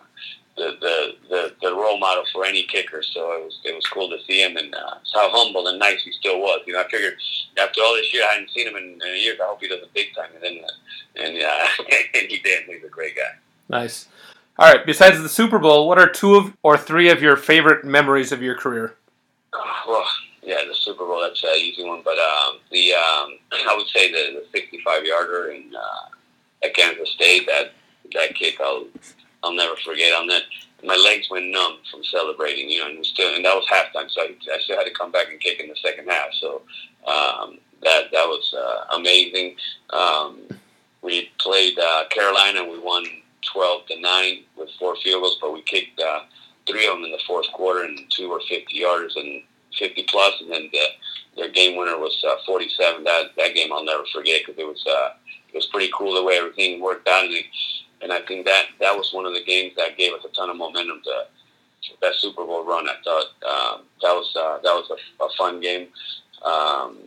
the, 0.56 0.76
the 0.80 1.16
the 1.28 1.54
the 1.62 1.74
role 1.74 1.98
model 1.98 2.24
for 2.32 2.44
any 2.44 2.64
kicker. 2.64 3.02
So 3.02 3.32
it 3.32 3.44
was 3.44 3.60
it 3.64 3.74
was 3.74 3.86
cool 3.88 4.08
to 4.08 4.18
see 4.26 4.42
him 4.42 4.56
and 4.56 4.74
uh, 4.74 4.96
how 5.14 5.30
humble 5.30 5.66
and 5.66 5.78
nice 5.78 6.02
he 6.02 6.12
still 6.12 6.40
was. 6.40 6.60
You 6.66 6.74
know, 6.74 6.80
I 6.80 6.88
figured 6.88 7.16
after 7.60 7.80
all 7.82 7.94
this 7.94 8.12
year, 8.12 8.24
I 8.24 8.34
hadn't 8.34 8.50
seen 8.50 8.68
him 8.68 8.76
in, 8.76 9.00
in 9.06 9.22
years. 9.22 9.38
I 9.42 9.46
hope 9.46 9.60
he 9.60 9.68
does 9.68 9.82
a 9.82 9.92
big 9.94 10.14
time, 10.14 10.30
and 10.34 10.42
then 10.42 10.64
uh, 10.64 11.22
and 11.22 11.42
uh, 11.42 11.84
and 12.14 12.30
he 12.30 12.38
did. 12.38 12.64
He's 12.64 12.84
a 12.84 12.88
great 12.88 13.16
guy. 13.16 13.34
Nice. 13.68 14.08
All 14.58 14.72
right. 14.72 14.86
Besides 14.86 15.20
the 15.20 15.28
Super 15.28 15.58
Bowl, 15.58 15.88
what 15.88 15.98
are 15.98 16.08
two 16.08 16.36
of 16.36 16.56
or 16.62 16.78
three 16.78 17.10
of 17.10 17.20
your 17.20 17.36
favorite 17.36 17.84
memories 17.84 18.32
of 18.32 18.42
your 18.42 18.56
career? 18.56 18.94
Uh, 19.52 19.58
well, 19.86 20.04
yeah, 20.42 20.60
the 20.66 20.74
Super 20.74 21.04
Bowl. 21.04 21.20
That's 21.20 21.42
an 21.42 21.50
easy 21.58 21.84
one, 21.84 22.02
but 22.04 22.16
um, 22.18 22.58
the 22.70 22.94
um, 22.94 23.38
I 23.52 23.74
would 23.76 23.86
say 23.88 24.10
the, 24.10 24.40
the 24.40 24.46
65 24.52 25.04
yarder 25.04 25.50
in 25.50 25.72
uh, 25.74 26.64
at 26.64 26.74
Kansas 26.74 27.10
State. 27.10 27.46
That 27.46 27.72
that 28.14 28.34
kick, 28.34 28.60
I'll 28.60 28.86
I'll 29.42 29.52
never 29.52 29.74
forget. 29.84 30.14
On 30.14 30.26
that, 30.28 30.42
my 30.84 30.96
legs 30.96 31.28
went 31.30 31.50
numb 31.50 31.78
from 31.90 32.04
celebrating. 32.04 32.70
You 32.70 32.80
know, 32.80 32.86
and 32.86 33.04
still, 33.04 33.34
and 33.34 33.44
that 33.44 33.54
was 33.54 33.66
halftime, 33.66 34.10
so 34.10 34.22
I, 34.22 34.34
I 34.54 34.58
still 34.60 34.76
had 34.78 34.84
to 34.84 34.94
come 34.94 35.10
back 35.10 35.28
and 35.30 35.40
kick 35.40 35.60
in 35.60 35.68
the 35.68 35.76
second 35.76 36.08
half. 36.08 36.28
So 36.40 36.62
um, 37.06 37.58
that 37.82 38.04
that 38.12 38.26
was 38.26 38.54
uh, 38.54 38.96
amazing. 38.96 39.56
Um, 39.90 40.40
we 41.02 41.30
played 41.38 41.78
uh, 41.78 42.04
Carolina. 42.10 42.64
We 42.64 42.78
won 42.78 43.04
12 43.52 43.86
to 43.86 44.00
nine 44.00 44.44
with 44.56 44.70
four 44.78 44.96
field 45.02 45.22
goals, 45.22 45.38
but 45.40 45.52
we 45.52 45.62
kicked 45.62 46.00
uh, 46.00 46.20
three 46.66 46.86
of 46.86 46.94
them 46.94 47.04
in 47.04 47.12
the 47.12 47.22
fourth 47.26 47.46
quarter, 47.52 47.84
and 47.84 47.98
two 48.10 48.28
were 48.28 48.40
50 48.48 48.64
yarders 48.78 49.16
and 49.16 49.42
50 49.78 50.04
plus, 50.08 50.40
and 50.40 50.50
then 50.50 50.68
the, 50.72 50.84
their 51.36 51.50
game 51.50 51.76
winner 51.76 51.98
was 51.98 52.22
uh, 52.28 52.36
47. 52.46 53.04
That 53.04 53.36
that 53.36 53.54
game 53.54 53.72
I'll 53.72 53.84
never 53.84 54.04
forget 54.12 54.42
because 54.46 54.58
it 54.58 54.66
was 54.66 54.84
uh, 54.86 55.10
it 55.52 55.54
was 55.54 55.66
pretty 55.66 55.90
cool 55.96 56.14
the 56.14 56.24
way 56.24 56.38
everything 56.38 56.80
worked 56.80 57.08
out, 57.08 57.24
and, 57.24 57.34
it, 57.34 57.44
and 58.02 58.12
I 58.12 58.20
think 58.22 58.46
that 58.46 58.66
that 58.80 58.96
was 58.96 59.12
one 59.12 59.26
of 59.26 59.34
the 59.34 59.44
games 59.44 59.74
that 59.76 59.98
gave 59.98 60.12
us 60.12 60.24
a 60.24 60.34
ton 60.34 60.50
of 60.50 60.56
momentum 60.56 61.02
to 61.04 61.24
that 62.02 62.14
Super 62.16 62.44
Bowl 62.44 62.64
run. 62.64 62.88
I 62.88 62.94
thought 63.04 63.26
um, 63.44 63.82
that 64.02 64.12
was 64.12 64.34
uh, 64.36 64.58
that 64.62 64.74
was 64.74 64.90
a, 64.90 65.24
a 65.24 65.28
fun 65.36 65.60
game. 65.60 65.88
Um, 66.44 66.98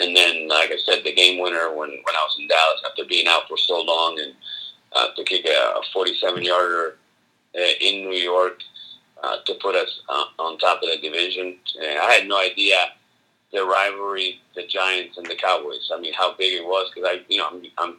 and 0.00 0.16
then, 0.16 0.48
like 0.48 0.70
I 0.70 0.78
said, 0.84 1.04
the 1.04 1.14
game 1.14 1.40
winner 1.40 1.68
when, 1.68 1.90
when 1.90 2.16
I 2.16 2.24
was 2.24 2.36
in 2.38 2.48
Dallas 2.48 2.82
after 2.88 3.04
being 3.04 3.26
out 3.26 3.46
for 3.48 3.58
so 3.58 3.82
long 3.82 4.18
and 4.18 4.32
uh, 4.94 5.08
to 5.16 5.24
kick 5.24 5.46
a 5.46 5.80
47 5.92 6.42
yarder 6.42 6.96
uh, 7.54 7.72
in 7.80 8.08
New 8.08 8.16
York 8.16 8.60
uh, 9.22 9.36
to 9.46 9.54
put 9.54 9.74
us 9.74 10.00
uh, 10.08 10.24
on 10.38 10.58
top 10.58 10.82
of 10.82 10.88
the 10.88 10.98
division. 11.00 11.56
I 11.80 12.12
had 12.12 12.28
no 12.28 12.40
idea 12.40 12.76
the 13.52 13.64
rivalry, 13.64 14.40
the 14.54 14.66
Giants 14.66 15.18
and 15.18 15.26
the 15.26 15.34
Cowboys. 15.34 15.90
I 15.92 16.00
mean, 16.00 16.12
how 16.14 16.34
big 16.36 16.54
it 16.54 16.64
was 16.64 16.90
because 16.94 17.10
I, 17.12 17.20
you 17.28 17.38
know, 17.38 17.48
I'm, 17.50 17.62
I'm 17.78 17.96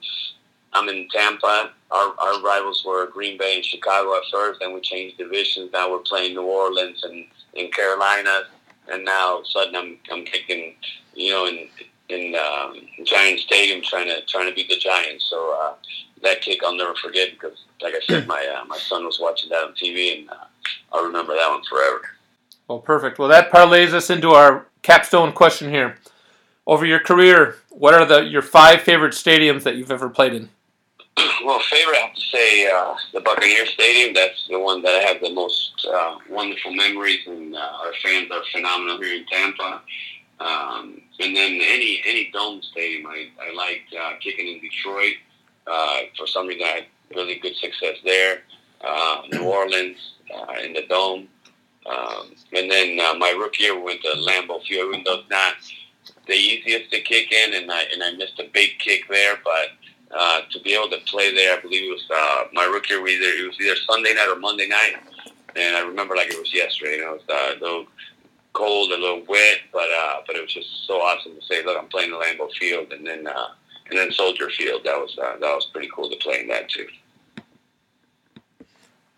I'm 0.74 0.89
in 0.89 1.08
Tampa. 1.10 1.72
Our, 1.92 2.16
our 2.18 2.42
rivals 2.42 2.84
were 2.86 3.08
Green 3.08 3.38
Bay 3.38 3.56
and 3.56 3.66
Chicago 3.66 4.16
at 4.16 4.24
first, 4.32 4.62
then 4.62 4.74
we 4.74 4.80
changed 4.80 5.18
divisions. 5.18 5.72
Now 5.74 5.92
we're 5.92 6.00
playing 6.00 6.34
New 6.34 6.44
Orleans 6.44 7.04
and 7.04 7.26
in 7.54 7.70
Carolina, 7.72 8.44
and 8.89 9.04
now 9.04 9.32
all 9.32 9.39
of 9.39 9.44
a 9.44 9.48
sudden 9.48 9.76
I'm 9.76 9.98
I'm 10.12 10.24
kicking, 10.24 10.76
you 11.14 11.32
know, 11.32 11.46
in 11.46 11.68
in 12.08 12.36
um, 12.36 12.76
Giant 13.04 13.39
Stadium 13.39 13.82
trying 13.84 14.08
to 14.08 14.22
trying 14.28 14.48
to 14.48 14.56
beat 14.56 14.70
the 14.70 14.78
Giants. 14.78 15.28
So 15.30 15.58
uh, 15.62 15.74
that 16.24 16.41
kick 16.41 16.61
I'll 16.63 16.76
never 16.76 16.95
forget 16.95 17.30
because, 17.32 17.65
like 17.82 17.93
I 17.93 17.99
said, 18.07 18.28
my 18.28 18.45
uh, 18.55 18.65
my 18.65 18.78
son 18.78 19.05
was 19.05 19.19
watching 19.19 19.49
that 19.49 19.63
on 19.63 19.74
TV, 19.74 20.19
and 20.19 20.30
uh, 20.30 20.45
I'll 20.91 21.05
remember 21.05 21.34
that 21.36 21.49
one 21.49 21.63
forever. 21.69 22.01
Well, 22.67 22.80
perfect. 22.80 23.19
Well, 23.19 23.28
that 23.30 23.51
parlays 23.51 23.93
us 23.93 24.09
into 24.09 24.32
our 24.32 24.67
capstone 24.82 25.34
question 25.34 25.69
here. 25.69 25.97
Over 26.67 26.86
your 26.86 26.99
career, 26.99 27.57
what 27.69 27.93
are 27.93 28.05
the 28.05 28.22
your 28.22 28.41
five 28.41 28.82
favorite 28.82 29.13
stadiums 29.13 29.63
that 29.63 29.76
you've 29.76 29.91
ever 29.91 30.09
played 30.09 30.34
in? 30.34 30.49
Well, 31.43 31.59
favorite, 31.59 31.97
I 31.97 32.05
have 32.05 32.15
to 32.15 32.22
say 32.22 32.67
uh, 32.72 32.93
the 33.13 33.19
Buccaneer 33.19 33.65
Stadium. 33.65 34.13
That's 34.13 34.47
the 34.47 34.59
one 34.59 34.84
that 34.84 34.93
I 34.93 34.99
have 35.07 35.22
the 35.22 35.34
most 35.34 35.72
uh, 35.91 36.17
wonderful 36.30 36.72
memories, 36.72 37.22
and 37.26 37.55
uh, 37.55 37.59
our 37.84 37.93
fans 38.03 38.30
are 38.32 38.43
phenomenal 38.51 39.01
here 39.01 39.15
in 39.15 39.26
Tampa. 39.26 39.82
Um, 40.39 41.01
and 41.19 41.36
then 41.36 41.59
any 41.61 42.01
any 42.05 42.30
dome 42.32 42.61
stadium, 42.61 43.07
I, 43.07 43.30
I 43.41 43.53
liked 43.53 43.93
uh, 43.93 44.13
kicking 44.22 44.47
in 44.47 44.59
Detroit. 44.61 45.15
Uh, 45.68 45.99
for 46.18 46.28
some 46.28 46.47
reason, 46.47 46.64
I 46.66 46.72
had 46.72 46.86
really 47.16 47.36
good 47.36 47.55
success 47.55 47.97
there. 48.03 48.41
Uh, 48.84 49.22
New 49.32 49.43
Orleans 49.43 49.97
uh, 50.34 50.53
in 50.64 50.74
the 50.74 50.86
dome. 50.88 51.28
Um, 51.86 52.34
and 52.53 52.70
then 52.70 52.99
uh, 52.99 53.14
my 53.18 53.32
rookie 53.32 53.64
year, 53.64 53.76
we 53.76 53.84
went 53.84 54.01
to 54.01 54.09
Lambeau 54.09 54.64
Field, 54.66 54.93
even 54.93 55.03
though 55.03 55.22
not 55.30 55.55
the 56.28 56.34
easiest 56.34 56.91
to 56.91 57.01
kick 57.01 57.32
in, 57.32 57.53
and 57.53 57.72
I 57.72 57.84
and 57.93 58.03
I 58.03 58.12
missed 58.12 58.39
a 58.39 58.49
big 58.53 58.78
kick 58.80 59.07
there, 59.09 59.38
but 59.43 60.18
uh, 60.18 60.41
to 60.51 60.59
be 60.62 60.74
able 60.74 60.89
to 60.89 60.99
play 61.05 61.34
there, 61.34 61.57
I 61.57 61.62
believe 61.62 61.89
it 61.89 61.93
was 61.93 62.07
uh, 62.14 62.43
my 62.53 62.66
rookie 62.66 62.93
year. 62.93 63.07
Either 63.07 63.43
it 63.43 63.47
was 63.47 63.59
either 63.59 63.76
Sunday 63.89 64.14
night 64.14 64.30
or 64.30 64.39
Monday 64.39 64.68
night, 64.68 64.95
and 65.55 65.76
I 65.76 65.82
remember 65.82 66.16
like 66.16 66.30
it 66.30 66.39
was 66.39 66.53
yesterday. 66.53 66.97
You 66.97 67.01
know, 67.01 67.14
it 67.14 67.24
was 67.28 67.30
uh, 67.30 67.57
a 67.57 67.62
little 67.62 67.86
cold, 68.53 68.91
a 68.91 68.97
little 68.97 69.24
wet, 69.28 69.59
but 69.74 69.89
uh, 69.89 70.18
but 70.28 70.36
it 70.36 70.41
was 70.41 70.53
just 70.53 70.86
so 70.86 71.01
awesome 71.01 71.36
to 71.36 71.45
say, 71.45 71.64
look, 71.64 71.78
I'm 71.78 71.88
playing 71.88 72.12
the 72.12 72.18
Lambeau 72.18 72.51
Field, 72.59 72.91
and 72.93 73.05
then 73.05 73.28
uh, 73.28 73.49
and 73.92 74.00
then 74.00 74.12
Soldier 74.12 74.50
Field. 74.50 74.82
That 74.86 74.98
was 74.98 75.18
uh, 75.22 75.38
that 75.39 75.56
was 75.56 75.66
pretty 75.66 75.89
cool 75.94 76.10
to 76.10 76.16
play 76.16 76.39
in 76.39 76.48
that 76.48 76.70
too. 76.70 76.88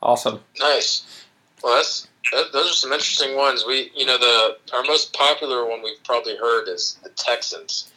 Awesome. 0.01 0.41
Nice. 0.59 1.25
Well, 1.63 1.77
that's 1.77 2.07
that, 2.31 2.51
those 2.51 2.71
are 2.71 2.73
some 2.73 2.91
interesting 2.91 3.37
ones. 3.37 3.63
We, 3.65 3.91
you 3.95 4.05
know, 4.05 4.17
the 4.17 4.57
our 4.73 4.83
most 4.83 5.13
popular 5.13 5.65
one 5.65 5.81
we've 5.81 6.03
probably 6.03 6.35
heard 6.35 6.67
is 6.67 6.97
the 7.03 7.09
Texans, 7.09 7.91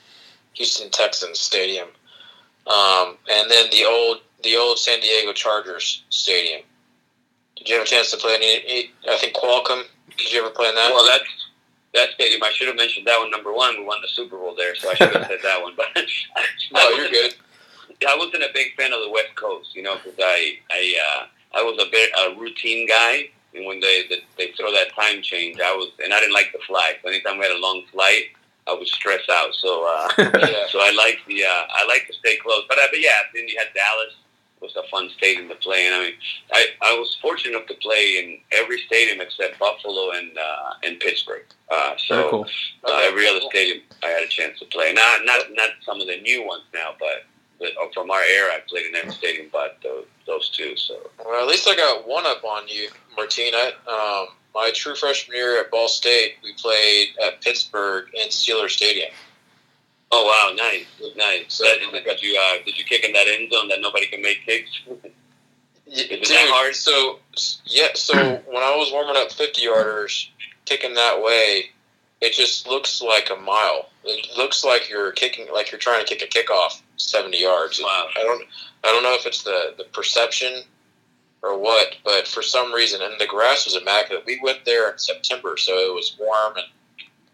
Houston 0.55 0.91
Texans 0.91 1.41
Stadium, 1.41 1.89
um, 2.67 3.17
and 3.31 3.51
then 3.51 3.71
the 3.71 3.85
old 3.85 4.19
the 4.45 4.57
old 4.57 4.79
San 4.79 5.01
Diego 5.01 5.33
Chargers 5.33 6.05
Stadium. 6.11 6.63
Did 7.57 7.69
you 7.69 7.75
have 7.77 7.87
a 7.87 7.89
chance 7.89 8.11
to 8.11 8.19
play 8.19 8.35
any? 8.37 8.91
I 9.11 9.17
think 9.17 9.35
Qualcomm. 9.35 9.85
Did 10.17 10.33
you 10.33 10.41
ever 10.41 10.51
play 10.51 10.69
in 10.69 10.75
that? 10.75 10.93
Well, 10.93 11.07
that's 11.07 11.25
that 11.97 12.11
stadium. 12.15 12.43
I 12.43 12.51
should 12.53 12.69
have 12.69 12.77
mentioned 12.77 13.07
that 13.07 13.19
one. 13.19 13.31
Number 13.31 13.53
one, 13.53 13.77
we 13.79 13.85
won 13.85 13.99
the 14.01 14.09
Super 14.09 14.37
Bowl 14.39 14.55
there, 14.57 14.75
so 14.77 14.91
I 14.91 14.95
should 14.95 15.13
have 15.13 15.27
said 15.27 15.41
that 15.43 15.61
one. 15.61 15.75
But 15.77 15.89
no, 16.73 16.89
you're 16.91 17.11
good. 17.11 17.35
I 18.07 18.17
wasn't 18.17 18.43
a 18.45 18.51
big 18.55 18.75
fan 18.77 18.93
of 18.93 19.01
the 19.01 19.11
West 19.11 19.35
Coast, 19.37 19.75
you 19.75 19.83
know, 19.83 19.97
because 19.97 20.19
I 20.21 20.59
I 20.71 20.83
uh, 21.07 21.59
I 21.59 21.63
was 21.63 21.81
a 21.83 21.91
bit 21.91 22.11
a 22.17 22.39
routine 22.39 22.87
guy, 22.87 23.31
and 23.55 23.67
when 23.67 23.81
they, 23.81 24.05
they 24.09 24.21
they 24.39 24.53
throw 24.53 24.71
that 24.73 24.95
time 24.95 25.23
change, 25.23 25.59
I 25.61 25.73
was 25.73 25.91
and 26.05 26.13
I 26.13 26.21
didn't 26.21 26.35
like 26.35 26.53
the 26.53 26.61
flight. 26.67 26.97
So 27.03 27.09
anytime 27.09 27.39
we 27.39 27.45
had 27.45 27.57
a 27.57 27.61
long 27.61 27.83
flight, 27.93 28.25
I 28.69 28.75
would 28.75 28.87
stress 28.89 29.23
out. 29.31 29.55
So 29.55 29.85
uh, 29.89 30.09
Yeah. 30.19 30.67
so 30.69 30.79
I 30.81 30.93
like 30.97 31.19
the 31.27 31.45
uh, 31.45 31.65
I 31.71 31.87
like 31.89 32.07
to 32.09 32.13
stay 32.15 32.37
close. 32.37 32.65
But 32.69 32.79
uh, 32.79 32.89
but 32.91 33.01
yeah, 33.01 33.17
then 33.35 33.49
you 33.49 33.57
had 33.59 33.69
Dallas 33.75 34.15
was 34.61 34.75
a 34.77 34.83
fun 34.91 35.11
stadium 35.17 35.49
to 35.49 35.55
play 35.57 35.87
in. 35.87 35.93
I 35.93 36.01
mean, 36.01 36.15
I, 36.53 36.67
I 36.83 36.93
was 36.99 37.17
fortunate 37.21 37.57
enough 37.57 37.69
to 37.69 37.75
play 37.75 38.19
in 38.19 38.39
every 38.59 38.79
stadium 38.87 39.21
except 39.21 39.59
Buffalo 39.59 40.13
and 40.13 40.37
uh, 40.39 40.73
and 40.83 40.99
Pittsburgh. 41.01 41.45
Uh, 41.71 41.95
so 41.99 42.31
cool. 42.31 42.47
uh, 42.85 42.93
Okay, 42.93 43.07
every 43.09 43.29
other 43.29 43.41
cool. 43.41 43.51
stadium 43.51 43.83
I 44.03 44.07
had 44.09 44.23
a 44.23 44.29
chance 44.29 44.59
to 44.61 44.65
play. 44.67 44.93
Not 44.93 45.25
not 45.25 45.41
not 45.53 45.71
some 45.85 46.01
of 46.01 46.07
the 46.07 46.21
new 46.21 46.47
ones 46.47 46.65
now, 46.75 46.91
but. 46.99 47.25
But 47.59 47.69
uh, 47.83 47.87
from 47.95 48.11
our 48.11 48.21
era, 48.21 48.53
I 48.53 48.59
played 48.69 48.85
in 48.85 48.95
every 48.97 49.13
stadium, 49.13 49.47
but 49.51 49.79
those, 49.83 50.05
those 50.27 50.51
two. 50.51 50.77
So 50.77 51.09
Well, 51.25 51.41
at 51.41 51.47
least 51.49 51.67
I 51.67 51.75
got 51.75 52.07
one 52.07 52.27
up 52.27 52.45
on 52.45 52.69
you, 52.69 52.91
Martina. 53.17 53.71
Um, 53.91 54.27
my 54.55 54.71
true 54.75 54.95
freshman 54.95 55.39
year 55.39 55.59
at 55.63 55.71
Ball 55.71 55.89
State, 55.89 56.35
we 56.45 56.53
played 56.53 57.09
at 57.27 57.41
Pittsburgh 57.41 58.09
in 58.13 58.29
Steeler 58.29 58.69
Stadium. 58.69 59.09
Oh 60.13 60.25
wow, 60.25 60.55
nice, 60.55 60.87
nice. 61.17 61.59
That, 61.59 61.79
did 62.05 62.23
you 62.23 62.39
uh, 62.41 62.65
did 62.65 62.79
you 62.79 62.85
kick 62.85 63.05
in 63.05 63.13
that 63.13 63.27
end 63.27 63.53
zone 63.53 63.69
that 63.69 63.81
nobody 63.81 64.07
can 64.07 64.23
make 64.23 64.45
kicks? 64.45 64.71
Is 65.87 66.01
it 66.11 66.29
that 66.29 66.49
hard? 66.51 66.75
So 66.75 67.21
yeah, 67.65 67.89
so 67.95 68.15
when 68.47 68.63
I 68.63 68.77
was 68.77 68.91
warming 68.93 69.17
up 69.17 69.33
fifty 69.33 69.67
yarders, 69.67 70.29
kicking 70.65 70.95
that 70.95 71.23
way, 71.23 71.71
it 72.21 72.33
just 72.33 72.67
looks 72.67 73.03
like 73.03 73.31
a 73.31 73.41
mile. 73.41 73.89
It 74.05 74.37
looks 74.37 74.65
like 74.65 74.89
you're 74.89 75.13
kicking, 75.13 75.49
like 75.53 75.71
you're 75.73 75.79
trying 75.79 76.05
to 76.05 76.07
kick 76.07 76.23
a 76.23 76.27
kickoff 76.27 76.81
seventy 76.97 77.43
yards. 77.43 77.81
Wow. 77.83 78.09
I 78.17 78.23
don't, 78.23 78.43
I 78.85 78.89
don't 78.89 79.03
know 79.03 79.15
if 79.15 79.27
it's 79.27 79.43
the 79.43 79.75
the 79.77 79.85
perception 79.85 80.63
or 81.43 81.59
what, 81.59 81.97
but 82.05 82.27
for 82.27 82.43
some 82.43 82.73
reason, 82.73 83.03
and 83.03 83.21
the 83.21 83.27
grass 83.27 83.65
was 83.65 83.77
immaculate. 83.77 84.25
We 84.27 84.41
went 84.43 84.65
there 84.65 84.91
in 84.91 84.99
September, 84.99 85.57
so 85.57 85.73
it 85.73 85.95
was 85.95 86.17
warm 86.19 86.57
and 86.57 86.67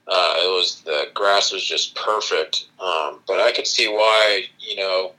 uh, 0.08 0.34
it 0.38 0.48
was 0.48 0.82
the 0.84 1.08
grass 1.14 1.52
was 1.52 1.64
just 1.64 1.94
perfect. 1.94 2.66
Um, 2.80 3.20
but 3.26 3.40
I 3.40 3.52
could 3.52 3.66
see 3.66 3.88
why 3.88 4.44
you 4.58 4.76
know 4.76 5.12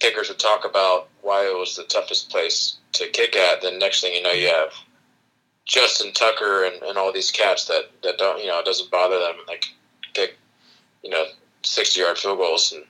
kickers 0.00 0.28
would 0.28 0.38
talk 0.38 0.64
about 0.64 1.08
why 1.22 1.46
it 1.46 1.56
was 1.56 1.76
the 1.76 1.84
toughest 1.84 2.30
place 2.30 2.76
to 2.92 3.08
kick 3.08 3.36
at. 3.36 3.62
Then 3.62 3.78
next 3.78 4.00
thing 4.00 4.14
you 4.14 4.22
know, 4.22 4.32
you 4.32 4.48
have 4.48 4.72
Justin 5.64 6.12
Tucker 6.12 6.64
and, 6.64 6.82
and 6.82 6.98
all 6.98 7.12
these 7.12 7.30
cats 7.30 7.66
that, 7.66 7.90
that 8.02 8.18
don't 8.18 8.40
you 8.40 8.46
know 8.46 8.58
it 8.60 8.64
doesn't 8.64 8.90
bother 8.90 9.18
them 9.18 9.36
they 9.46 9.58
kick 10.12 10.36
you 11.06 11.12
know, 11.12 11.24
sixty 11.62 12.00
yard 12.00 12.18
field 12.18 12.38
goals 12.38 12.72
and 12.72 12.84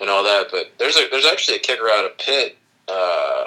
and 0.00 0.08
all 0.08 0.22
that. 0.22 0.46
But 0.50 0.72
there's 0.78 0.96
a 0.96 1.08
there's 1.10 1.26
actually 1.26 1.56
a 1.56 1.60
kicker 1.60 1.88
out 1.88 2.04
of 2.04 2.16
Pitt, 2.18 2.56
uh, 2.86 3.44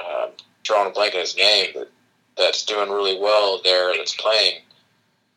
uh, 0.00 0.26
drawing 0.64 0.90
a 0.90 0.92
blank 0.92 1.14
on 1.14 1.20
his 1.20 1.36
name, 1.36 1.70
but 1.74 1.90
that's 2.36 2.64
doing 2.64 2.90
really 2.90 3.18
well 3.18 3.60
there. 3.62 3.96
That's 3.96 4.16
playing, 4.16 4.60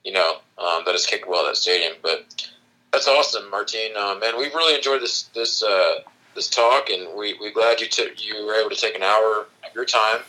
you 0.05 0.13
know, 0.13 0.37
um, 0.57 0.83
that 0.85 0.95
is 0.95 1.05
kicked 1.05 1.27
well 1.27 1.45
at 1.45 1.49
that 1.49 1.57
stadium. 1.57 1.93
But 2.01 2.47
that's 2.93 3.07
awesome, 3.07 3.49
Martin. 3.49 3.91
Uh, 3.97 4.15
man, 4.15 4.37
we've 4.37 4.53
really 4.53 4.75
enjoyed 4.75 5.01
this 5.01 5.23
this 5.35 5.61
uh, 5.63 5.95
this 6.35 6.49
talk, 6.49 6.89
and 6.89 7.17
we 7.17 7.37
we 7.41 7.51
glad 7.51 7.81
you 7.81 7.87
took 7.87 8.23
you 8.23 8.45
were 8.45 8.55
able 8.55 8.69
to 8.69 8.75
take 8.75 8.95
an 8.95 9.03
hour 9.03 9.47
of 9.65 9.75
your 9.75 9.85
time 9.85 10.21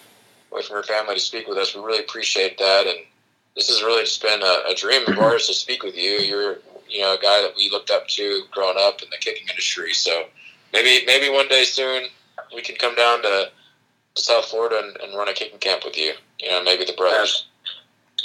away 0.51 0.63
from 0.63 0.75
your 0.75 0.83
family 0.83 1.15
to 1.15 1.21
speak 1.21 1.47
with 1.47 1.59
us. 1.59 1.75
We 1.75 1.83
really 1.83 2.01
appreciate 2.01 2.59
that, 2.59 2.87
and 2.87 2.99
this 3.55 3.69
has 3.69 3.83
really 3.83 4.03
just 4.03 4.23
been 4.23 4.43
a, 4.43 4.71
a 4.71 4.75
dream 4.75 5.07
of 5.07 5.19
ours 5.19 5.47
to 5.47 5.55
speak 5.55 5.83
with 5.83 5.97
you. 5.97 6.19
You're 6.19 6.59
you 6.89 7.03
know 7.03 7.15
a 7.15 7.19
guy 7.19 7.43
that 7.43 7.53
we 7.57 7.71
looked 7.71 7.91
up 7.91 8.09
to 8.09 8.43
growing 8.51 8.79
up 8.81 9.03
in 9.03 9.11
the 9.11 9.19
kicking 9.19 9.49
industry. 9.49 9.93
So 9.93 10.25
maybe 10.73 11.05
maybe 11.07 11.31
one 11.31 11.49
day 11.49 11.65
soon 11.65 12.05
we 12.55 12.63
can 12.63 12.77
come 12.77 12.95
down 12.95 13.23
to, 13.23 13.51
to 14.15 14.23
South 14.23 14.47
Florida 14.47 14.81
and, 14.83 14.97
and 15.03 15.17
run 15.17 15.29
a 15.29 15.33
kicking 15.33 15.59
camp 15.59 15.83
with 15.85 15.97
you. 15.97 16.15
You 16.41 16.51
know, 16.51 16.63
maybe 16.63 16.85
the 16.85 16.93
brothers. 16.95 17.47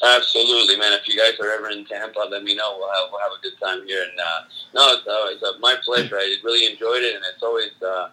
Absolutely, 0.04 0.78
man. 0.78 0.94
If 0.94 1.08
you 1.08 1.18
guys 1.18 1.40
are 1.40 1.52
ever 1.52 1.70
in 1.70 1.86
Tampa, 1.86 2.20
let 2.30 2.44
me 2.44 2.56
know. 2.56 2.78
We'll 2.78 2.90
have, 2.90 3.10
we'll 3.12 3.22
have 3.22 3.32
a 3.38 3.42
good 3.44 3.60
time 3.62 3.86
here. 3.86 4.04
And 4.04 4.20
uh, 4.20 4.42
no, 4.74 4.94
it's, 4.94 5.08
always 5.08 5.44
uh, 5.44 5.60
my 5.60 5.76
pleasure. 5.84 6.18
I 6.18 6.36
really 6.44 6.72
enjoyed 6.72 7.04
it, 7.04 7.16
and 7.16 7.24
it's 7.32 7.44
always 7.44 7.72
uh, 7.86 8.10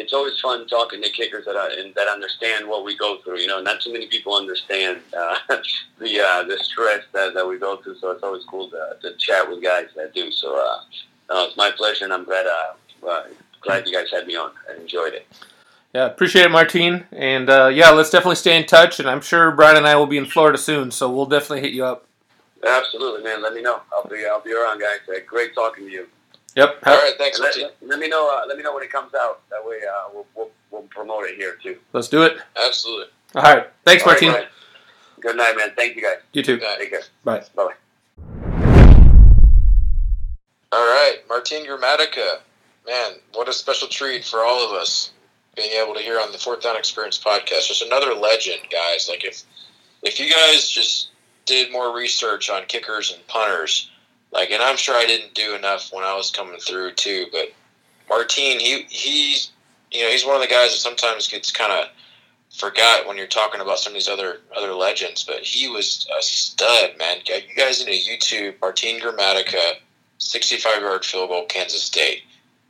it's 0.00 0.12
always 0.12 0.40
fun 0.40 0.66
talking 0.66 1.02
to 1.02 1.10
kickers 1.10 1.44
that 1.44 1.56
uh, 1.56 1.68
and 1.78 1.94
that 1.94 2.08
understand 2.08 2.66
what 2.66 2.84
we 2.84 2.96
go 2.96 3.18
through. 3.18 3.38
You 3.38 3.46
know, 3.46 3.60
not 3.60 3.80
too 3.80 3.92
many 3.92 4.08
people 4.08 4.34
understand 4.34 5.02
uh, 5.16 5.38
the 5.98 6.20
uh, 6.20 6.42
the 6.44 6.58
stress 6.62 7.04
that, 7.12 7.34
that 7.34 7.46
we 7.46 7.58
go 7.58 7.76
through. 7.76 7.98
So 7.98 8.10
it's 8.10 8.22
always 8.22 8.44
cool 8.44 8.68
to, 8.70 8.96
to 9.02 9.16
chat 9.16 9.48
with 9.48 9.62
guys 9.62 9.86
that 9.96 10.12
do. 10.14 10.32
So 10.32 10.58
uh, 10.58 10.80
no, 11.28 11.44
it's 11.44 11.56
my 11.56 11.70
pleasure, 11.70 12.04
and 12.04 12.12
I'm 12.12 12.24
glad 12.24 12.46
uh, 12.46 13.06
uh, 13.06 13.24
glad 13.60 13.86
you 13.86 13.92
guys 13.92 14.10
had 14.10 14.26
me 14.26 14.36
on. 14.36 14.50
I 14.68 14.80
enjoyed 14.80 15.14
it. 15.14 15.26
Yeah, 15.94 16.06
appreciate 16.06 16.44
it, 16.44 16.50
Martine. 16.50 17.04
And 17.10 17.50
uh, 17.50 17.66
yeah, 17.66 17.90
let's 17.90 18.10
definitely 18.10 18.36
stay 18.36 18.56
in 18.56 18.66
touch. 18.66 19.00
And 19.00 19.08
I'm 19.08 19.20
sure 19.20 19.50
Brian 19.50 19.76
and 19.76 19.86
I 19.86 19.96
will 19.96 20.06
be 20.06 20.18
in 20.18 20.26
Florida 20.26 20.56
soon, 20.58 20.90
so 20.90 21.10
we'll 21.10 21.26
definitely 21.26 21.62
hit 21.62 21.72
you 21.72 21.84
up. 21.84 22.06
Absolutely, 22.66 23.22
man. 23.24 23.42
Let 23.42 23.54
me 23.54 23.62
know. 23.62 23.80
I'll 23.92 24.06
be 24.08 24.24
I'll 24.26 24.40
be 24.42 24.52
around, 24.52 24.80
guys. 24.80 24.98
Uh, 25.08 25.18
great 25.26 25.54
talking 25.54 25.86
to 25.86 25.90
you. 25.90 26.06
Yep. 26.56 26.78
All 26.84 26.94
right, 26.96 27.14
thanks, 27.16 27.38
Let, 27.38 27.56
Martin. 27.56 27.76
let 27.88 27.98
me 27.98 28.08
know. 28.08 28.28
Uh, 28.30 28.46
let 28.46 28.56
me 28.56 28.62
know 28.62 28.74
when 28.74 28.82
it 28.82 28.92
comes 28.92 29.12
out. 29.14 29.40
That 29.50 29.64
way, 29.64 29.78
uh, 29.88 30.08
we'll, 30.12 30.26
we'll 30.34 30.50
we'll 30.70 30.82
promote 30.82 31.24
it 31.24 31.36
here 31.36 31.56
too. 31.62 31.78
Let's 31.92 32.08
do 32.08 32.22
it. 32.24 32.38
Absolutely. 32.66 33.06
All 33.34 33.42
right. 33.42 33.66
Thanks, 33.84 34.02
All 34.04 34.12
right, 34.12 34.22
Martine. 34.22 34.42
guys. 34.42 34.50
Good 35.20 35.36
night, 35.36 35.56
man. 35.56 35.70
Thank 35.76 35.96
you, 35.96 36.02
guys. 36.02 36.16
You 36.32 36.42
too. 36.42 36.58
Yeah. 36.60 36.74
Take 36.78 36.90
care. 36.90 37.02
Bye. 37.24 37.44
Bye 37.54 37.68
bye. 37.68 37.74
All 40.72 40.86
right, 40.86 41.18
Martin 41.28 41.64
Gramatica. 41.66 42.38
Man, 42.86 43.12
what 43.34 43.48
a 43.48 43.52
special 43.52 43.88
treat 43.88 44.24
for 44.24 44.40
all 44.44 44.64
of 44.66 44.72
us 44.72 45.12
being 45.56 45.70
able 45.72 45.94
to 45.94 46.00
hear 46.00 46.20
on 46.20 46.32
the 46.32 46.38
Fourth 46.38 46.62
Down 46.62 46.76
Experience 46.76 47.18
podcast. 47.18 47.68
Just 47.68 47.82
another 47.82 48.14
legend, 48.14 48.60
guys. 48.70 49.08
Like 49.08 49.24
if 49.24 49.42
if 50.02 50.18
you 50.18 50.30
guys 50.30 50.68
just 50.68 51.08
did 51.46 51.72
more 51.72 51.94
research 51.94 52.48
on 52.48 52.64
kickers 52.66 53.12
and 53.12 53.26
punters, 53.26 53.90
like, 54.32 54.50
and 54.50 54.62
I'm 54.62 54.76
sure 54.76 54.94
I 54.94 55.06
didn't 55.06 55.34
do 55.34 55.54
enough 55.54 55.92
when 55.92 56.04
I 56.04 56.14
was 56.14 56.30
coming 56.30 56.60
through 56.60 56.92
too. 56.92 57.26
But 57.32 57.52
Martin, 58.08 58.60
he 58.60 58.86
he's 58.88 59.50
you 59.90 60.02
know 60.02 60.10
he's 60.10 60.26
one 60.26 60.36
of 60.36 60.42
the 60.42 60.48
guys 60.48 60.70
that 60.70 60.78
sometimes 60.78 61.28
gets 61.28 61.50
kind 61.50 61.72
of 61.72 61.88
forgot 62.56 63.06
when 63.06 63.16
you're 63.16 63.26
talking 63.26 63.60
about 63.60 63.78
some 63.78 63.92
of 63.92 63.94
these 63.94 64.08
other 64.08 64.40
other 64.56 64.74
legends. 64.74 65.24
But 65.24 65.42
he 65.42 65.68
was 65.68 66.06
a 66.18 66.22
stud, 66.22 66.90
man. 66.98 67.18
You 67.26 67.54
guys 67.56 67.84
need 67.84 68.02
to 68.02 68.16
YouTube 68.16 68.60
Martin 68.60 69.00
Gramatica. 69.00 69.76
65 70.20 70.82
yard 70.82 71.04
field 71.04 71.30
goal, 71.30 71.46
Kansas 71.46 71.82
State. 71.82 72.22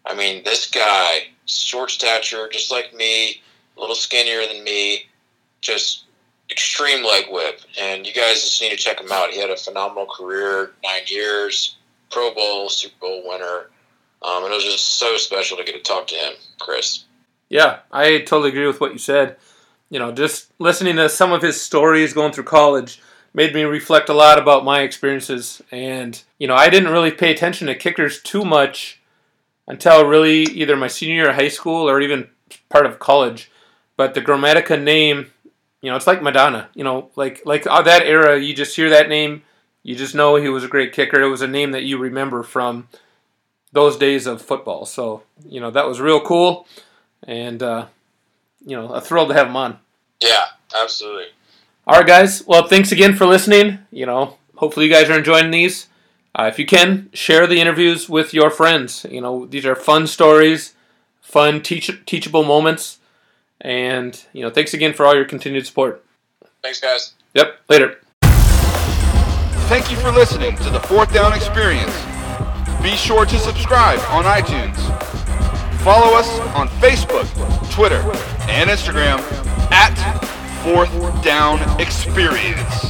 I 0.06 0.14
mean, 0.14 0.42
this 0.44 0.70
guy, 0.70 1.28
short 1.46 1.90
stature, 1.90 2.48
just 2.50 2.70
like 2.70 2.94
me, 2.94 3.42
a 3.76 3.80
little 3.80 3.94
skinnier 3.94 4.46
than 4.46 4.64
me, 4.64 5.06
just 5.60 6.04
extreme 6.50 7.04
leg 7.04 7.24
whip. 7.30 7.60
And 7.80 8.06
you 8.06 8.12
guys 8.12 8.42
just 8.42 8.60
need 8.60 8.70
to 8.70 8.76
check 8.76 9.00
him 9.00 9.12
out. 9.12 9.30
He 9.30 9.40
had 9.40 9.50
a 9.50 9.56
phenomenal 9.56 10.06
career, 10.06 10.72
nine 10.82 11.02
years, 11.06 11.76
Pro 12.10 12.34
Bowl, 12.34 12.68
Super 12.68 12.94
Bowl 13.00 13.22
winner. 13.26 13.70
Um, 14.22 14.44
and 14.44 14.52
it 14.52 14.56
was 14.56 14.64
just 14.64 14.98
so 14.98 15.16
special 15.16 15.56
to 15.56 15.64
get 15.64 15.74
to 15.74 15.82
talk 15.82 16.06
to 16.08 16.14
him, 16.14 16.34
Chris. 16.58 17.04
Yeah, 17.48 17.80
I 17.90 18.18
totally 18.18 18.50
agree 18.50 18.66
with 18.66 18.80
what 18.80 18.92
you 18.92 18.98
said. 18.98 19.36
You 19.88 19.98
know, 19.98 20.12
just 20.12 20.52
listening 20.58 20.96
to 20.96 21.08
some 21.08 21.32
of 21.32 21.42
his 21.42 21.60
stories 21.60 22.12
going 22.12 22.32
through 22.32 22.44
college 22.44 23.02
made 23.32 23.54
me 23.54 23.62
reflect 23.62 24.08
a 24.08 24.14
lot 24.14 24.38
about 24.38 24.64
my 24.64 24.80
experiences. 24.80 25.62
And, 25.70 26.22
you 26.38 26.46
know, 26.46 26.54
I 26.54 26.68
didn't 26.68 26.92
really 26.92 27.10
pay 27.10 27.32
attention 27.32 27.66
to 27.66 27.74
kickers 27.74 28.20
too 28.20 28.44
much 28.44 28.99
until 29.70 30.04
really 30.04 30.42
either 30.42 30.76
my 30.76 30.88
senior 30.88 31.14
year 31.14 31.28
of 31.30 31.36
high 31.36 31.48
school 31.48 31.88
or 31.88 32.00
even 32.00 32.28
part 32.68 32.86
of 32.86 32.98
college. 32.98 33.52
But 33.96 34.14
the 34.14 34.20
Gramatica 34.20 34.82
name, 34.82 35.30
you 35.80 35.90
know, 35.90 35.96
it's 35.96 36.08
like 36.08 36.22
Madonna. 36.22 36.68
You 36.74 36.82
know, 36.82 37.10
like 37.14 37.42
like 37.44 37.66
uh, 37.68 37.80
that 37.82 38.02
era, 38.02 38.36
you 38.38 38.52
just 38.52 38.74
hear 38.74 38.90
that 38.90 39.08
name, 39.08 39.44
you 39.84 39.94
just 39.94 40.14
know 40.14 40.34
he 40.34 40.48
was 40.48 40.64
a 40.64 40.68
great 40.68 40.92
kicker. 40.92 41.22
It 41.22 41.28
was 41.28 41.40
a 41.40 41.46
name 41.46 41.70
that 41.70 41.84
you 41.84 41.98
remember 41.98 42.42
from 42.42 42.88
those 43.72 43.96
days 43.96 44.26
of 44.26 44.42
football. 44.42 44.84
So, 44.86 45.22
you 45.46 45.60
know, 45.60 45.70
that 45.70 45.86
was 45.86 46.00
real 46.00 46.20
cool. 46.20 46.66
And, 47.22 47.62
uh, 47.62 47.86
you 48.66 48.76
know, 48.76 48.88
a 48.88 49.00
thrill 49.00 49.28
to 49.28 49.34
have 49.34 49.46
him 49.46 49.56
on. 49.56 49.78
Yeah, 50.20 50.46
absolutely. 50.74 51.26
All 51.86 51.98
right, 51.98 52.06
guys. 52.06 52.44
Well, 52.44 52.66
thanks 52.66 52.90
again 52.90 53.14
for 53.14 53.26
listening. 53.26 53.78
You 53.92 54.06
know, 54.06 54.36
hopefully 54.56 54.86
you 54.86 54.92
guys 54.92 55.08
are 55.08 55.18
enjoying 55.18 55.52
these. 55.52 55.86
Uh, 56.34 56.44
if 56.44 56.58
you 56.58 56.66
can, 56.66 57.10
share 57.12 57.46
the 57.46 57.60
interviews 57.60 58.08
with 58.08 58.32
your 58.32 58.50
friends. 58.50 59.04
You 59.10 59.20
know, 59.20 59.46
these 59.46 59.66
are 59.66 59.74
fun 59.74 60.06
stories, 60.06 60.74
fun 61.20 61.60
teach- 61.60 62.04
teachable 62.06 62.44
moments, 62.44 62.98
and 63.60 64.24
you 64.32 64.42
know, 64.42 64.50
thanks 64.50 64.72
again 64.72 64.92
for 64.92 65.04
all 65.06 65.14
your 65.14 65.24
continued 65.24 65.66
support. 65.66 66.04
Thanks, 66.62 66.80
guys. 66.80 67.14
Yep. 67.34 67.58
Later. 67.68 68.00
Thank 69.70 69.90
you 69.90 69.96
for 69.98 70.10
listening 70.10 70.56
to 70.56 70.70
the 70.70 70.80
Fourth 70.80 71.12
Down 71.12 71.32
Experience. 71.32 71.94
Be 72.82 72.96
sure 72.96 73.24
to 73.24 73.38
subscribe 73.38 74.00
on 74.08 74.24
iTunes. 74.24 74.76
Follow 75.82 76.16
us 76.16 76.28
on 76.54 76.68
Facebook, 76.80 77.26
Twitter, 77.72 78.00
and 78.48 78.68
Instagram 78.68 79.18
at 79.70 79.94
Fourth 80.62 80.90
Down 81.22 81.60
Experience. 81.80 82.89